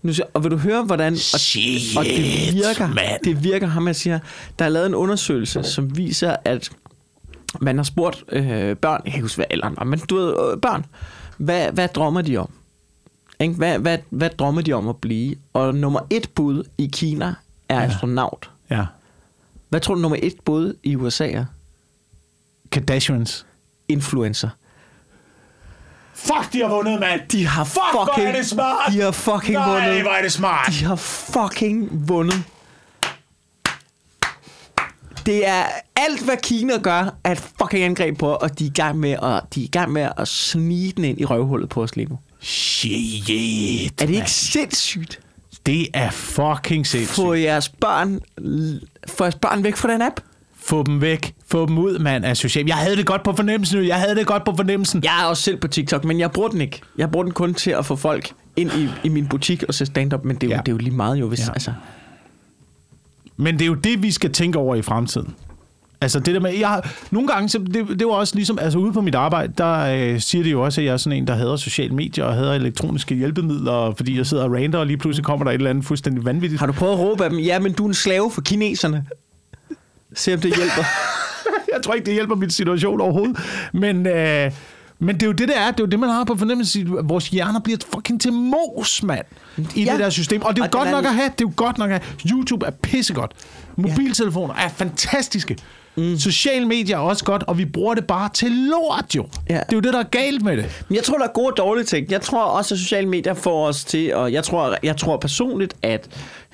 Nu, 0.02 0.14
siger- 0.14 0.26
og 0.34 0.44
vil 0.44 0.52
du 0.52 0.58
høre, 0.58 0.84
hvordan... 0.84 1.14
Og, 1.14 1.20
Shit, 1.20 1.98
og 1.98 2.06
det 2.06 2.54
virker, 2.54 2.88
mand. 2.88 3.22
det 3.24 3.44
virker, 3.44 3.68
ham 3.68 3.88
jeg 3.88 3.96
siger, 3.96 4.20
der 4.60 4.66
er 4.66 4.70
lavet 4.70 4.86
en 4.86 4.96
undersøgelse, 4.96 5.64
som 5.64 5.98
viser, 5.98 6.36
at 6.46 6.70
man 7.62 7.78
har 7.78 7.84
spurgt 7.84 8.24
øh, 8.32 8.76
børn, 8.78 9.02
jeg 9.06 9.12
kan 9.14 9.18
ikke 9.18 9.22
huske, 9.22 9.36
hvad 9.36 9.46
alderen 9.50 9.74
var, 9.78 9.84
men 9.84 10.00
du 10.00 10.16
ved, 10.16 10.28
øh, 10.30 10.62
børn, 10.62 10.86
hvad, 11.38 11.72
hvad 11.72 11.88
drømmer 11.88 12.22
de 12.22 12.38
om? 12.38 12.50
Ikke? 13.44 13.56
Hvad, 13.56 13.80
hvad, 13.80 13.98
hvad 14.10 14.30
drømmer 14.30 14.62
de 14.62 14.74
om 14.74 14.88
at 14.88 14.98
blive? 14.98 15.36
Og 15.54 15.76
nummer 15.76 16.00
et 16.10 16.30
bud 16.36 16.64
i 16.78 16.90
Kina 16.94 17.34
er 17.70 17.76
ja. 17.80 17.86
astronaut. 17.86 18.50
Ja. 18.70 18.86
Hvad 19.70 19.80
tror 19.80 19.96
du 19.96 20.02
nummer 20.02 20.18
et 20.22 20.36
bud 20.46 20.74
i 20.84 20.96
USA 20.96 21.32
er? 21.32 21.46
Kardashians. 22.72 23.46
Influencer. 23.88 24.50
Fuck, 26.14 26.54
de 26.54 26.60
har 26.62 26.68
vundet, 26.68 27.00
mand. 27.00 27.22
De 27.32 27.48
har 27.48 27.64
Fuck, 27.64 27.80
hvor 27.94 28.10
fucking, 28.14 28.28
er 28.28 28.36
det 28.36 28.46
smart. 28.46 28.92
de 28.94 29.02
har 29.02 29.12
fucking 29.12 29.54
Nej, 29.54 29.88
vundet. 29.88 30.02
hvor 30.02 30.12
er 30.12 30.22
det 30.22 30.32
smart. 30.32 30.68
De 30.80 30.86
har 30.86 30.96
fucking 30.96 32.08
vundet. 32.10 32.44
Det 35.26 35.48
er 35.48 35.64
alt, 35.96 36.24
hvad 36.26 36.38
Kina 36.44 36.78
gør, 36.78 37.16
er 37.24 37.32
et 37.32 37.40
fucking 37.40 37.84
angreb 37.84 38.18
på, 38.20 38.28
og 38.30 38.60
de 38.60 38.66
er 38.66 38.70
i 38.70 38.74
gang 38.74 39.00
med 39.00 39.12
at, 39.12 39.42
de 39.56 39.62
er 39.62 39.64
i 39.66 39.70
gang 39.72 39.92
med 39.92 40.10
at 40.18 40.28
snige 40.28 40.92
den 40.92 41.04
ind 41.04 41.22
i 41.22 41.26
røvhullet 41.26 41.70
på 41.70 41.84
os 41.84 41.96
lige 41.96 42.10
nu. 42.10 42.20
Shit. 42.44 44.02
Er 44.02 44.06
det 44.06 44.16
ikke 44.16 44.32
sindssygt? 44.32 45.20
Det 45.66 45.88
er 45.94 46.12
fucking 46.12 46.88
sindssygt. 46.88 47.16
Få 47.16 47.34
jeres 47.34 47.70
børn, 47.70 48.20
få 49.08 49.24
jeres 49.24 49.36
børn 49.36 49.64
væk 49.64 49.76
fra 49.76 49.94
den 49.94 50.02
app. 50.02 50.20
Få 50.58 50.84
dem 50.84 51.02
væk. 51.02 51.34
Få 51.48 51.66
dem 51.66 51.78
ud, 51.78 52.00
mand, 52.00 52.26
af 52.26 52.38
social. 52.38 52.66
Jeg 52.66 52.76
havde 52.76 52.96
det 52.98 53.06
godt 53.06 53.24
på 53.24 53.34
fornemmelsen 53.36 53.78
nu. 53.80 53.86
Jeg 53.86 54.00
havde 54.00 54.16
det 54.16 54.28
godt 54.28 54.46
på 54.46 54.54
fornemmelsen. 54.56 55.04
Jeg 55.04 55.22
er 55.22 55.26
også 55.26 55.44
selv 55.44 55.58
på 55.58 55.68
TikTok, 55.68 56.04
men 56.04 56.20
jeg 56.20 56.32
bruger 56.32 56.50
den 56.50 56.62
ikke. 56.62 56.82
Jeg 56.98 57.12
bruger 57.12 57.24
den 57.24 57.34
kun 57.34 57.54
til 57.54 57.72
at 57.72 57.86
få 57.86 57.96
folk 57.96 58.32
ind 58.56 58.72
i, 58.74 58.90
i 59.04 59.10
min 59.10 59.28
butik 59.28 59.64
og 59.64 59.74
se 59.74 59.86
stand-up, 59.86 60.24
men 60.26 60.36
det 60.36 60.44
er, 60.44 60.48
jo, 60.48 60.54
Ja. 60.56 60.60
det 60.60 60.68
er 60.68 60.72
jo 60.72 60.78
lige 60.78 60.96
meget 60.96 61.16
jo, 61.20 61.28
hvis... 61.28 61.40
Ja. 61.48 61.54
Altså, 61.54 61.74
Men 63.38 63.54
det 63.54 63.62
er 63.62 63.66
jo 63.68 63.74
det, 63.74 64.04
vi 64.04 64.12
skal 64.12 64.32
tænke 64.32 64.58
over 64.60 64.76
i 64.76 64.82
fremtiden. 64.82 65.36
Altså 66.04 66.20
det 66.20 66.34
der 66.34 66.40
med, 66.40 66.54
jeg 66.60 66.68
har, 66.68 66.90
nogle 67.12 67.28
gange, 67.28 67.50
så 67.50 67.58
det, 67.58 68.00
det 68.00 68.08
var 68.08 68.14
også 68.14 68.36
ligesom, 68.36 68.60
altså 68.62 68.78
ude 68.80 68.94
på 68.94 69.02
mit 69.02 69.16
arbejde, 69.16 69.54
der 69.58 69.80
øh, 70.14 70.20
siger 70.20 70.44
det 70.44 70.52
jo 70.52 70.62
også, 70.62 70.82
at 70.82 70.86
jeg 70.86 70.94
er 70.94 70.98
sådan 70.98 71.18
en, 71.18 71.28
der 71.28 71.36
hader 71.36 71.56
sociale 71.56 71.96
medier 71.96 72.26
og 72.26 72.34
hader 72.34 72.54
elektroniske 72.54 73.16
hjælpemidler, 73.16 73.94
fordi 73.98 74.18
jeg 74.18 74.26
sidder 74.26 74.44
og 74.44 74.52
rander, 74.54 74.80
og 74.80 74.88
lige 74.88 74.98
pludselig 74.98 75.26
kommer 75.26 75.44
der 75.44 75.52
et 75.52 75.56
eller 75.56 75.70
andet 75.70 75.86
fuldstændig 75.86 76.26
vanvittigt. 76.26 76.60
har 76.60 76.68
du 76.68 76.74
prøvet 76.74 76.94
at 76.94 77.00
råbe 77.00 77.24
af 77.24 77.30
dem, 77.30 77.40
ja, 77.40 77.60
men 77.60 77.74
du 77.74 77.84
er 77.84 77.88
en 77.88 77.94
slave 77.94 78.32
for 78.32 78.42
kineserne? 78.42 79.06
Se 80.16 80.34
om 80.34 80.40
det 80.40 80.56
hjælper. 80.56 80.84
Jeg 81.74 81.82
tror 81.84 81.94
ikke, 81.94 82.06
det 82.06 82.14
hjælper 82.14 82.36
min 82.36 82.50
situation 82.50 83.02
overhovedet. 83.02 83.38
Men, 83.74 84.08
øh, 84.08 84.52
men 85.00 85.16
det 85.16 85.24
er 85.24 85.28
jo 85.28 85.32
det, 85.32 85.48
det 85.48 85.58
er. 85.58 85.72
Det 85.72 85.80
er 85.80 85.84
jo 85.84 85.86
det, 85.86 86.00
man 86.00 86.10
har 86.10 86.24
på 86.24 86.36
fornemmelse. 86.36 86.86
Vores 87.04 87.28
hjerner 87.30 87.60
bliver 87.60 87.78
fucking 87.96 88.22
til 88.22 88.34
mos, 88.34 89.04
mand. 89.04 89.26
I 89.76 89.84
Ja. 89.84 89.92
det 89.92 90.00
der 90.00 90.10
system. 90.10 90.42
Og 90.42 90.56
det 90.56 90.62
er 90.62 90.66
jo 90.66 90.68
Og 90.68 90.72
godt 90.72 90.86
den 90.86 90.92
nok 90.96 91.06
at 91.06 91.14
have. 91.16 91.30
Det 91.30 91.42
er 91.44 91.50
jo 91.50 91.52
godt 91.56 91.78
nok 91.78 91.92
at 91.92 92.02
have. 92.04 92.32
YouTube 92.32 92.66
er 92.66 92.72
pissegodt. 92.72 93.32
Mobiltelefoner 93.76 94.54
er 94.54 94.70
fantastiske. 94.70 95.58
Mm. 95.96 96.18
Sociale 96.18 96.66
medier 96.68 96.96
er 96.98 97.02
også 97.02 97.26
godt, 97.26 97.44
og 97.44 97.58
vi 97.58 97.66
bruger 97.66 97.94
det 97.94 98.08
bare 98.08 98.30
til 98.34 98.52
lort, 98.52 99.16
jo. 99.16 99.28
Ja. 99.50 99.54
Det 99.54 99.62
er 99.62 99.66
jo 99.74 99.80
det, 99.80 99.94
der 99.94 100.00
er 100.00 100.04
galt 100.04 100.44
med 100.44 100.58
det. 100.58 100.86
Men 100.90 100.96
jeg 100.96 101.04
tror, 101.04 101.18
der 101.18 101.26
er 101.26 101.32
gode 101.34 101.48
og 101.48 101.58
dårlige 101.58 101.86
ting. 101.86 102.12
Jeg 102.12 102.22
tror 102.22 102.44
også, 102.44 102.76
at 102.76 102.80
sociale 102.80 103.10
medier 103.10 103.34
får 103.34 103.68
os 103.68 103.84
til, 103.84 104.16
og 104.16 104.34
jeg 104.34 104.44
tror, 104.44 104.78
jeg 104.84 104.98
tror 104.98 105.18
personligt, 105.18 105.74
at 105.82 106.10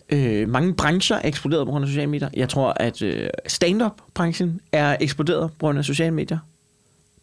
øh, 0.09 0.49
mange 0.49 0.73
brancher 0.73 1.15
er 1.15 1.27
eksploderet 1.27 1.67
på 1.67 1.71
grund 1.71 1.83
af 1.83 1.87
sociale 1.87 2.09
medier. 2.09 2.29
Jeg 2.33 2.49
tror, 2.49 2.73
at 2.75 3.01
øh, 3.01 3.29
stand-up-branchen 3.47 4.59
er 4.71 4.97
eksploderet 4.99 5.51
på 5.51 5.57
grund 5.59 5.79
af 5.79 5.85
sociale 5.85 6.11
medier. 6.13 6.37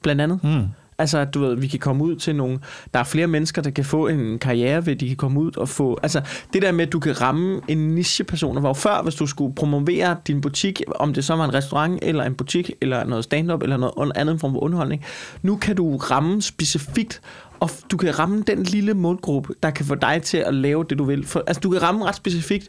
Blandt 0.03 0.23
andet. 0.23 0.41
Mm. 0.45 0.67
Altså, 0.99 1.25
du 1.25 1.41
ved, 1.41 1.57
vi 1.57 1.67
kan 1.67 1.79
komme 1.79 2.05
ud 2.05 2.17
til 2.17 2.37
nogle... 2.37 2.59
Der 2.95 3.01
er 3.01 3.05
flere 3.05 3.27
mennesker, 3.27 3.63
der 3.63 3.71
kan 3.71 3.85
få 3.85 4.07
en 4.07 4.39
karriere 4.39 4.87
ved, 4.87 4.93
at 4.93 5.01
de 5.01 5.09
kan 5.09 5.17
komme 5.17 5.41
ud 5.41 5.57
og 5.57 5.69
få... 5.69 5.99
Altså, 6.03 6.21
det 6.53 6.63
der 6.63 6.73
med, 6.73 6.87
at 6.87 6.93
du 6.93 7.01
kan 7.01 7.21
ramme 7.21 7.61
en 7.69 7.95
nicheperson, 7.95 8.61
hvor 8.61 8.75
før, 8.75 9.03
hvis 9.03 9.15
du 9.15 9.27
skulle 9.27 9.55
promovere 9.55 10.17
din 10.27 10.41
butik, 10.41 10.83
om 10.95 11.15
det 11.15 11.25
så 11.25 11.37
var 11.37 11.45
en 11.45 11.55
restaurant, 11.55 11.99
eller 12.03 12.25
en 12.25 12.35
butik, 12.35 12.71
eller 12.81 13.05
noget 13.05 13.25
stand-up, 13.25 13.63
eller 13.63 13.77
noget 13.77 14.13
andet 14.15 14.41
form 14.41 14.53
for 14.53 14.61
underholdning, 14.61 15.05
nu 15.43 15.57
kan 15.57 15.77
du 15.77 15.97
ramme 15.97 16.43
specifikt, 16.43 17.21
og 17.61 17.71
du 17.91 17.97
kan 17.97 18.19
ramme 18.19 18.43
den 18.47 18.63
lille 18.63 18.95
målgruppe, 18.95 19.55
der 19.63 19.71
kan 19.71 19.87
få 19.87 19.95
dig 19.95 20.23
til 20.23 20.39
at 20.39 20.55
lave 20.55 20.85
det, 20.91 20.99
du 20.99 21.05
vil. 21.05 21.27
For, 21.27 21.43
altså, 21.47 21.61
du 21.61 21.71
kan 21.71 21.83
ramme 21.83 22.05
ret 22.05 22.17
specifikt 22.17 22.69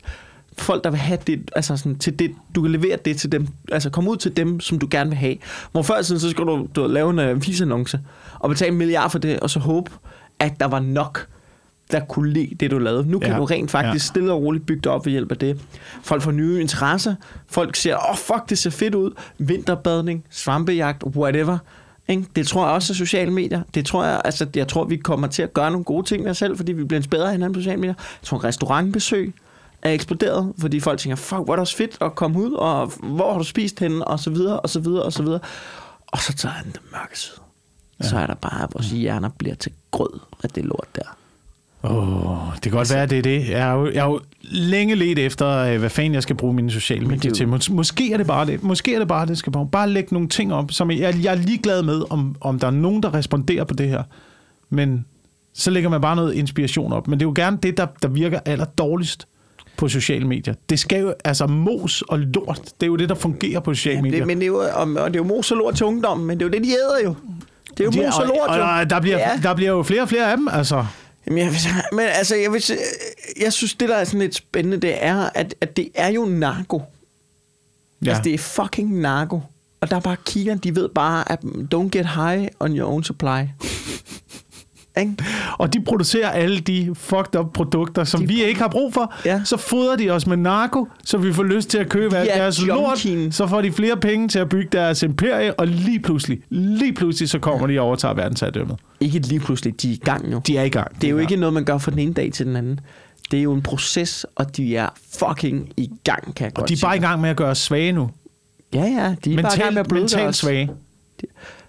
folk, 0.60 0.84
der 0.84 0.90
vil 0.90 1.00
have 1.00 1.20
det, 1.28 1.52
altså 1.56 1.78
sådan, 1.78 1.98
til 2.00 2.20
det, 2.20 2.32
du 2.56 2.62
kan 2.62 2.72
levere 2.72 2.98
det 3.06 3.18
til 3.18 3.32
dem, 3.32 3.48
altså 3.72 3.90
komme 3.90 4.10
ud 4.12 4.18
til 4.18 4.38
dem, 4.38 4.60
som 4.60 4.80
du 4.80 4.88
gerne 4.92 5.10
vil 5.10 5.18
have. 5.18 5.36
Hvor 5.72 5.82
før 5.82 6.02
siden, 6.02 6.20
så 6.22 6.30
skulle 6.30 6.52
du, 6.52 6.68
du 6.76 6.88
lave 6.88 7.10
en 7.10 7.32
uh, 7.36 7.48
visannonce, 7.48 8.00
og 8.40 8.50
betale 8.50 8.72
en 8.72 8.78
milliard 8.78 9.10
for 9.12 9.20
det, 9.20 9.40
og 9.40 9.50
så 9.50 9.60
håbe, 9.60 9.92
at 10.40 10.60
der 10.60 10.66
var 10.66 10.80
nok, 10.80 11.28
der 11.92 12.00
kunne 12.00 12.34
lide 12.34 12.56
det, 12.60 12.72
du 12.72 12.78
lavede. 12.78 13.10
Nu 13.12 13.20
kan 13.20 13.32
Ja. 13.32 13.38
du 13.38 13.46
rent 13.46 13.72
faktisk 13.72 14.06
Ja. 14.06 14.08
stille 14.08 14.32
og 14.34 14.42
roligt 14.42 14.66
bygge 14.66 14.82
det 14.82 14.92
op 14.92 15.06
ved 15.06 15.12
hjælp 15.12 15.32
af 15.32 15.38
det. 15.38 15.60
Folk 16.04 16.22
får 16.22 16.32
nye 16.32 16.62
interesser, 16.62 17.16
folk 17.48 17.76
siger, 17.76 17.96
åh 17.98 18.10
oh, 18.10 18.18
fuck, 18.18 18.50
det 18.50 18.58
ser 18.58 18.70
fedt 18.70 18.96
ud, 18.96 19.12
vinterbadning, 19.38 20.24
svampejagt, 20.30 21.04
whatever. 21.04 21.58
Ikke? 22.08 22.26
Det 22.36 22.48
tror 22.48 22.66
jeg 22.66 22.74
også 22.74 22.94
er 22.94 22.96
sociale 22.96 23.32
medier. 23.32 23.62
Det 23.74 23.86
tror 23.86 24.06
jeg, 24.06 24.22
altså, 24.26 24.46
jeg 24.56 24.68
tror, 24.68 24.84
vi 24.86 24.96
kommer 24.98 25.28
til 25.28 25.44
at 25.44 25.54
gøre 25.54 25.72
nogle 25.72 25.84
gode 25.84 26.06
ting 26.08 26.24
med 26.24 26.32
os 26.32 26.38
selv, 26.38 26.58
fordi 26.58 26.72
vi 26.72 26.84
bliver 26.84 27.00
inspireret 27.00 27.26
af 27.26 27.32
hinanden 27.32 27.54
på 27.54 27.60
sociale 27.60 27.80
medier. 27.80 27.94
Jeg 28.22 28.26
tror, 28.28 28.44
restaurantbesøg 28.44 29.34
er 29.88 29.94
eksploderet, 29.94 30.54
fordi 30.60 30.80
folk 30.80 31.00
tænker, 31.00 31.16
fuck, 31.16 31.42
hvor 31.44 31.52
er 31.54 31.56
det 31.56 31.60
også 31.60 31.76
fedt 31.78 31.98
at 32.02 32.16
komme 32.16 32.40
ud, 32.40 32.52
og 32.52 32.92
hvor 33.04 33.32
har 33.32 33.38
du 33.38 33.44
spist 33.44 33.80
henne, 33.80 34.08
og 34.08 34.20
så 34.20 34.30
videre, 34.30 34.60
og 34.60 34.70
så 34.70 34.80
videre, 34.80 35.04
og 35.04 35.14
så 35.14 35.24
videre. 35.24 35.40
Og 36.08 36.20
så 36.20 36.34
tager 36.34 36.54
han 36.54 36.66
den 36.66 36.76
mørke 36.92 37.20
side. 37.20 37.36
Ja. 38.04 38.08
Så 38.08 38.18
er 38.18 38.28
der 38.28 38.36
bare, 38.36 38.64
at 38.64 38.70
vores 38.74 38.90
hjerner 38.90 39.30
bliver 39.38 39.56
til 39.56 39.72
grød 39.92 40.20
af 40.44 40.50
det 40.50 40.66
lort 40.66 40.88
der. 40.96 41.18
Åh, 41.84 42.54
det 42.54 42.62
kan 42.62 42.72
godt 42.72 42.94
være, 42.94 43.06
det 43.06 43.18
er 43.18 43.22
det. 43.22 43.50
Jeg 43.50 43.64
har 43.64 43.74
jo, 43.76 43.92
jeg 43.92 44.04
har 44.04 44.10
jo 44.10 44.20
længe 44.42 44.96
let 44.96 45.20
efter, 45.20 45.48
øh, 45.50 45.80
hvad 45.80 45.90
fanden 45.90 46.14
jeg 46.14 46.24
skal 46.24 46.36
bruge 46.36 46.54
mine 46.54 46.72
sociale 46.72 47.04
er 47.06 47.08
medier 47.10 47.34
til. 47.34 47.46
Mås- 47.46 47.72
Måske 47.74 48.14
er 48.14 48.18
det 48.18 48.28
bare 48.28 48.46
det. 48.46 48.64
Måske 48.64 48.96
er 48.96 49.00
det 49.00 49.08
bare 49.08 49.26
det, 49.26 49.38
skal 49.38 49.52
bruge. 49.52 49.70
Bare 49.70 49.90
lægge 49.90 50.14
nogle 50.14 50.30
ting 50.30 50.54
op, 50.54 50.72
som 50.72 50.92
jeg, 50.92 51.24
jeg 51.24 51.32
er 51.32 51.36
ligeglad 51.38 51.84
med, 51.84 52.04
om, 52.10 52.36
om 52.42 52.60
der 52.60 52.68
er 52.68 52.72
nogen, 52.72 53.04
der 53.04 53.14
responderer 53.14 53.64
på 53.64 53.74
det 53.74 53.90
her. 53.90 54.04
Men 54.70 55.06
så 55.54 55.72
lægger 55.72 55.90
man 55.90 56.02
bare 56.02 56.16
noget 56.16 56.34
inspiration 56.34 56.94
op. 56.94 57.08
Men 57.08 57.20
det 57.20 57.26
er 57.26 57.30
jo 57.30 57.34
gerne 57.36 57.58
det, 57.64 57.78
der, 57.78 57.88
der 58.02 58.08
virker 58.08 58.40
aller 58.46 58.66
dårligst 58.66 59.28
på 59.78 59.88
sociale 59.88 60.28
medier. 60.28 60.54
Det 60.70 60.80
skal 60.80 61.00
jo, 61.02 61.14
altså 61.26 61.48
mos 61.48 62.02
og 62.02 62.20
lort, 62.20 62.62
det 62.64 62.84
er 62.84 62.88
jo 62.88 62.96
det, 62.96 63.10
der 63.10 63.16
fungerer 63.16 63.60
på 63.60 63.74
sociale 63.74 63.96
Ja, 63.96 64.02
medier. 64.02 64.18
det, 64.20 64.28
men 64.28 64.38
det 64.38 64.44
er 64.44 64.48
jo, 64.48 64.58
og, 64.58 64.82
og 64.82 65.10
det 65.14 65.16
er 65.16 65.20
jo 65.20 65.24
mos 65.24 65.52
og 65.52 65.58
lort 65.58 65.76
til 65.76 65.86
ungdom, 65.86 66.20
men 66.20 66.40
det 66.40 66.46
er 66.46 66.50
jo 66.50 66.52
det, 66.52 66.64
de 66.64 66.70
æder 66.70 67.00
jo. 67.04 67.16
Det 67.72 67.80
er 67.80 67.84
jo 67.84 67.92
De- 67.92 68.06
mos 68.06 68.18
og 68.20 68.28
lort, 68.28 68.50
og, 68.50 68.58
jo. 68.58 68.64
og, 68.64 68.90
der, 68.90 69.00
bliver, 69.02 69.18
Ja. 69.18 69.40
der 69.44 69.54
bliver 69.56 69.72
jo 69.72 69.84
flere 69.84 70.02
og 70.02 70.10
flere 70.10 70.32
af 70.32 70.38
dem, 70.38 70.48
altså. 70.52 70.86
Jamen, 71.28 71.40
jeg, 71.40 71.52
men 71.92 72.06
altså, 72.06 72.36
jeg, 72.36 72.54
vil, 72.54 72.64
jeg 73.42 73.54
synes, 73.54 73.74
det 73.76 73.90
der 73.90 73.96
er 73.96 74.04
sådan 74.04 74.20
lidt 74.20 74.36
spændende, 74.36 74.78
det 74.78 75.04
er, 75.04 75.30
at, 75.36 75.56
at 75.62 75.78
det 75.78 75.90
er 75.96 76.08
jo 76.12 76.26
narko. 76.26 76.82
Ja. 78.06 78.10
Altså, 78.10 78.24
det 78.24 78.34
er 78.34 78.38
fucking 78.38 79.00
narko. 79.00 79.42
Og 79.82 79.90
der 79.90 79.96
er 79.96 80.00
bare 80.00 80.16
Kina, 80.26 80.54
de 80.56 80.76
ved 80.76 80.90
bare, 80.90 81.32
at 81.32 81.40
don't 81.76 81.90
get 81.90 82.06
high 82.06 82.48
on 82.60 82.78
your 82.78 82.90
own 82.92 83.04
supply. 83.04 83.42
Ikke? 85.00 85.16
Og 85.58 85.74
de 85.74 85.82
producerer 85.82 86.30
alle 86.30 86.60
de 86.60 86.90
fucked 86.96 87.36
up 87.40 87.54
produkter, 87.54 88.04
som 88.04 88.22
De- 88.22 88.28
vi 88.28 88.44
ikke 88.44 88.62
har 88.62 88.68
brug 88.68 88.94
for. 88.94 89.14
Ja. 89.26 89.42
Så 89.46 89.58
fodrer 89.58 89.96
de 89.96 90.10
os 90.10 90.28
med 90.28 90.38
narko, 90.38 90.88
så 91.06 91.18
vi 91.18 91.34
får 91.34 91.44
lyst 91.44 91.70
til 91.70 91.78
at 91.78 91.90
købe 91.90 92.16
De 92.16 92.20
alt 92.20 92.30
er 92.34 92.38
deres 92.38 92.66
lort. 92.66 93.08
Så 93.32 93.48
får 93.48 93.62
de 93.62 93.72
flere 93.72 93.98
penge 93.98 94.28
til 94.28 94.40
at 94.40 94.50
bygge 94.50 94.70
deres 94.72 95.04
imperie, 95.04 95.54
og 95.60 95.68
lige 95.68 96.00
pludselig, 96.00 96.40
lige 96.50 96.94
pludselig, 96.94 97.30
så 97.30 97.40
kommer 97.40 97.68
de 97.68 97.80
og 97.80 97.86
overtager 97.86 98.14
verdensherredømmet. 98.14 98.78
Ikke 99.00 99.20
lige 99.20 99.40
pludselig, 99.40 99.82
de 99.82 99.90
er 99.90 99.94
i 99.94 100.00
gang 100.04 100.32
jo. 100.32 100.42
De 100.48 100.58
er 100.58 100.64
i 100.64 100.70
gang. 100.70 100.96
Det 101.02 101.08
er 101.08 101.12
jo 101.12 101.18
Ja. 101.18 101.22
ikke 101.22 101.36
noget, 101.36 101.54
man 101.54 101.64
gør 101.66 101.78
fra 101.78 101.92
den 101.92 102.00
ene 102.00 102.14
dag 102.14 102.32
til 102.34 102.46
den 102.46 102.56
anden. 102.56 102.80
Det 103.32 103.40
er 103.40 103.44
jo 103.44 103.54
en 103.54 103.62
proces, 103.62 104.26
og 104.36 104.58
de 104.58 104.76
er 104.76 104.90
fucking 105.20 105.70
i 105.78 105.90
gang, 106.04 106.36
kan 106.36 106.46
jeg 106.46 106.60
Og 106.60 106.70
de 106.70 106.74
er 106.74 106.78
bare 106.82 106.98
i 106.98 107.00
gang 107.00 107.22
med 107.22 107.30
at 107.30 107.36
gøre 107.36 107.50
os 107.50 107.58
svage 107.58 107.92
nu. 107.92 108.10
Ja, 108.74 108.80
ja, 108.84 109.16
de 109.26 109.34
er 109.34 109.42
bare 109.42 109.56
i 109.56 109.60
gang 109.60 109.74
med 109.74 109.80
at 109.82 109.88
blødgøre 109.88 110.18
mentalt 110.20 110.36
svage. 110.36 110.70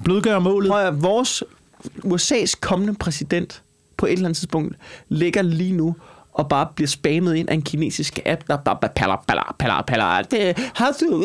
Blødgør 0.04 0.38
målet. 0.38 0.70
Prøv 0.70 0.80
at 0.80 1.02
vores 1.02 1.44
USA's 2.04 2.52
kommende 2.60 2.94
præsident 2.94 3.62
på 3.96 4.06
et 4.06 4.12
eller 4.12 4.24
andet 4.24 4.36
tidspunkt 4.36 4.76
ligger 5.08 5.42
lige 5.42 5.72
nu 5.72 5.96
og 6.32 6.48
bare 6.48 6.66
bliver 6.74 6.88
spammet 6.88 7.34
ind 7.34 7.48
af 7.50 7.54
en 7.54 7.62
kinesisk 7.62 8.18
app, 8.26 8.40
der 8.46 8.56
bare 8.56 8.88
paller, 8.96 9.24
paller, 9.28 9.54
paller, 9.58 9.82
paller. 9.86 10.22
Det, 10.22 10.70
har 10.74 10.96
du... 11.00 11.24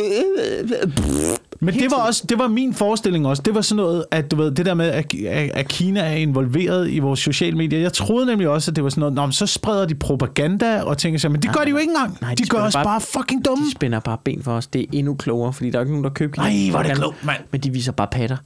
Men 1.60 1.74
det 1.74 1.92
var 1.92 1.98
også 1.98 2.24
det 2.30 2.40
var 2.40 2.48
min 2.48 2.74
forestilling 2.74 3.28
også. 3.28 3.42
Det 3.42 3.56
var 3.56 3.62
sådan 3.62 3.76
noget, 3.84 4.06
at 4.12 4.32
du 4.32 4.36
ved, 4.36 4.52
det 4.52 4.66
der 4.66 4.74
med, 4.74 4.90
at, 4.90 5.14
at 5.54 5.68
Kina 5.68 6.00
er 6.00 6.16
involveret 6.16 6.90
i 6.92 7.00
vores 7.00 7.20
sociale 7.20 7.58
medier. 7.58 7.80
Jeg 7.80 7.94
troede 7.94 8.26
nemlig 8.26 8.50
også, 8.50 8.72
at 8.72 8.76
det 8.76 8.84
var 8.84 8.90
sådan 8.90 9.00
noget, 9.00 9.14
Nå, 9.14 9.22
men 9.26 9.32
så 9.34 9.46
spreder 9.46 9.86
de 9.86 9.96
propaganda 9.96 10.82
og 10.82 10.98
tænker 10.98 11.20
sig, 11.20 11.32
men 11.32 11.42
det 11.42 11.54
gør 11.54 11.64
de 11.64 11.70
jo 11.70 11.78
ikke 11.78 11.92
engang. 11.92 12.18
Nej, 12.22 12.36
de, 12.36 12.44
de 12.44 12.50
gør 12.50 12.62
os 12.62 12.74
bare, 12.74 12.84
bare- 12.84 13.02
fucking 13.02 13.46
dumme. 13.46 13.66
De 13.66 13.72
spænder 13.72 14.00
bare 14.00 14.18
ben 14.24 14.44
for 14.44 14.54
os. 14.54 14.68
Det 14.68 14.82
er 14.82 14.86
endnu 14.92 15.16
klogere, 15.16 15.54
fordi 15.54 15.70
der 15.70 15.78
er 15.78 15.82
ikke 15.82 15.92
nogen, 15.92 16.04
der 16.04 16.10
køber 16.10 16.38
Nej, 16.38 16.50
kinesisk 16.50 16.72
hvor 16.72 16.80
er 16.80 16.84
det 16.84 16.96
klogt, 16.98 17.26
mand. 17.26 17.42
Men 17.52 17.62
de 17.62 17.70
viser 17.72 17.92
bare 17.92 18.08
patter, 18.12 18.38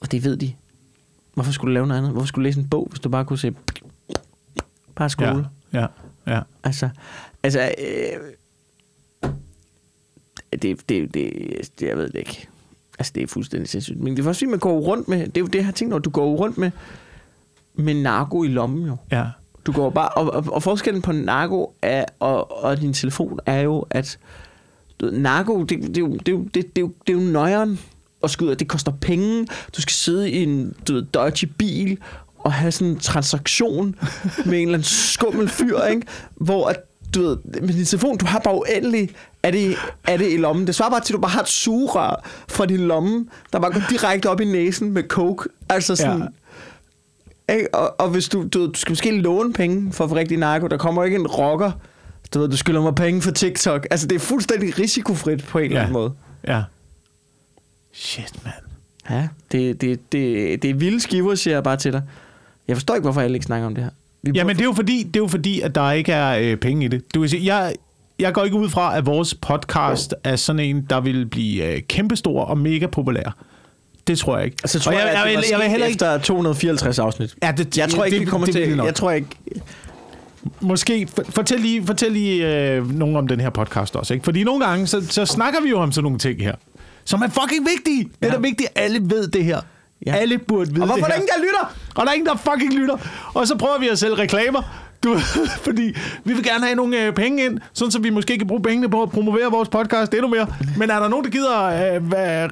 og 0.00 0.12
det 0.12 0.24
ved 0.24 0.36
de. 0.36 0.52
Hvorfor 1.34 1.52
skulle 1.52 1.70
du 1.70 1.74
lave 1.74 1.86
noget 1.86 1.98
andet? 1.98 2.12
Hvorfor 2.12 2.26
skulle 2.26 2.42
du 2.42 2.46
læse 2.48 2.60
en 2.60 2.68
bog, 2.68 2.86
hvis 2.90 3.00
du 3.00 3.08
bare 3.08 3.24
kunne 3.24 3.38
se... 3.38 3.54
Bare 4.94 5.10
skole. 5.10 5.46
Ja, 5.72 5.80
ja, 5.80 5.86
ja. 6.34 6.40
Altså, 6.64 6.88
altså 7.42 7.60
øh, 7.78 9.30
det, 10.52 10.62
det, 10.62 10.88
det, 10.88 11.14
det, 11.14 11.86
jeg 11.88 11.96
ved 11.96 12.08
det 12.08 12.18
ikke. 12.18 12.48
Altså, 12.98 13.12
det 13.14 13.22
er 13.22 13.26
fuldstændig 13.26 13.68
sindssygt. 13.68 14.00
Men 14.00 14.12
det 14.16 14.18
er 14.22 14.24
faktisk 14.24 14.40
fordi, 14.40 14.50
man 14.50 14.58
går 14.58 14.80
rundt 14.80 15.08
med, 15.08 15.18
det 15.26 15.36
er 15.36 15.40
jo 15.40 15.46
det, 15.46 15.54
jeg 15.54 15.64
har 15.64 15.72
tænkt 15.72 15.92
over, 15.94 16.00
du 16.00 16.10
går 16.10 16.36
rundt 16.36 16.58
med, 16.58 16.70
med 17.74 17.94
narko 17.94 18.42
i 18.44 18.48
lommen 18.48 18.86
jo. 18.86 18.96
ja. 19.12 19.24
Du 19.66 19.72
går 19.72 19.90
bare, 19.90 20.08
og, 20.08 20.30
og, 20.32 20.52
og 20.52 20.62
forskellen 20.62 21.02
på 21.02 21.12
narko 21.12 21.74
er, 21.82 22.04
og, 22.20 22.64
og 22.64 22.80
din 22.80 22.92
telefon 22.92 23.38
er 23.46 23.60
jo, 23.60 23.86
at 23.90 24.18
du, 25.00 25.06
ved, 25.06 25.12
narko, 25.18 25.62
det, 25.62 25.82
det, 25.82 25.96
er 25.96 26.00
jo- 26.00 26.16
det, 26.16 26.26
det, 26.26 26.54
det, 26.54 26.62
er 26.76 26.80
jo- 26.80 26.92
det 27.06 27.16
er 27.16 27.24
jo 27.24 27.30
nøjeren 27.32 27.78
at 28.24 28.30
skyde, 28.30 28.54
det 28.54 28.68
koster 28.68 28.92
penge, 29.00 29.46
du 29.76 29.82
skal 29.82 29.92
sidde 29.92 30.30
i 30.30 30.42
en 30.42 30.74
du 30.88 30.94
ved, 30.94 31.02
dodgy 31.02 31.44
bil 31.58 31.98
og 32.38 32.52
have 32.52 32.72
sådan 32.72 32.88
en 32.88 32.98
transaktion 32.98 33.96
med 34.44 34.58
en 34.58 34.68
eller 34.68 34.74
anden 34.74 34.82
skummel 34.82 35.48
fyr, 35.48 35.82
ikke? 35.82 36.06
hvor 36.34 36.68
at, 36.68 36.76
du 37.14 37.22
ved, 37.22 37.36
med 37.60 37.74
din 37.74 37.84
telefon, 37.84 38.18
du 38.18 38.26
har 38.26 38.38
bare 38.38 38.54
uendelig 38.54 39.10
er 39.42 39.50
det, 39.50 39.76
er 40.04 40.16
det 40.16 40.32
i 40.32 40.36
lommen. 40.36 40.66
Det 40.66 40.74
svarer 40.74 40.90
bare 40.90 41.00
til, 41.00 41.12
at 41.12 41.16
du 41.16 41.20
bare 41.20 41.30
har 41.30 41.40
et 41.40 41.48
sugerør 41.48 42.28
fra 42.48 42.66
din 42.66 42.80
lomme, 42.80 43.26
der 43.52 43.60
bare 43.60 43.72
går 43.72 43.82
direkte 43.90 44.30
op 44.30 44.40
i 44.40 44.44
næsen 44.44 44.92
med 44.92 45.02
coke. 45.02 45.48
Altså 45.68 45.96
sådan... 45.96 46.18
Ja. 46.18 46.24
Ja. 46.24 47.54
Ikke? 47.54 47.74
Og, 47.74 48.00
og 48.00 48.08
hvis 48.08 48.28
du, 48.28 48.48
du, 48.54 48.66
du 48.66 48.74
skal 48.74 48.92
måske 48.92 49.20
låne 49.20 49.52
penge 49.52 49.92
for 49.92 50.04
at 50.04 50.10
få 50.10 50.16
rigtig 50.16 50.38
narko, 50.38 50.66
der 50.66 50.76
kommer 50.76 51.04
ikke 51.04 51.16
en 51.16 51.26
rocker, 51.26 51.72
du 52.34 52.40
ved, 52.40 52.48
du 52.48 52.56
skylder 52.56 52.82
mig 52.82 52.94
penge 52.94 53.22
for 53.22 53.30
TikTok. 53.30 53.86
Altså, 53.90 54.06
det 54.06 54.16
er 54.16 54.20
fuldstændig 54.20 54.78
risikofrit 54.78 55.44
på 55.44 55.58
en 55.58 55.64
eller 55.64 55.80
anden 55.80 55.92
måde. 55.92 56.12
Ja. 56.48 56.62
Shit, 57.94 58.32
mand. 58.44 58.54
Ja, 59.10 59.28
det, 59.52 59.80
det, 59.80 60.12
det, 60.12 60.62
det 60.62 60.70
er 60.70 60.74
vilde 60.74 61.00
skiver, 61.00 61.34
siger 61.34 61.54
jeg 61.54 61.62
bare 61.62 61.76
til 61.76 61.92
dig. 61.92 62.02
Jeg 62.68 62.76
forstår 62.76 62.94
ikke, 62.94 63.02
hvorfor 63.02 63.20
alle 63.20 63.34
ikke 63.34 63.46
snakker 63.46 63.66
om 63.66 63.74
det 63.74 63.84
her. 63.84 63.90
Vi 64.22 64.30
Jamen, 64.34 64.46
burde- 64.46 64.54
det 64.58 64.60
er 64.60 64.64
jo 64.68 64.72
fordi, 64.72 65.02
det 65.02 65.16
er 65.16 65.20
jo 65.20 65.28
fordi 65.28 65.60
at 65.60 65.74
der 65.74 65.90
ikke 65.92 66.12
er 66.12 66.38
øh, 66.52 66.56
penge 66.56 66.84
i 66.84 66.88
det. 66.88 67.14
Du 67.14 67.20
kan 67.20 67.28
sige, 67.28 67.54
jeg, 67.56 67.74
jeg 68.18 68.34
går 68.34 68.44
ikke 68.44 68.56
ud 68.56 68.68
fra, 68.68 68.96
at 68.96 69.06
vores 69.06 69.34
podcast 69.34 70.14
er 70.24 70.36
sådan 70.36 70.60
en, 70.60 70.86
der 70.90 71.00
vil 71.00 71.26
blive 71.26 71.64
øh, 71.74 71.82
kæmpestor 71.88 72.44
og 72.44 72.58
mega 72.58 72.86
populær. 72.86 73.36
Det 74.06 74.18
tror 74.18 74.36
jeg 74.36 74.44
ikke. 74.44 74.56
Altså, 74.62 74.80
tror 74.80 74.92
Og 74.92 74.98
jeg, 74.98 75.06
jeg, 75.06 75.14
jeg, 75.26 75.36
vil- 75.38 75.44
jeg 75.50 75.58
vil 75.60 75.68
heller 75.68 75.86
ikke... 75.86 75.94
efter 75.94 76.18
254 76.18 76.98
afsnit. 76.98 77.34
Ja, 77.42 77.52
det, 77.56 77.78
Jeg 77.78 77.88
tror 77.88 78.04
ikke, 78.04 78.14
det, 78.14 78.20
vi 78.26 78.30
kommer 78.30 78.46
det, 78.46 78.54
det 78.54 78.64
til... 78.68 78.76
nok. 78.76 78.86
Jeg 78.86 78.94
tror 78.94 79.10
ikke... 79.10 79.28
Måske, 80.60 81.06
for- 81.06 81.24
fortæl 81.28 81.60
lige, 81.60 81.86
fortæl 81.86 82.12
lige 82.12 82.58
øh, 82.70 82.90
nogen 82.94 83.16
om 83.16 83.28
den 83.28 83.40
her 83.40 83.50
podcast 83.50 83.96
også. 83.96 84.14
Ikke? 84.14 84.24
Fordi 84.24 84.44
nogle 84.44 84.64
gange, 84.66 84.86
så, 84.86 85.06
så 85.10 85.26
snakker 85.26 85.60
vi 85.62 85.68
jo 85.68 85.78
om 85.78 85.92
sådan 85.92 86.02
nogle 86.04 86.18
ting 86.18 86.40
her, 86.42 86.54
som 87.04 87.22
er 87.22 87.28
fucking 87.28 87.66
vigtige. 87.76 88.04
Det 88.22 88.28
er 88.28 88.32
Ja. 88.32 88.38
vigtigt, 88.38 88.68
at 88.74 88.82
alle 88.84 89.00
ved 89.10 89.28
det 89.28 89.44
her. 89.44 89.60
Ja. 90.06 90.14
Alle 90.16 90.38
burde 90.38 90.70
vide 90.70 90.82
Og 90.82 90.86
hvorfor 90.86 91.02
er 91.02 91.04
det 91.04 91.08
der 91.08 91.14
her. 91.14 91.22
ingen, 91.22 91.28
der 91.36 91.40
lytter? 91.42 91.74
Og 91.94 92.06
der 92.06 92.10
er 92.10 92.14
ingen, 92.14 92.26
der 92.26 92.36
fucking 92.36 92.72
lytter. 92.74 92.96
Og 93.34 93.46
så 93.48 93.56
prøver 93.56 93.78
vi 93.78 93.88
at 93.88 93.98
sælge 93.98 94.14
reklamer. 94.14 94.62
Du, 95.04 95.18
fordi 95.66 95.94
vi 96.24 96.32
vil 96.32 96.44
gerne 96.44 96.64
have 96.64 96.74
nogle 96.74 97.00
øh, 97.02 97.12
penge 97.12 97.44
ind, 97.44 97.58
sådan 97.72 97.92
så 97.92 97.98
vi 97.98 98.10
måske 98.10 98.38
kan 98.38 98.46
bruge 98.46 98.62
pengene 98.62 98.90
på 98.90 99.02
at 99.02 99.10
promovere 99.10 99.50
vores 99.50 99.68
podcast 99.68 100.14
endnu 100.14 100.28
mere. 100.28 100.46
Men 100.76 100.90
er 100.90 101.00
der 101.00 101.08
nogen, 101.08 101.24
der 101.24 101.30
gider 101.30 101.64
øh, 101.64 102.02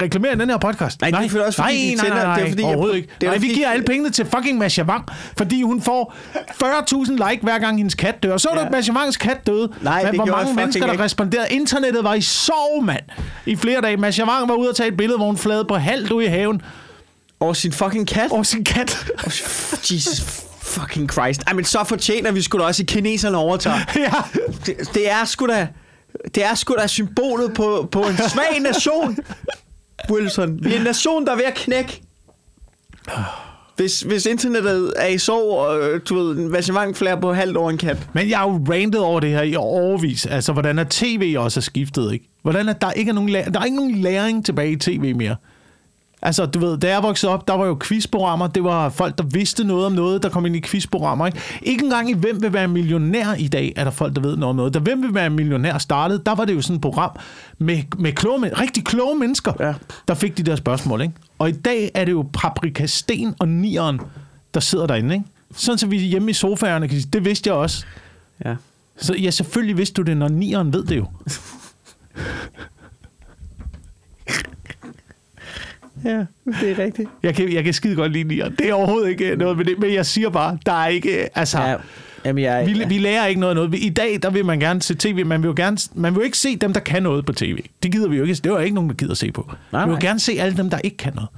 reklamere 0.02 0.34
den 0.34 0.50
her 0.50 0.58
podcast? 0.58 1.00
Nej, 1.00 1.10
det 1.10 1.16
er 1.16 1.20
selvfølgelig 1.22 1.46
også, 1.46 1.62
fordi 1.62 1.74
nej, 1.74 1.90
de 1.90 1.94
nej, 1.96 2.04
tænder- 2.04 2.16
nej, 2.16 2.24
nej, 2.26 2.36
det 2.36 2.44
er 2.46 2.48
fordi, 2.50 2.62
jeg- 2.62 2.68
overhovedet 2.68 2.96
ikke. 2.96 3.08
det 3.20 3.26
er 3.26 3.30
nej, 3.30 3.38
vi 3.38 3.48
giver 3.48 3.68
alle 3.68 3.84
pengene 3.84 4.10
til 4.10 4.26
fucking 4.36 4.58
Masha 4.58 4.82
Wang, 4.82 5.04
fordi 5.36 5.62
hun 5.62 5.82
får 5.82 6.14
40.000 6.34 7.30
like 7.30 7.42
hver 7.42 7.58
gang 7.58 7.76
hendes 7.76 7.94
kat 7.94 8.22
dør. 8.22 8.36
Så 8.36 8.48
er 8.48 8.54
Ja. 8.54 8.60
det, 8.60 8.66
at 8.66 8.72
Masha 8.72 8.92
Wangs 8.92 9.16
kat 9.16 9.46
døde. 9.46 9.72
Nej, 9.82 10.02
Men 10.02 10.06
det 10.12 10.18
hvor 10.18 10.26
mange 10.26 10.46
jeg 10.48 10.54
mennesker, 10.56 10.84
der 10.86 10.92
ikke. 10.92 11.04
responderede. 11.04 11.46
Internettet 11.50 12.04
var 12.04 12.14
i 12.14 12.20
sorg, 12.20 12.84
mand. 12.84 13.02
I 13.46 13.56
flere 13.56 13.80
dage. 13.80 13.96
Masha 13.96 14.24
Wang 14.24 14.48
var 14.48 14.54
ude 14.54 14.68
og 14.68 14.76
tage 14.76 14.88
et 14.88 14.96
billede, 14.96 15.16
hvor 15.18 15.26
hun 15.26 15.36
flade 15.38 15.64
på 15.64 15.74
halvt 15.76 16.10
ude 16.10 16.24
i 16.24 16.28
haven 16.28 16.62
Over 17.40 17.52
sin 17.52 17.72
fucking 17.72 18.08
kat? 18.08 18.30
over 18.30 18.42
sin 18.42 18.64
kat. 18.64 19.06
Jesus 19.90 20.42
fucking 20.80 21.12
Christ. 21.12 21.42
Ej, 21.46 21.52
men 21.52 21.64
så 21.64 21.84
fortjener 21.84 22.32
vi 22.32 22.42
sgu 22.42 22.58
da 22.58 22.62
også, 22.64 22.82
at 22.82 22.86
kineserne 22.86 23.36
overtager. 23.36 23.76
ja. 23.96 24.12
Det, 24.66 24.94
det 24.94 25.10
er 25.10 25.24
sgu 25.24 25.46
da... 25.46 25.68
Det 26.34 26.44
er 26.44 26.54
sgu 26.54 26.74
da 26.80 26.86
symbolet 26.86 27.54
på, 27.54 27.88
på 27.92 28.02
en 28.02 28.16
svag 28.16 28.60
nation, 28.60 29.18
Wilson. 30.10 30.64
Vi 30.64 30.72
er 30.74 30.78
en 30.78 30.84
nation, 30.84 31.26
der 31.26 31.32
er 31.32 31.36
ved 31.36 31.44
at 31.44 31.54
knække. 31.54 32.02
Hvis, 33.76 34.00
hvis 34.00 34.26
internettet 34.26 34.92
er 34.96 35.06
i 35.06 35.18
sorg, 35.18 35.58
og 35.58 35.80
øh, 35.80 36.00
du 36.08 36.14
ved, 36.14 36.36
en 36.36 36.52
vachement 36.52 36.96
flere 36.96 37.20
på 37.20 37.32
halvt 37.32 37.56
over 37.56 37.70
en 37.70 37.78
kat. 37.78 37.96
Men 38.12 38.30
jeg 38.30 38.38
har 38.38 38.48
jo 38.48 38.64
rantet 38.70 39.00
over 39.00 39.20
det 39.20 39.30
her 39.30 39.42
i 39.42 39.54
overvis. 39.56 40.26
Altså, 40.26 40.52
hvordan 40.52 40.78
er 40.78 40.84
tv 40.90 41.34
også 41.38 41.60
er 41.60 41.62
skiftet, 41.62 42.12
ikke? 42.12 42.28
Hvordan 42.42 42.68
er 42.68 42.72
der 42.72 42.90
ikke 42.92 43.08
er 43.08 43.12
nogen, 43.12 43.28
læ- 43.30 43.44
der 43.54 43.60
er 43.60 43.64
ikke 43.64 43.76
nogen 43.76 43.94
læring 43.94 44.44
tilbage 44.44 44.72
i 44.72 44.76
tv 44.76 45.14
mere. 45.16 45.36
Altså, 46.24 46.46
du 46.46 46.58
ved, 46.58 46.78
da 46.78 46.88
jeg 46.88 47.02
voksede 47.02 47.32
op, 47.32 47.48
der 47.48 47.54
var 47.54 47.66
jo 47.66 47.78
quizprogrammer. 47.82 48.46
Det 48.46 48.64
var 48.64 48.88
folk, 48.88 49.18
der 49.18 49.24
vidste 49.24 49.64
noget 49.64 49.86
om 49.86 49.92
noget, 49.92 50.22
der 50.22 50.28
kom 50.28 50.46
ind 50.46 50.56
i 50.56 50.60
quizprogrammer. 50.60 51.26
Ikke, 51.26 51.38
ikke 51.62 51.84
engang 51.84 52.10
i 52.10 52.14
Hvem 52.14 52.42
vil 52.42 52.52
være 52.52 52.68
millionær 52.68 53.34
i 53.34 53.48
dag, 53.48 53.72
er 53.76 53.84
der 53.84 53.90
folk, 53.90 54.14
der 54.16 54.20
ved 54.20 54.36
noget 54.36 54.50
om 54.50 54.56
noget. 54.56 54.74
Da 54.74 54.78
Hvem 54.78 55.02
vil 55.02 55.14
være 55.14 55.30
millionær 55.30 55.78
startede, 55.78 56.22
der 56.26 56.34
var 56.34 56.44
det 56.44 56.54
jo 56.54 56.60
sådan 56.60 56.76
et 56.76 56.82
program 56.82 57.10
med, 57.58 57.78
med 57.98 58.12
kloge, 58.12 58.48
rigtig 58.60 58.84
kloge 58.84 59.18
mennesker, 59.18 59.52
Ja. 59.60 59.74
der 60.08 60.14
fik 60.14 60.38
de 60.38 60.42
der 60.42 60.56
spørgsmål. 60.56 61.00
Ikke? 61.02 61.14
Og 61.38 61.48
i 61.48 61.52
dag 61.52 61.90
er 61.94 62.04
det 62.04 62.12
jo 62.12 62.26
Paprika 62.32 62.86
Sten 62.86 63.34
og 63.38 63.48
Nieren, 63.48 64.00
der 64.54 64.60
sidder 64.60 64.86
derinde. 64.86 65.14
Ikke? 65.14 65.26
Sådan 65.54 65.78
så 65.78 65.86
vi 65.86 65.98
hjemme 65.98 66.30
i 66.30 66.34
sofaerne 66.34 66.88
kan 66.88 67.00
sige, 67.00 67.10
det 67.12 67.24
vidste 67.24 67.48
jeg 67.48 67.56
også. 67.56 67.84
Ja. 68.44 68.54
Så 68.96 69.14
ja, 69.14 69.30
selvfølgelig 69.30 69.76
vidste 69.78 69.94
du 69.94 70.02
det, 70.02 70.16
når 70.16 70.28
nieren 70.28 70.72
ved 70.72 70.84
det 70.84 70.96
jo. 70.96 71.06
Ja, 76.04 76.24
det 76.60 76.70
er 76.70 76.78
rigtigt. 76.78 77.08
Jeg 77.22 77.34
kan, 77.34 77.52
jeg 77.52 77.64
kan 77.64 77.72
skide 77.72 77.96
godt 77.96 78.12
lide 78.12 78.24
nieren. 78.24 78.54
Det 78.58 78.68
er 78.68 78.74
overhovedet 78.74 79.08
ikke 79.10 79.36
noget 79.36 79.56
med 79.56 79.64
det, 79.64 79.78
men 79.78 79.94
jeg 79.94 80.06
siger 80.06 80.30
bare, 80.30 80.58
der 80.66 80.72
er 80.72 80.86
ikke, 80.86 81.38
altså... 81.38 81.60
Ja, 81.60 81.76
jamen, 82.24 82.44
jeg, 82.44 82.66
Vi, 82.66 82.84
vi 82.88 82.98
lærer 82.98 83.26
ikke 83.26 83.40
noget 83.40 83.56
noget. 83.56 83.74
I 83.74 83.88
dag, 83.88 84.18
der 84.22 84.30
vil 84.30 84.44
man 84.44 84.60
gerne 84.60 84.82
se 84.82 84.94
tv. 84.94 85.26
Man 85.26 85.42
vil 85.42 85.48
jo 85.48 85.54
gerne, 85.56 85.78
man 85.94 86.14
vil 86.14 86.18
jo 86.18 86.24
ikke 86.24 86.38
se 86.38 86.56
dem, 86.56 86.72
der 86.72 86.80
kan 86.80 87.02
noget 87.02 87.26
på 87.26 87.32
tv. 87.32 87.58
Det 87.82 87.92
gider 87.92 88.08
vi 88.08 88.16
jo 88.16 88.22
ikke. 88.22 88.34
Det 88.34 88.46
er 88.46 88.50
jo 88.50 88.58
ikke 88.58 88.74
nogen, 88.74 88.90
der 88.90 88.96
gider 88.96 89.14
se 89.14 89.32
på. 89.32 89.50
Nej, 89.72 89.84
vi 89.84 89.90
vil 89.90 89.94
nej. 89.94 90.08
gerne 90.08 90.20
se 90.20 90.32
alle 90.38 90.56
dem, 90.56 90.70
der 90.70 90.78
ikke 90.78 90.96
kan 90.96 91.12
noget. 91.14 91.28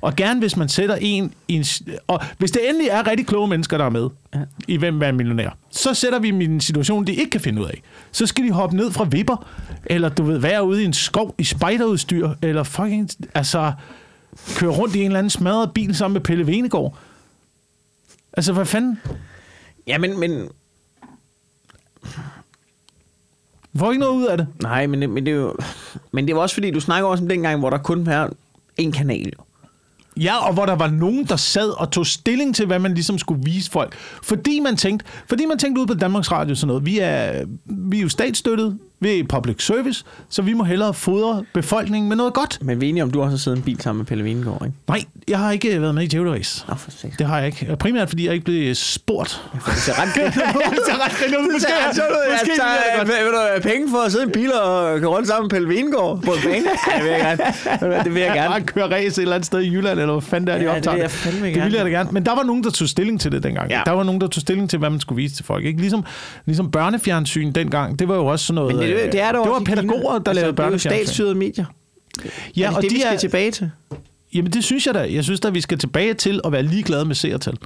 Og 0.00 0.16
gerne, 0.16 0.40
hvis 0.40 0.56
man 0.56 0.68
sætter 0.68 0.96
en 1.00 1.32
i 1.48 1.54
en... 1.54 1.64
Og 2.06 2.20
hvis 2.38 2.50
det 2.50 2.68
endelig 2.68 2.88
er 2.88 3.06
rigtig 3.06 3.26
kloge 3.26 3.48
mennesker, 3.48 3.78
der 3.78 3.84
er 3.84 3.90
med 3.90 4.08
Ja. 4.34 4.38
ja. 4.38 4.44
i 4.68 4.76
Hvem 4.76 5.02
er 5.02 5.12
millionær, 5.12 5.56
så 5.70 5.94
sætter 5.94 6.18
vi 6.18 6.30
dem 6.30 6.40
i 6.40 6.44
en 6.44 6.60
situation, 6.60 7.06
de 7.06 7.12
ikke 7.14 7.30
kan 7.30 7.40
finde 7.40 7.60
ud 7.62 7.66
af. 7.66 7.82
Så 8.12 8.26
skal 8.26 8.44
de 8.44 8.50
hoppe 8.50 8.76
ned 8.76 8.90
fra 8.90 9.04
vipper, 9.04 9.46
eller 9.86 10.08
du 10.08 10.22
ved, 10.22 10.38
være 10.38 10.64
ude 10.64 10.82
i 10.82 10.84
en 10.84 10.92
skov 10.92 11.34
i 11.38 11.44
spejderudstyr, 11.44 12.30
eller 12.42 12.62
fucking... 12.62 13.08
Altså, 13.34 13.72
køre 14.56 14.70
rundt 14.70 14.94
i 14.94 14.98
en 15.00 15.06
eller 15.06 15.18
anden 15.18 15.30
smadret 15.30 15.72
bil 15.74 15.94
sammen 15.96 16.12
med 16.12 16.20
Pelle 16.20 16.46
Venegård. 16.46 16.96
Altså, 18.32 18.52
hvad 18.52 18.66
fanden? 18.66 19.00
ja, 19.86 19.98
men, 19.98 20.20
men, 20.20 20.48
Vi 23.72 23.78
får 23.78 23.90
ikke 23.92 24.00
noget 24.00 24.16
ud 24.16 24.26
af 24.26 24.36
det. 24.38 24.46
nej, 24.62 24.86
men, 24.86 25.00
det- 25.02 25.10
men 25.10 25.26
det 25.26 25.32
er 25.32 25.36
jo... 25.36 25.56
Men 26.12 26.26
det 26.26 26.34
var 26.36 26.40
også 26.42 26.54
fordi, 26.54 26.70
du 26.70 26.80
snakker 26.80 27.08
også 27.08 27.24
om 27.24 27.28
dengang, 27.28 27.58
hvor 27.58 27.70
der 27.70 27.78
kun 27.78 28.06
var 28.06 28.32
en 28.76 28.92
kanal. 28.92 29.26
Jo. 29.38 29.44
Ja, 30.22 30.46
og 30.46 30.54
hvor 30.54 30.66
der 30.66 30.72
var 30.74 30.90
nogen, 30.90 31.24
der 31.24 31.36
sad 31.36 31.70
og 31.80 31.90
tog 31.90 32.06
stilling 32.06 32.54
til, 32.54 32.66
hvad 32.66 32.78
man 32.78 32.94
ligesom 32.94 33.18
skulle 33.18 33.44
vise 33.44 33.70
folk. 33.70 33.94
Fordi 34.22 34.60
man 34.60 34.76
tænkte, 34.76 35.06
fordi 35.28 35.46
man 35.46 35.58
tænkte 35.58 35.80
ud 35.82 35.86
på 35.86 35.94
Danmarks 35.94 36.32
Radio 36.32 36.54
sådan 36.54 36.66
noget, 36.68 36.86
vi 36.86 36.98
er, 36.98 37.44
vi 37.64 37.98
er 37.98 38.02
jo 38.02 38.08
statsstøttet, 38.08 38.78
vi 39.00 39.18
er 39.18 39.24
public 39.28 39.62
service, 39.64 40.04
så 40.28 40.42
vi 40.42 40.52
må 40.52 40.64
hellere 40.64 40.94
fodre 40.94 41.44
befolkningen 41.54 42.08
med 42.08 42.16
noget 42.16 42.34
godt. 42.34 42.58
Men 42.62 42.80
vi 42.80 42.86
er 42.86 42.88
enige 42.88 43.02
om, 43.02 43.10
du 43.10 43.20
også 43.20 43.30
har 43.30 43.36
siddet 43.38 43.56
i 43.56 43.60
en 43.60 43.64
bil 43.64 43.80
sammen 43.80 43.98
med 43.98 44.06
Pelle 44.06 44.24
Vingård, 44.24 44.62
ikke? 44.66 44.76
Nej, 44.88 45.04
jeg 45.28 45.38
har 45.38 45.52
ikke 45.52 45.80
været 45.82 45.94
med 45.94 46.02
i 46.02 46.06
Djævle 46.06 46.32
Race. 46.32 46.64
Nå, 46.68 46.74
for 46.74 46.90
seks. 46.90 47.16
Det 47.16 47.26
har 47.26 47.38
jeg 47.38 47.46
ikke. 47.46 47.76
Primært 47.76 48.08
fordi 48.08 48.26
jeg 48.26 48.32
ikke 48.34 48.44
blev 48.44 48.74
spurgt. 48.74 49.42
Det 49.66 49.72
ser 49.76 50.02
ret 50.02 50.08
griner 50.14 50.28
ud. 50.56 50.70
det 50.70 50.80
ser 50.86 51.04
ret 51.04 51.12
griner 51.12 51.38
ud. 51.38 51.44
Det 51.44 51.52
Måske, 51.52 51.68
ser 51.68 51.88
ret 51.88 51.94
sjovt 51.96 52.08
ud. 52.10 52.32
måske 52.32 52.50
Jeg 52.50 52.56
det 52.56 52.60
tager, 52.60 52.98
godt. 52.98 53.08
vil, 53.08 53.14
vil 53.24 53.32
du 53.32 53.68
penge 53.74 53.90
for 53.90 53.98
at 53.98 54.12
sidde 54.12 54.24
i 54.24 54.26
en 54.26 54.32
bil 54.32 54.52
og 54.52 54.98
køre 55.00 55.08
rundt 55.10 55.28
sammen 55.28 55.44
med 55.44 55.50
Pelle 55.50 55.68
Vingård 55.68 56.22
på 56.22 56.30
en 56.32 56.38
bane? 56.44 56.56
Ja, 56.90 56.96
det 56.98 57.04
vil 57.04 57.10
jeg 57.12 57.20
gerne. 57.20 57.94
Ved 57.94 58.04
Det 58.04 58.14
vil 58.14 58.22
jeg 58.22 58.34
Bare 58.36 58.52
gerne. 58.52 58.66
køre 58.66 58.86
race 58.94 59.06
et 59.06 59.18
eller 59.18 59.34
andet 59.34 59.46
sted 59.46 59.60
i 59.60 59.70
Jylland, 59.74 60.00
eller 60.00 60.12
hvad 60.12 60.22
fanden 60.22 60.46
det 60.46 60.54
er, 60.54 60.58
de 60.58 60.64
Ja, 60.64 60.68
det 60.70 60.76
optager. 60.76 60.94
vil 60.94 61.00
jeg 61.00 61.10
fandme 61.10 61.46
det 61.46 61.54
gerne. 61.54 61.64
ville 61.64 61.76
jeg 61.78 61.84
da 61.86 61.90
gerne. 61.90 62.08
Men 62.12 62.24
der 62.26 62.34
var 62.34 62.42
nogen, 62.42 62.64
der 62.64 62.70
tog 62.70 62.88
stilling 62.88 63.20
til 63.20 63.32
det 63.32 63.42
dengang. 63.42 63.70
Ja. 63.70 63.76
Ja. 63.76 63.82
Der 63.86 63.92
var 63.92 64.02
nogen, 64.02 64.20
der 64.20 64.26
tog 64.26 64.40
stilling 64.40 64.70
til, 64.70 64.78
hvad 64.78 64.90
man 64.90 65.00
skulle 65.00 65.16
vise 65.22 65.34
til 65.36 65.44
folk. 65.44 65.64
Ikke? 65.64 65.80
Ligesom, 65.80 66.04
ligesom 66.46 66.70
børnefjernsyn 66.70 67.52
dengang, 67.52 67.98
det 67.98 68.08
var 68.08 68.14
jo 68.14 68.26
også 68.26 68.44
sådan 68.46 68.54
noget... 68.54 68.74
Men 68.76 68.84
det, 68.84 68.89
øh, 68.92 69.12
det 69.12 69.20
er 69.20 69.32
der 69.32 69.38
det 69.40 69.48
var 69.50 69.54
også 69.54 69.64
pædagoger, 69.64 70.18
der 70.18 70.32
lavede 70.32 70.34
Det 70.34 70.42
er 70.42 70.46
jo 70.46 70.52
børnefjernsyn. 70.52 70.90
statsstyrede 71.04 71.34
medier. 71.34 71.64
Ja, 72.56 72.64
er 72.64 72.68
det 72.68 72.76
og 72.76 72.82
det, 72.82 72.90
de 72.90 72.94
vi 72.94 73.00
skal 73.00 73.14
er, 73.14 73.18
tilbage 73.18 73.50
til? 73.50 73.70
Jamen 74.34 74.52
det 74.52 74.64
synes 74.64 74.86
jeg 74.86 74.94
da. 74.94 75.12
Jeg 75.14 75.24
synes 75.24 75.40
da, 75.40 75.50
vi 75.50 75.60
skal 75.60 75.78
tilbage 75.78 76.14
til 76.14 76.40
at 76.44 76.52
være 76.52 76.62
ligeglade 76.62 77.04
med 77.04 77.14
seertal. 77.14 77.56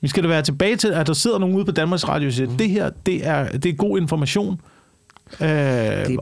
Vi 0.00 0.08
skal 0.08 0.22
da 0.22 0.28
være 0.28 0.42
tilbage 0.42 0.76
til, 0.76 0.88
at 0.88 1.06
der 1.06 1.12
sidder 1.12 1.38
nogen 1.38 1.56
ude 1.56 1.64
på 1.64 1.70
Danmarks 1.72 2.08
Radio 2.08 2.26
og 2.28 2.32
siger, 2.32 2.50
Mm. 2.50 2.56
det 2.56 2.70
her, 2.70 2.90
det 3.06 3.26
er, 3.26 3.48
det 3.58 3.66
er 3.68 3.72
god 3.72 3.98
information. 4.00 4.60
Øh, 5.40 5.46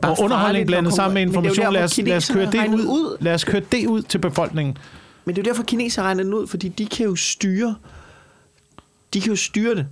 og 0.03 0.15
underholdning 0.19 0.67
blandet 0.67 0.93
sammen 0.93 1.13
med 1.13 1.21
det 1.21 1.27
information. 1.27 1.65
der, 1.65 1.71
Lad 1.71 1.83
os, 1.83 1.97
lad 1.97 2.17
os 2.17 2.29
køre 2.31 2.51
det 2.51 2.67
ud. 2.67 2.85
ud. 2.85 3.17
Lad 3.19 3.33
os 3.33 3.43
køre 3.43 3.61
det 3.71 3.87
ud 3.87 4.01
til 4.01 4.17
befolkningen. 4.19 4.77
Men 5.25 5.35
det 5.35 5.41
er 5.41 5.45
jo 5.45 5.51
derfor, 5.51 5.63
kinesere 5.63 6.05
regner 6.05 6.23
den 6.23 6.33
ud, 6.33 6.47
fordi 6.47 6.67
de 6.69 6.85
kan 6.85 7.05
jo 7.05 7.15
styre. 7.15 7.75
De 9.13 9.21
kan 9.21 9.29
jo 9.29 9.35
styre 9.35 9.75
det. 9.75 9.85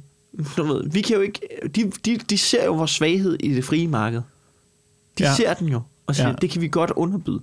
Du 0.57 0.63
ved, 0.63 0.84
vi 0.91 1.01
kan 1.01 1.15
jo 1.15 1.22
ikke... 1.22 1.39
De, 1.76 1.91
de, 2.05 2.18
de 2.30 2.38
ser 2.38 2.65
jo 2.65 2.74
vores 2.74 2.91
svaghed 2.91 3.38
i 3.39 3.53
det 3.53 3.63
frie 3.65 3.88
marked. 3.88 4.22
De 5.20 5.24
ja. 5.24 5.36
Ser 5.36 5.53
den 5.53 5.68
jo, 5.70 5.82
og 6.07 6.16
siger, 6.16 6.28
ja. 6.28 6.36
Det 6.41 6.49
kan 6.49 6.62
vi 6.62 6.68
godt 6.68 6.91
underbyde. 6.95 7.39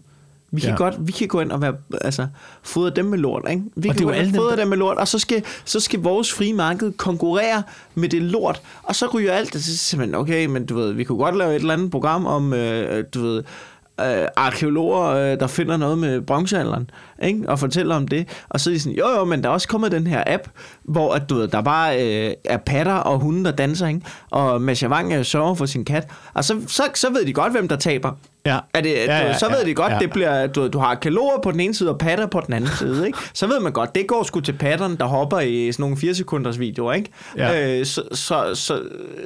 Vi 0.50 0.60
kan, 0.60 0.70
ja. 0.70 0.76
Godt, 0.76 1.06
vi 1.06 1.12
kan 1.12 1.28
gå 1.28 1.40
ind 1.40 1.52
og 1.52 1.60
være, 1.62 1.74
altså, 2.00 2.26
fodre 2.62 2.90
dem 2.90 3.04
med 3.04 3.18
lort, 3.18 3.42
ikke? 3.50 3.62
Vi 3.76 3.88
Og 3.88 3.94
kan 3.94 4.04
gå 4.06 4.10
ind 4.12 4.18
og 4.20 4.26
dem, 4.26 4.34
fodre 4.34 4.50
der- 4.50 4.56
dem 4.56 4.68
med 4.68 4.76
lort, 4.76 4.96
og 4.96 5.08
så 5.08 5.18
skal, 5.18 5.42
så 5.64 5.80
skal 5.80 6.00
vores 6.00 6.32
frie 6.32 6.52
marked 6.54 6.92
konkurrere 6.92 7.62
med 7.94 8.08
det 8.08 8.22
lort, 8.22 8.60
og 8.82 8.96
så 8.96 9.06
ryger 9.06 9.32
alt 9.32 9.52
det, 9.52 9.64
så 9.64 9.76
siger 9.76 9.98
man, 10.00 10.14
okay, 10.14 10.46
men 10.46 10.66
du 10.66 10.74
ved, 10.76 10.92
vi 10.92 11.04
kunne 11.04 11.18
godt 11.18 11.36
lave 11.36 11.50
et 11.50 11.60
eller 11.60 11.74
andet 11.74 11.90
program 11.90 12.26
om, 12.26 12.52
øh, 12.52 13.04
du 13.14 13.20
ved, 13.22 13.44
øh, 14.00 14.28
arkeologer, 14.36 15.02
øh, 15.04 15.40
der 15.40 15.46
finder 15.46 15.76
noget 15.76 15.98
med 15.98 16.20
bronzealderen, 16.20 16.90
ikke? 17.22 17.48
og 17.48 17.58
fortæller 17.58 17.96
om 17.96 18.08
det. 18.08 18.28
Og 18.48 18.60
så 18.60 18.70
er 18.70 18.74
de 18.74 18.80
sådan, 18.80 18.98
jo 18.98 19.08
jo, 19.18 19.24
men 19.24 19.42
der 19.42 19.48
er 19.48 19.52
også 19.52 19.68
kommet 19.68 19.92
den 19.92 20.06
her 20.06 20.22
app, 20.26 20.42
hvor 20.84 21.14
at, 21.14 21.30
du 21.30 21.34
ved, 21.34 21.48
der 21.48 21.62
bare 21.62 22.02
øh, 22.02 22.34
er 22.44 22.56
patter 22.56 22.94
og 22.94 23.18
hunde, 23.18 23.44
der 23.44 23.50
danser, 23.50 23.86
ikke? 23.88 24.00
og 24.30 24.62
Masha 24.62 24.88
Wang 24.88 25.12
øh, 25.12 25.24
sørger 25.24 25.54
for 25.54 25.66
sin 25.66 25.84
kat. 25.84 26.10
Og 26.34 26.44
så, 26.44 26.60
så, 26.66 26.82
så 26.94 27.12
ved 27.12 27.26
de 27.26 27.32
godt, 27.32 27.52
hvem 27.52 27.68
der 27.68 27.76
taber. 27.76 28.12
Ja. 28.48 28.58
Er 28.74 28.80
det, 28.80 28.90
Ja, 28.90 29.04
du, 29.04 29.26
ja, 29.26 29.38
så 29.38 29.48
ved 29.48 29.58
ja, 29.62 29.68
de 29.68 29.74
godt, 29.74 29.92
ja. 29.92 29.98
det 29.98 30.10
bliver, 30.10 30.46
du, 30.46 30.68
du 30.68 30.78
har 30.78 30.94
kalorer 30.94 31.40
på 31.42 31.52
den 31.52 31.60
ene 31.60 31.74
side 31.74 31.90
og 31.90 31.98
patter 31.98 32.26
på 32.26 32.40
den 32.46 32.54
anden 32.54 32.70
side. 32.78 33.06
Ikke? 33.06 33.18
Så 33.34 33.46
ved 33.46 33.60
man 33.60 33.72
godt, 33.72 33.94
det 33.94 34.06
går 34.06 34.22
sgu 34.22 34.40
til 34.40 34.52
patterne, 34.52 34.96
der 34.96 35.04
hopper 35.04 35.40
i 35.40 35.72
sådan 35.72 35.82
nogle 35.82 35.96
4 35.96 36.14
sekunders 36.14 36.58
videoer. 36.58 36.92
Ikke? 36.92 37.10
Ja. 37.36 37.78
Øh, 37.78 37.86
så, 37.86 38.02
så, 38.12 38.54
så, 38.54 38.82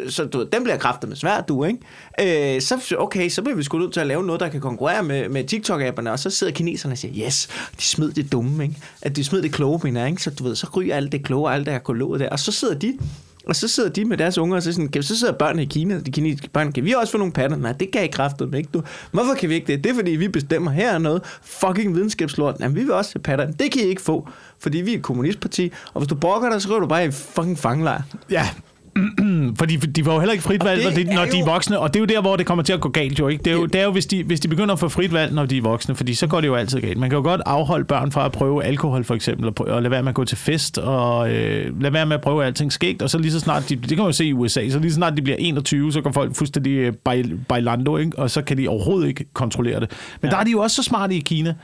så 0.08 0.24
du, 0.24 0.46
den 0.52 0.62
bliver 0.64 0.76
kraftet 0.76 1.08
med 1.08 1.16
svært, 1.16 1.48
du. 1.48 1.64
Ikke? 1.64 2.54
Øh, 2.56 2.60
så, 2.60 2.96
okay, 2.98 3.28
så 3.28 3.42
bliver 3.42 3.56
vi 3.56 3.62
sgu 3.62 3.78
nødt 3.78 3.92
til 3.92 4.00
at 4.00 4.06
lave 4.06 4.22
noget, 4.22 4.40
der 4.40 4.48
kan 4.48 4.60
konkurrere 4.60 5.02
med, 5.02 5.28
med 5.28 5.44
TikTok-apperne. 5.44 6.10
Og 6.10 6.18
så 6.18 6.30
sidder 6.30 6.52
kineserne 6.52 6.94
og 6.94 6.98
siger, 6.98 7.26
yes, 7.26 7.48
de 7.78 7.82
smed 7.82 8.12
det 8.12 8.32
dumme. 8.32 8.64
Ikke? 8.64 8.76
At 9.02 9.16
de 9.16 9.24
smed 9.24 9.42
det 9.42 9.52
kloge, 9.52 9.80
mener 9.82 10.06
ikke? 10.06 10.22
Så 10.22 10.30
du 10.30 10.44
ved, 10.44 10.56
så 10.56 10.66
ryger 10.76 10.96
alt 10.96 11.12
det 11.12 11.24
kloge, 11.24 11.52
alt 11.52 11.66
det 11.66 11.72
her 11.72 12.16
der. 12.18 12.28
Og 12.28 12.38
så 12.38 12.52
sidder 12.52 12.74
de 12.74 12.98
og 13.47 13.57
så 13.57 13.68
sidder 13.68 13.90
de 13.90 14.05
med 14.05 14.16
deres 14.16 14.38
unger, 14.38 14.57
og 14.57 14.62
så, 14.62 14.72
sådan, 14.72 14.88
kan- 14.88 15.03
så 15.03 15.18
sidder 15.18 15.32
børnene 15.32 15.62
i 15.62 15.66
Kina, 15.66 15.99
de 16.01 16.11
kinesiske 16.11 16.49
børn, 16.51 16.72
kan 16.72 16.84
vi 16.84 16.93
også 16.93 17.11
få 17.12 17.18
nogle 17.18 17.32
patter? 17.32 17.57
Nej, 17.57 17.72
det 17.72 17.90
kan 17.93 18.05
I 18.05 18.07
kræftet 18.07 18.55
ikke, 18.55 18.68
du. 18.74 18.82
Hvorfor 19.11 19.34
kan 19.34 19.49
vi 19.49 19.55
ikke 19.55 19.66
det? 19.66 19.84
Det 19.84 19.90
er 19.90 19.95
fordi, 19.95 20.11
vi 20.11 20.28
bestemmer 20.28 20.70
her 20.70 20.93
er 20.93 20.99
noget 20.99 21.22
fucking 21.43 21.95
videnskabslort. 21.95 22.57
Jamen, 22.61 22.76
vi 22.76 22.80
vil 22.80 22.93
også 22.93 23.11
have 23.14 23.22
patter. 23.22 23.47
Det 23.51 23.72
kan 23.72 23.82
I 23.82 23.84
ikke 23.84 24.03
få, 24.03 24.28
fordi 24.59 24.78
vi 24.78 24.93
er 24.93 24.97
et 24.97 25.03
kommunistparti, 25.03 25.72
og 25.95 26.01
hvis 26.01 26.09
du 26.09 26.14
brokker 26.14 26.51
dig, 26.51 26.62
så 26.62 26.68
ryger 26.68 26.80
du 26.80 26.86
bare 26.86 27.05
i 27.07 27.11
fucking 27.11 27.59
fangelejr. 27.59 28.03
Ja. 28.30 28.49
Fordi 29.59 29.76
de 29.76 30.05
får 30.05 30.12
jo 30.12 30.18
heller 30.20 30.32
ikke 30.32 30.45
frit 30.45 30.64
valg, 30.64 30.84
når 30.84 30.90
de, 30.90 31.05
når 31.05 31.22
er 31.22 31.30
de 31.30 31.36
er 31.36 31.40
jo- 31.40 31.45
voksne. 31.45 31.78
Og 31.78 31.95
det 31.95 31.97
er 31.97 32.01
jo 32.01 32.07
der, 32.07 32.20
hvor 32.20 32.36
det 32.36 32.47
kommer 32.47 32.64
til 32.64 32.72
at 32.72 32.80
gå 32.80 32.88
galt 32.88 33.18
jo, 33.18 33.28
ikke? 33.28 33.45
Det 33.45 33.51
er 33.53 33.55
jo, 33.57 33.66
det 33.66 33.80
er 33.80 33.84
jo 33.84 33.90
hvis, 33.90 34.07
de, 34.07 34.24
hvis 34.24 34.40
de 34.40 34.49
begynder 34.49 34.72
at 34.72 34.78
få 34.78 34.88
frit 34.88 35.12
valg, 35.12 35.34
når 35.34 35.47
de 35.47 35.59
er 35.59 35.62
voksne, 35.62 35.95
fordi 35.95 36.14
så 36.14 36.26
går 36.26 36.40
det 36.40 36.49
jo 36.49 36.55
altid 36.55 36.80
galt. 36.80 36.99
Man 36.99 37.11
kan 37.11 37.16
jo 37.16 37.22
godt 37.22 37.40
afholde 37.47 37.84
børn 37.84 38.12
fra 38.12 38.24
at 38.24 38.32
prøve 38.32 38.64
alkohol, 38.64 39.05
for 39.05 39.14
eksempel, 39.14 39.47
og, 39.47 39.55
og 39.68 39.82
lade 39.82 39.90
være 39.90 40.03
med 40.03 40.09
at 40.09 40.14
gå 40.14 40.24
til 40.24 40.38
fest, 40.38 40.78
og 40.78 41.30
øh, 41.34 41.80
lade 41.82 41.93
være 41.93 42.07
med 42.07 42.14
at 42.14 42.20
prøve 42.20 42.45
alting 42.45 42.72
skægt, 42.72 43.03
og 43.03 43.11
så 43.11 43.18
lige 43.18 43.32
så 43.32 43.40
snart, 43.40 43.68
de, 43.68 43.76
det 43.76 43.88
kan 43.88 43.99
man 43.99 44.07
jo 44.07 44.12
se 44.12 44.24
i 44.26 44.32
USA, 44.32 44.68
så 44.70 44.78
lige 44.78 44.90
så 44.90 44.95
snart 44.97 45.16
de 45.16 45.22
bliver 45.22 45.36
21, 45.38 45.93
så 45.93 46.01
går 46.01 46.12
folk 46.12 46.34
fuldstændig 46.36 46.72
øh, 46.72 46.93
bail- 47.09 47.38
bailando, 47.49 47.97
ikke? 47.97 48.18
og 48.18 48.30
så 48.30 48.43
kan 48.43 48.59
de 48.59 48.68
overhovedet 48.68 49.09
ikke 49.09 49.24
kontrollere 49.32 49.80
det. 49.80 49.90
Men 50.20 50.28
ja. 50.28 50.34
der 50.34 50.40
er 50.40 50.45
de 50.45 50.51
jo 50.51 50.59
også 50.61 50.76
så 50.76 50.82
smarte 50.82 51.14
i 51.14 51.20
Kina, 51.20 51.55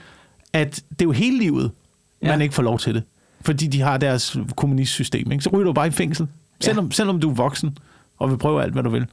at 0.52 0.74
det 0.90 1.00
er 1.00 1.04
jo 1.04 1.10
hele 1.12 1.38
livet, 1.38 1.70
man 2.22 2.38
Ja. 2.38 2.42
ikke 2.42 2.54
får 2.54 2.62
lov 2.62 2.78
til 2.78 2.94
det. 2.94 3.02
Fordi 3.40 3.66
de 3.66 3.80
har 3.80 3.96
deres 3.96 4.36
kommunistsystem. 4.56 5.32
Ikke? 5.32 5.44
Så 5.44 5.50
ryger 5.52 5.64
du 5.64 5.72
bare 5.72 5.86
i 5.86 5.90
fængsel. 5.90 6.26
Selvom, 6.60 6.92
selvom 6.92 7.20
du 7.20 7.30
er 7.30 7.34
voksen 7.34 7.78
og 8.18 8.30
vil 8.30 8.36
prøve 8.36 8.62
alt, 8.62 8.72
hvad 8.72 8.82
du 8.82 8.90
vil. 8.90 9.06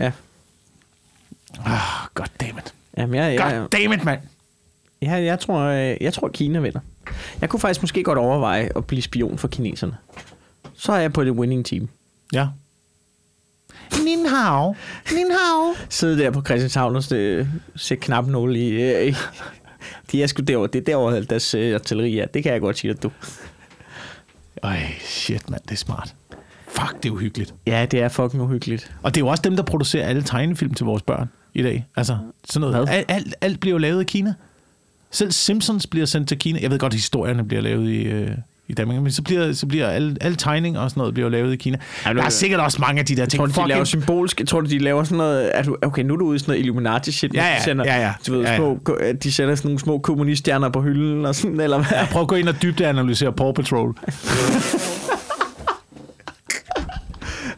Ja. 0.00 0.12
Ah, 1.64 1.80
goddammit. 2.14 2.74
Jamen, 2.96 3.14
jeg, 3.14 3.34
jeg, 3.34 3.66
Goddammit, 3.70 4.04
mand. 4.04 4.20
jeg, 5.00 5.24
jeg, 5.24 5.40
tror, 5.40 5.60
øh, 5.60 5.96
jeg 6.00 6.12
tror, 6.12 6.28
Kina 6.28 6.60
vinder. 6.60 6.80
Jeg 7.40 7.48
kunne 7.48 7.60
faktisk 7.60 7.82
måske 7.82 8.02
godt 8.02 8.18
overveje 8.18 8.70
at 8.76 8.86
blive 8.86 9.02
spion 9.02 9.38
for 9.38 9.48
kineserne. 9.48 9.96
Så 10.74 10.92
er 10.92 11.00
jeg 11.00 11.12
på 11.12 11.24
det 11.24 11.30
winning 11.32 11.66
team. 11.66 11.88
Ja. 12.32 12.48
Nin 14.04 14.26
hao. 14.26 14.74
Nin 15.12 15.30
hao. 15.30 15.74
Sidde 15.88 16.18
der 16.18 16.30
på 16.30 16.42
Christianshavn 16.42 16.96
og 16.96 17.04
se, 17.76 17.96
knapnål 17.96 18.56
i... 18.56 18.68
Øh, 18.68 19.16
de 20.12 20.22
er 20.22 20.26
sgu 20.26 20.42
derovre. 20.42 20.68
Det 20.72 20.78
er 20.78 20.84
derovre, 20.84 21.22
deres 21.22 21.54
øh, 21.54 21.74
artilleri 21.74 22.18
er. 22.18 22.26
Det 22.26 22.42
kan 22.42 22.52
jeg 22.52 22.60
godt 22.60 22.78
sige 22.78 22.94
dig, 22.94 23.02
du. 23.02 23.10
Ej, 24.62 24.94
shit, 25.00 25.50
mand. 25.50 25.62
Det 25.62 25.72
er 25.72 25.76
smart. 25.76 26.14
Fuck, 26.68 27.02
det 27.02 27.08
er 27.08 27.12
uhyggeligt. 27.12 27.54
Ja, 27.66 27.86
det 27.90 28.00
er 28.00 28.08
fucking 28.08 28.42
uhyggeligt. 28.42 28.92
Og 29.02 29.14
det 29.14 29.20
er 29.20 29.24
jo 29.24 29.28
også 29.28 29.42
dem, 29.42 29.56
der 29.56 29.62
producerer 29.62 30.06
alle 30.08 30.22
tegnefilm 30.22 30.74
til 30.74 30.86
vores 30.86 31.02
børn 31.02 31.28
i 31.54 31.62
dag. 31.62 31.86
Altså, 31.96 32.18
sådan 32.44 32.70
noget. 32.70 32.88
Alt, 32.88 33.10
alt, 33.10 33.34
alt 33.40 33.60
bliver 33.60 33.74
jo 33.74 33.78
lavet 33.78 34.02
i 34.02 34.04
Kina. 34.04 34.34
Selv 35.10 35.32
Simpsons 35.32 35.86
bliver 35.86 36.06
sendt 36.06 36.28
til 36.28 36.38
Kina. 36.38 36.58
Jeg 36.62 36.70
ved 36.70 36.78
godt, 36.78 36.92
at 36.92 36.96
historierne 36.96 37.44
bliver 37.44 37.62
lavet 37.62 37.90
i, 37.90 38.02
øh, 38.02 38.30
i 38.68 38.72
Danmark, 38.72 39.02
men 39.02 39.12
så 39.12 39.22
bliver, 39.22 39.52
så 39.52 39.66
bliver 39.66 39.88
alle, 39.88 40.16
alle 40.20 40.36
tegninger 40.36 40.80
og 40.80 40.90
sådan 40.90 41.00
noget 41.00 41.14
bliver 41.14 41.28
lavet 41.28 41.52
i 41.52 41.56
Kina. 41.56 41.78
Ja, 42.06 42.12
der 42.12 42.22
er 42.22 42.28
sikkert 42.28 42.60
også 42.60 42.78
mange 42.80 42.98
af 43.00 43.06
de 43.06 43.16
der 43.16 43.26
ting. 43.26 43.38
Tror 43.40 43.46
du, 43.46 43.52
de 43.52 43.54
Fucking- 43.60 43.68
laver 43.68 43.84
symbolsk? 43.84 44.42
Tror 44.48 44.60
du, 44.60 44.70
de 44.70 44.78
laver 44.78 45.04
sådan 45.04 45.18
noget... 45.18 45.50
Er 45.54 45.62
du, 45.62 45.76
okay, 45.82 46.02
nu 46.02 46.14
er 46.14 46.18
du 46.18 46.24
ude 46.24 46.36
i 46.36 46.38
sådan 46.38 46.50
noget 46.52 46.60
Illuminati-shit. 46.64 47.34
Ja, 47.34 47.46
ja, 47.46 47.58
de 47.58 47.62
sender, 47.64 47.84
ja, 47.84 48.00
ja. 48.00 48.12
Du 48.26 48.32
ved, 48.32 48.42
Ja, 48.42 48.50
ja. 48.50 48.56
små, 48.56 48.78
de 49.22 49.32
sender 49.32 49.54
sådan 49.54 49.68
nogle 49.68 49.80
små 49.80 49.98
kommuniststjerner 49.98 50.68
på 50.68 50.80
hylden 50.82 51.26
og 51.26 51.34
sådan, 51.34 51.60
eller 51.60 51.76
hvad? 51.76 51.86
Ja, 51.98 52.06
prøv 52.10 52.22
at 52.22 52.28
gå 52.28 52.34
ind 52.34 52.48
og 52.48 52.62
dybdeanalysere 52.62 53.32
Paw 53.32 53.52
Patrol. 53.52 53.94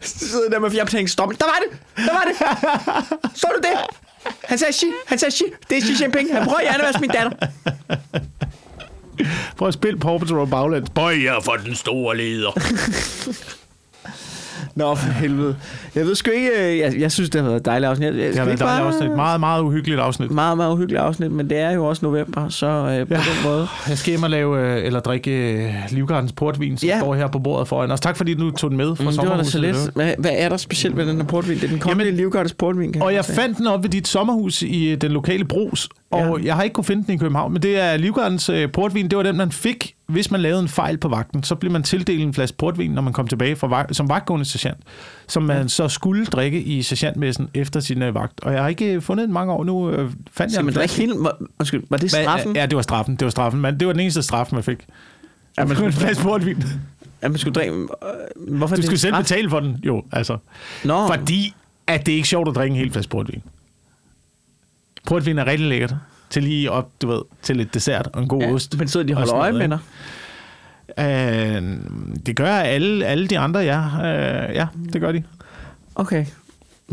Sidder 0.01 0.49
der 0.49 0.59
med 0.59 0.71
fjernbetjening. 0.71 1.09
Stop. 1.09 1.29
Der 1.29 1.45
var 1.45 1.59
det! 1.69 1.79
Der 2.05 2.13
var 2.13 2.23
det! 2.27 3.37
Så 3.39 3.47
du 3.55 3.59
det? 3.69 3.79
Han 4.43 4.57
sagde 4.57 4.73
Xi. 4.73 4.85
Han 5.07 5.17
sagde 5.17 5.31
Xi. 5.35 5.43
Det 5.69 5.77
er 5.77 5.81
Xi 5.81 6.03
Jinping. 6.03 6.33
Han 6.33 6.43
prøver 6.43 6.59
at 6.59 6.79
være 6.81 6.93
min 7.01 7.09
datter. 7.09 7.31
Prøv 9.57 9.67
at 9.67 9.73
spille 9.73 9.99
Paw 9.99 10.17
Patrol 10.17 10.47
baglæns. 10.47 10.89
Bøjer 10.89 11.39
for 11.43 11.51
den 11.65 11.75
store 11.75 12.17
leder. 12.17 12.51
Nå, 14.75 14.95
for 14.95 15.11
helvede. 15.11 15.55
Jeg 15.95 16.05
ved 16.05 16.15
sgu 16.15 16.31
ikke... 16.31 16.49
øh, 16.71 16.77
Jeg, 16.77 16.93
jeg 16.99 17.11
synes, 17.11 17.29
det 17.29 17.41
har 17.41 17.47
været 17.47 17.59
et 17.59 17.65
dejligt 17.65 17.89
afsnit. 17.89 18.05
Jeg, 18.07 18.15
jeg, 18.15 18.27
Det 18.27 18.37
har 18.37 18.45
været 18.45 18.53
et 18.53 18.59
dejligt 18.59 18.87
afsnit. 18.95 19.11
Meget, 19.15 19.39
meget 19.39 19.61
uhyggeligt 19.61 19.99
afsnit. 20.01 20.31
Meget, 20.31 20.57
meget 20.57 20.71
uhyggeligt 20.73 21.01
afsnit, 21.01 21.31
men 21.31 21.49
det 21.49 21.57
er 21.59 21.71
jo 21.71 21.85
også 21.85 22.05
november, 22.05 22.49
så 22.49 22.65
øh, 22.67 23.07
på 23.07 23.13
Ja. 23.13 23.19
den 23.19 23.43
måde. 23.43 23.67
Jeg 23.89 23.97
skal 23.97 24.11
hjem 24.11 24.23
og 24.23 24.29
lave, 24.29 24.59
øh, 24.77 24.85
eller 24.85 24.99
drikke 24.99 25.31
øh, 25.53 25.73
Livgardens 25.89 26.31
portvin, 26.31 26.77
som 26.77 26.87
Ja. 26.87 26.99
står 26.99 27.15
her 27.15 27.27
på 27.27 27.39
bordet 27.39 27.67
foran 27.67 27.91
os. 27.91 27.99
Tak 27.99 28.17
fordi 28.17 28.33
du 28.33 28.51
tog 28.51 28.69
den 28.69 28.77
med 28.77 28.95
fra 28.95 29.03
Mm, 29.03 29.09
det 29.09 29.29
var 29.29 29.37
da 29.37 29.43
så 29.43 29.51
sommerhuset. 29.51 29.61
lidt. 29.85 29.95
Hvad, 29.95 30.13
hvad 30.17 30.31
er 30.33 30.49
der 30.49 30.57
specielt 30.57 30.97
ved 30.97 31.05
den 31.07 31.17
her 31.17 31.23
portvin? 31.23 31.55
Det 31.55 31.63
er 31.63 31.67
den 31.67 31.79
kongelige 31.79 32.15
Livgardes 32.15 32.53
portvin, 32.53 32.93
kan 32.93 33.01
Og 33.01 33.13
jeg 33.13 33.25
se. 33.25 33.33
fandt 33.33 33.57
den 33.57 33.67
op 33.67 33.83
ved 33.83 33.89
dit 33.89 34.07
sommerhus 34.07 34.61
i 34.61 34.95
den 34.95 35.11
lokale 35.11 35.45
brus, 35.45 35.89
og 36.11 36.39
Ja. 36.39 36.45
jeg 36.45 36.55
har 36.55 36.63
ikke 36.63 36.73
kunne 36.73 36.83
finde 36.83 37.03
den 37.07 37.13
i 37.13 37.17
København, 37.17 37.53
men 37.53 37.61
det 37.61 37.79
er 37.79 37.97
Livgardens 37.97 38.49
øh, 38.49 38.71
portvin. 38.71 39.07
Det 39.09 39.17
var 39.17 39.23
den, 39.23 39.37
man 39.37 39.51
fik, 39.51 39.95
hvis 40.07 40.31
man 40.31 40.41
lavede 40.41 40.61
en 40.61 40.67
fejl 40.67 40.97
på 40.97 41.07
vagten. 41.07 41.43
Så 41.43 41.55
blev 41.55 41.71
man 41.71 41.83
tildelt 41.83 42.21
en 42.21 42.33
flaske 42.33 42.57
portvin, 42.57 42.91
når 42.91 43.01
man 43.01 43.13
kom 43.13 43.27
tilbage 43.27 43.55
fra 43.55 43.67
vagt, 43.67 43.95
som 43.95 44.09
vagtgående 44.09 44.45
sergeant, 44.45 44.79
som 45.27 45.43
man 45.43 45.69
så 45.69 45.87
skulle 45.87 46.25
drikke 46.25 46.61
i 46.61 46.81
sergeantmessen 46.81 47.49
efter 47.53 47.79
sin 47.79 48.01
øh, 48.01 48.15
vagt. 48.15 48.39
Og 48.43 48.53
jeg 48.53 48.61
har 48.61 48.67
ikke 48.69 48.93
øh, 48.93 49.01
fundet 49.01 49.25
den 49.27 49.33
mange 49.33 49.53
år 49.53 49.63
nu. 49.63 49.89
Øh, 49.91 50.11
fandt 50.31 50.53
Så 50.53 50.57
jeg 50.59 50.65
man 50.65 50.71
en 50.73 50.75
flaske. 50.75 50.97
hele... 51.01 51.13
Var, 51.19 51.37
undskyld, 51.59 51.83
var 51.89 51.97
det 51.97 52.11
straffen? 52.11 52.55
Ja, 52.55 52.65
det 52.65 52.75
var 52.75 52.81
straffen. 52.81 53.15
Det 53.15 53.25
var 53.25 53.31
straffen. 53.31 53.61
Men 53.61 53.79
det 53.79 53.87
var 53.87 53.93
den 53.93 53.99
eneste 54.01 54.21
straf, 54.23 54.49
man 54.51 54.63
fik. 54.63 54.77
Ja, 55.57 55.63
man 55.63 55.71
en 55.71 55.75
skulle, 55.75 55.93
flaske 55.93 56.23
portvin. 56.23 56.63
at 57.21 57.31
man 57.31 57.37
skulle 57.37 57.53
drikke... 57.53 57.73
øh, 57.73 58.57
Hvorfor 58.57 58.75
Du 58.75 58.81
skulle 58.81 58.93
en 58.93 58.97
selv 58.97 59.13
straf? 59.13 59.23
betale 59.23 59.49
for 59.49 59.59
den, 59.59 59.77
jo, 59.85 60.03
altså. 60.11 60.37
Nå, 60.83 61.07
Fordi 61.07 61.53
at 61.87 62.05
det 62.05 62.11
er 62.11 62.15
ikke 62.15 62.27
sjovt 62.27 62.47
at 62.49 62.55
drikke 62.55 62.73
en 62.73 62.79
hel 62.79 62.91
flaske 62.91 63.09
portvin. 63.09 63.43
Portvin 65.09 65.37
er 65.37 65.47
rigtig 65.47 65.67
lækkert. 65.67 65.95
Til 66.29 66.43
lige 66.43 66.71
op, 66.71 66.91
du 67.01 67.07
ved, 67.07 67.21
til 67.41 67.57
lidt 67.57 67.73
dessert 67.73 68.09
og 68.13 68.21
en 68.21 68.27
god 68.27 68.41
ja, 68.41 68.53
ost. 68.53 68.77
men 68.77 68.87
så 68.87 69.03
de 69.03 69.13
og 69.13 69.17
holder 69.17 69.35
øje 69.35 69.51
med 69.51 69.69
dig. 69.69 69.79
Øh, 70.99 71.77
det 72.25 72.35
gør 72.35 72.51
alle, 72.51 73.05
alle 73.05 73.27
de 73.27 73.39
andre, 73.39 73.59
ja. 73.59 73.79
Øh, 73.79 74.55
ja, 74.55 74.67
det 74.93 75.01
gør 75.01 75.11
de. 75.11 75.23
Okay. 75.95 76.25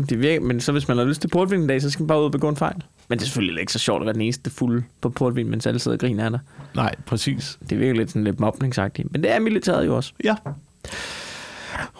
Det 0.09 0.19
virker, 0.19 0.41
men 0.41 0.61
så 0.61 0.71
hvis 0.71 0.87
man 0.87 0.97
har 0.97 1.05
lyst 1.05 1.21
til 1.21 1.27
portvin 1.27 1.61
en 1.61 1.67
dag, 1.67 1.81
så 1.81 1.89
skal 1.89 2.03
man 2.03 2.07
bare 2.07 2.19
ud 2.19 2.25
og 2.25 2.31
begå 2.31 2.49
en 2.49 2.55
fejl. 2.55 2.83
Men 3.07 3.19
det 3.19 3.23
er 3.23 3.27
selvfølgelig 3.27 3.61
ikke 3.61 3.73
så 3.73 3.79
sjovt 3.79 4.01
at 4.01 4.05
være 4.05 4.13
den 4.13 4.21
eneste 4.21 4.49
fuld 4.49 4.83
på 5.01 5.09
portvin, 5.09 5.49
mens 5.49 5.67
alle 5.67 5.79
sidder 5.79 5.95
og 5.95 5.99
griner 5.99 6.25
af 6.25 6.31
dig. 6.31 6.39
Nej, 6.75 6.95
præcis. 7.05 7.57
Det 7.69 7.79
virker 7.79 7.93
lidt 7.93 8.09
sådan 8.09 8.23
lidt 8.23 8.39
mobningsagtigt. 8.39 9.11
Men 9.11 9.23
det 9.23 9.31
er 9.31 9.39
militæret 9.39 9.85
jo 9.85 9.95
også. 9.95 10.13
Ja. 10.23 10.35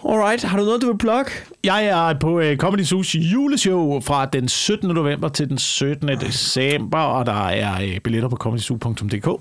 Alright, 0.08 0.42
har 0.42 0.58
du 0.58 0.64
noget, 0.64 0.82
du 0.82 0.86
vil 0.86 0.98
plukke? 0.98 1.30
Jeg 1.64 1.84
er 1.86 2.18
på 2.18 2.38
uh, 2.38 2.56
Comedy 2.56 2.80
Zoo's 2.80 3.18
juleshow 3.18 4.00
fra 4.00 4.26
den 4.26 4.48
17. 4.48 4.88
november 4.88 5.28
til 5.28 5.48
den 5.48 5.58
17. 5.58 6.08
december, 6.08 6.98
og 6.98 7.26
der 7.26 7.48
er 7.48 7.84
uh, 7.84 8.00
billetter 8.04 8.28
på 8.28 8.36
comedyzoo.dk. 8.36 9.40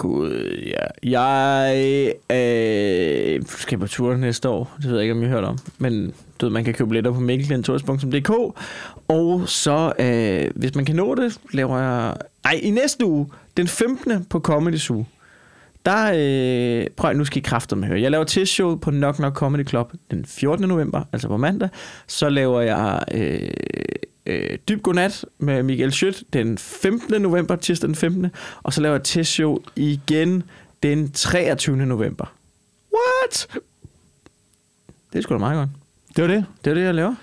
Gud, 0.00 0.56
ja. 0.66 1.10
Jeg 1.10 2.12
øh, 2.30 3.42
skal 3.46 3.78
på 3.78 3.86
tur 3.86 4.16
næste 4.16 4.48
år. 4.48 4.76
Det 4.76 4.90
ved 4.90 4.94
jeg 4.94 5.02
ikke, 5.02 5.14
om 5.14 5.22
I 5.22 5.26
har 5.26 5.32
hørt 5.32 5.44
om. 5.44 5.58
Men 5.78 6.14
du 6.40 6.46
ved, 6.46 6.52
man 6.52 6.64
kan 6.64 6.74
købe 6.74 6.88
billetter 6.88 7.12
på 7.12 7.20
mikkelklentours.dk. 7.20 8.30
Og 9.08 9.48
så, 9.48 9.92
øh, 9.98 10.50
hvis 10.54 10.74
man 10.74 10.84
kan 10.84 10.96
nå 10.96 11.14
det, 11.14 11.38
laver 11.52 11.78
jeg... 11.78 12.14
Nej, 12.44 12.60
i 12.62 12.70
næste 12.70 13.06
uge, 13.06 13.26
den 13.56 13.68
15. 13.68 14.24
på 14.24 14.40
Comedy 14.40 14.76
Zoo. 14.76 15.04
Der, 15.86 16.12
øh, 16.16 16.86
prøv 16.96 17.12
nu 17.16 17.24
skal 17.24 17.38
I 17.38 17.40
kræfter 17.40 17.76
med 17.76 17.88
høre. 17.88 18.00
Jeg 18.00 18.10
laver 18.10 18.24
testshow 18.24 18.76
på 18.76 18.90
Knock 18.90 19.16
Knock 19.16 19.36
Comedy 19.36 19.68
Club 19.68 19.92
den 20.10 20.24
14. 20.24 20.68
november, 20.68 21.02
altså 21.12 21.28
på 21.28 21.36
mandag. 21.36 21.68
Så 22.06 22.28
laver 22.28 22.60
jeg 22.60 23.02
øh, 23.14 23.50
øh, 24.26 24.58
Dyb 24.68 24.82
Godnat 24.82 25.24
med 25.38 25.62
Michael 25.62 25.92
Schødt 25.92 26.22
den 26.32 26.58
15. 26.58 27.22
november, 27.22 27.56
tirsdag 27.56 27.86
den 27.88 27.94
15. 27.96 28.26
Og 28.62 28.72
så 28.72 28.80
laver 28.80 28.94
jeg 28.94 29.04
testshow 29.04 29.58
igen 29.76 30.42
den 30.82 31.10
23. 31.12 31.76
november. 31.76 32.32
What? 32.94 33.46
Det 35.12 35.18
er 35.18 35.22
sgu 35.22 35.34
da 35.34 35.38
meget 35.38 35.56
godt. 35.56 35.68
Det 36.16 36.22
var 36.24 36.28
det. 36.28 36.44
Det 36.64 36.70
er 36.70 36.74
det, 36.74 36.82
jeg 36.82 36.94
laver. 36.94 37.14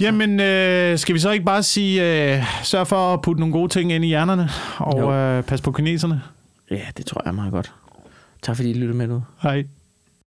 Jamen, 0.00 0.40
øh, 0.40 0.98
skal 0.98 1.14
vi 1.14 1.18
så 1.18 1.30
ikke 1.30 1.44
bare 1.44 1.62
sige, 1.62 2.02
øh, 2.36 2.44
sørg 2.62 2.86
for 2.86 3.14
at 3.14 3.22
putte 3.22 3.40
nogle 3.40 3.52
gode 3.52 3.68
ting 3.72 3.92
ind 3.92 4.04
i 4.04 4.08
hjernerne, 4.08 4.48
og 4.78 4.98
Jo. 5.00 5.12
øh, 5.12 5.42
pas 5.44 5.60
på 5.60 5.72
kineserne. 5.72 6.22
Ja, 6.70 6.86
det 6.96 7.06
tror 7.06 7.22
jeg 7.24 7.34
meget 7.34 7.52
godt. 7.52 7.74
Tak 8.42 8.56
fordi 8.56 8.70
I 8.70 8.74
lyttede 8.74 8.98
med 8.98 9.06
nu. 9.06 9.22
Hej. 9.42 9.64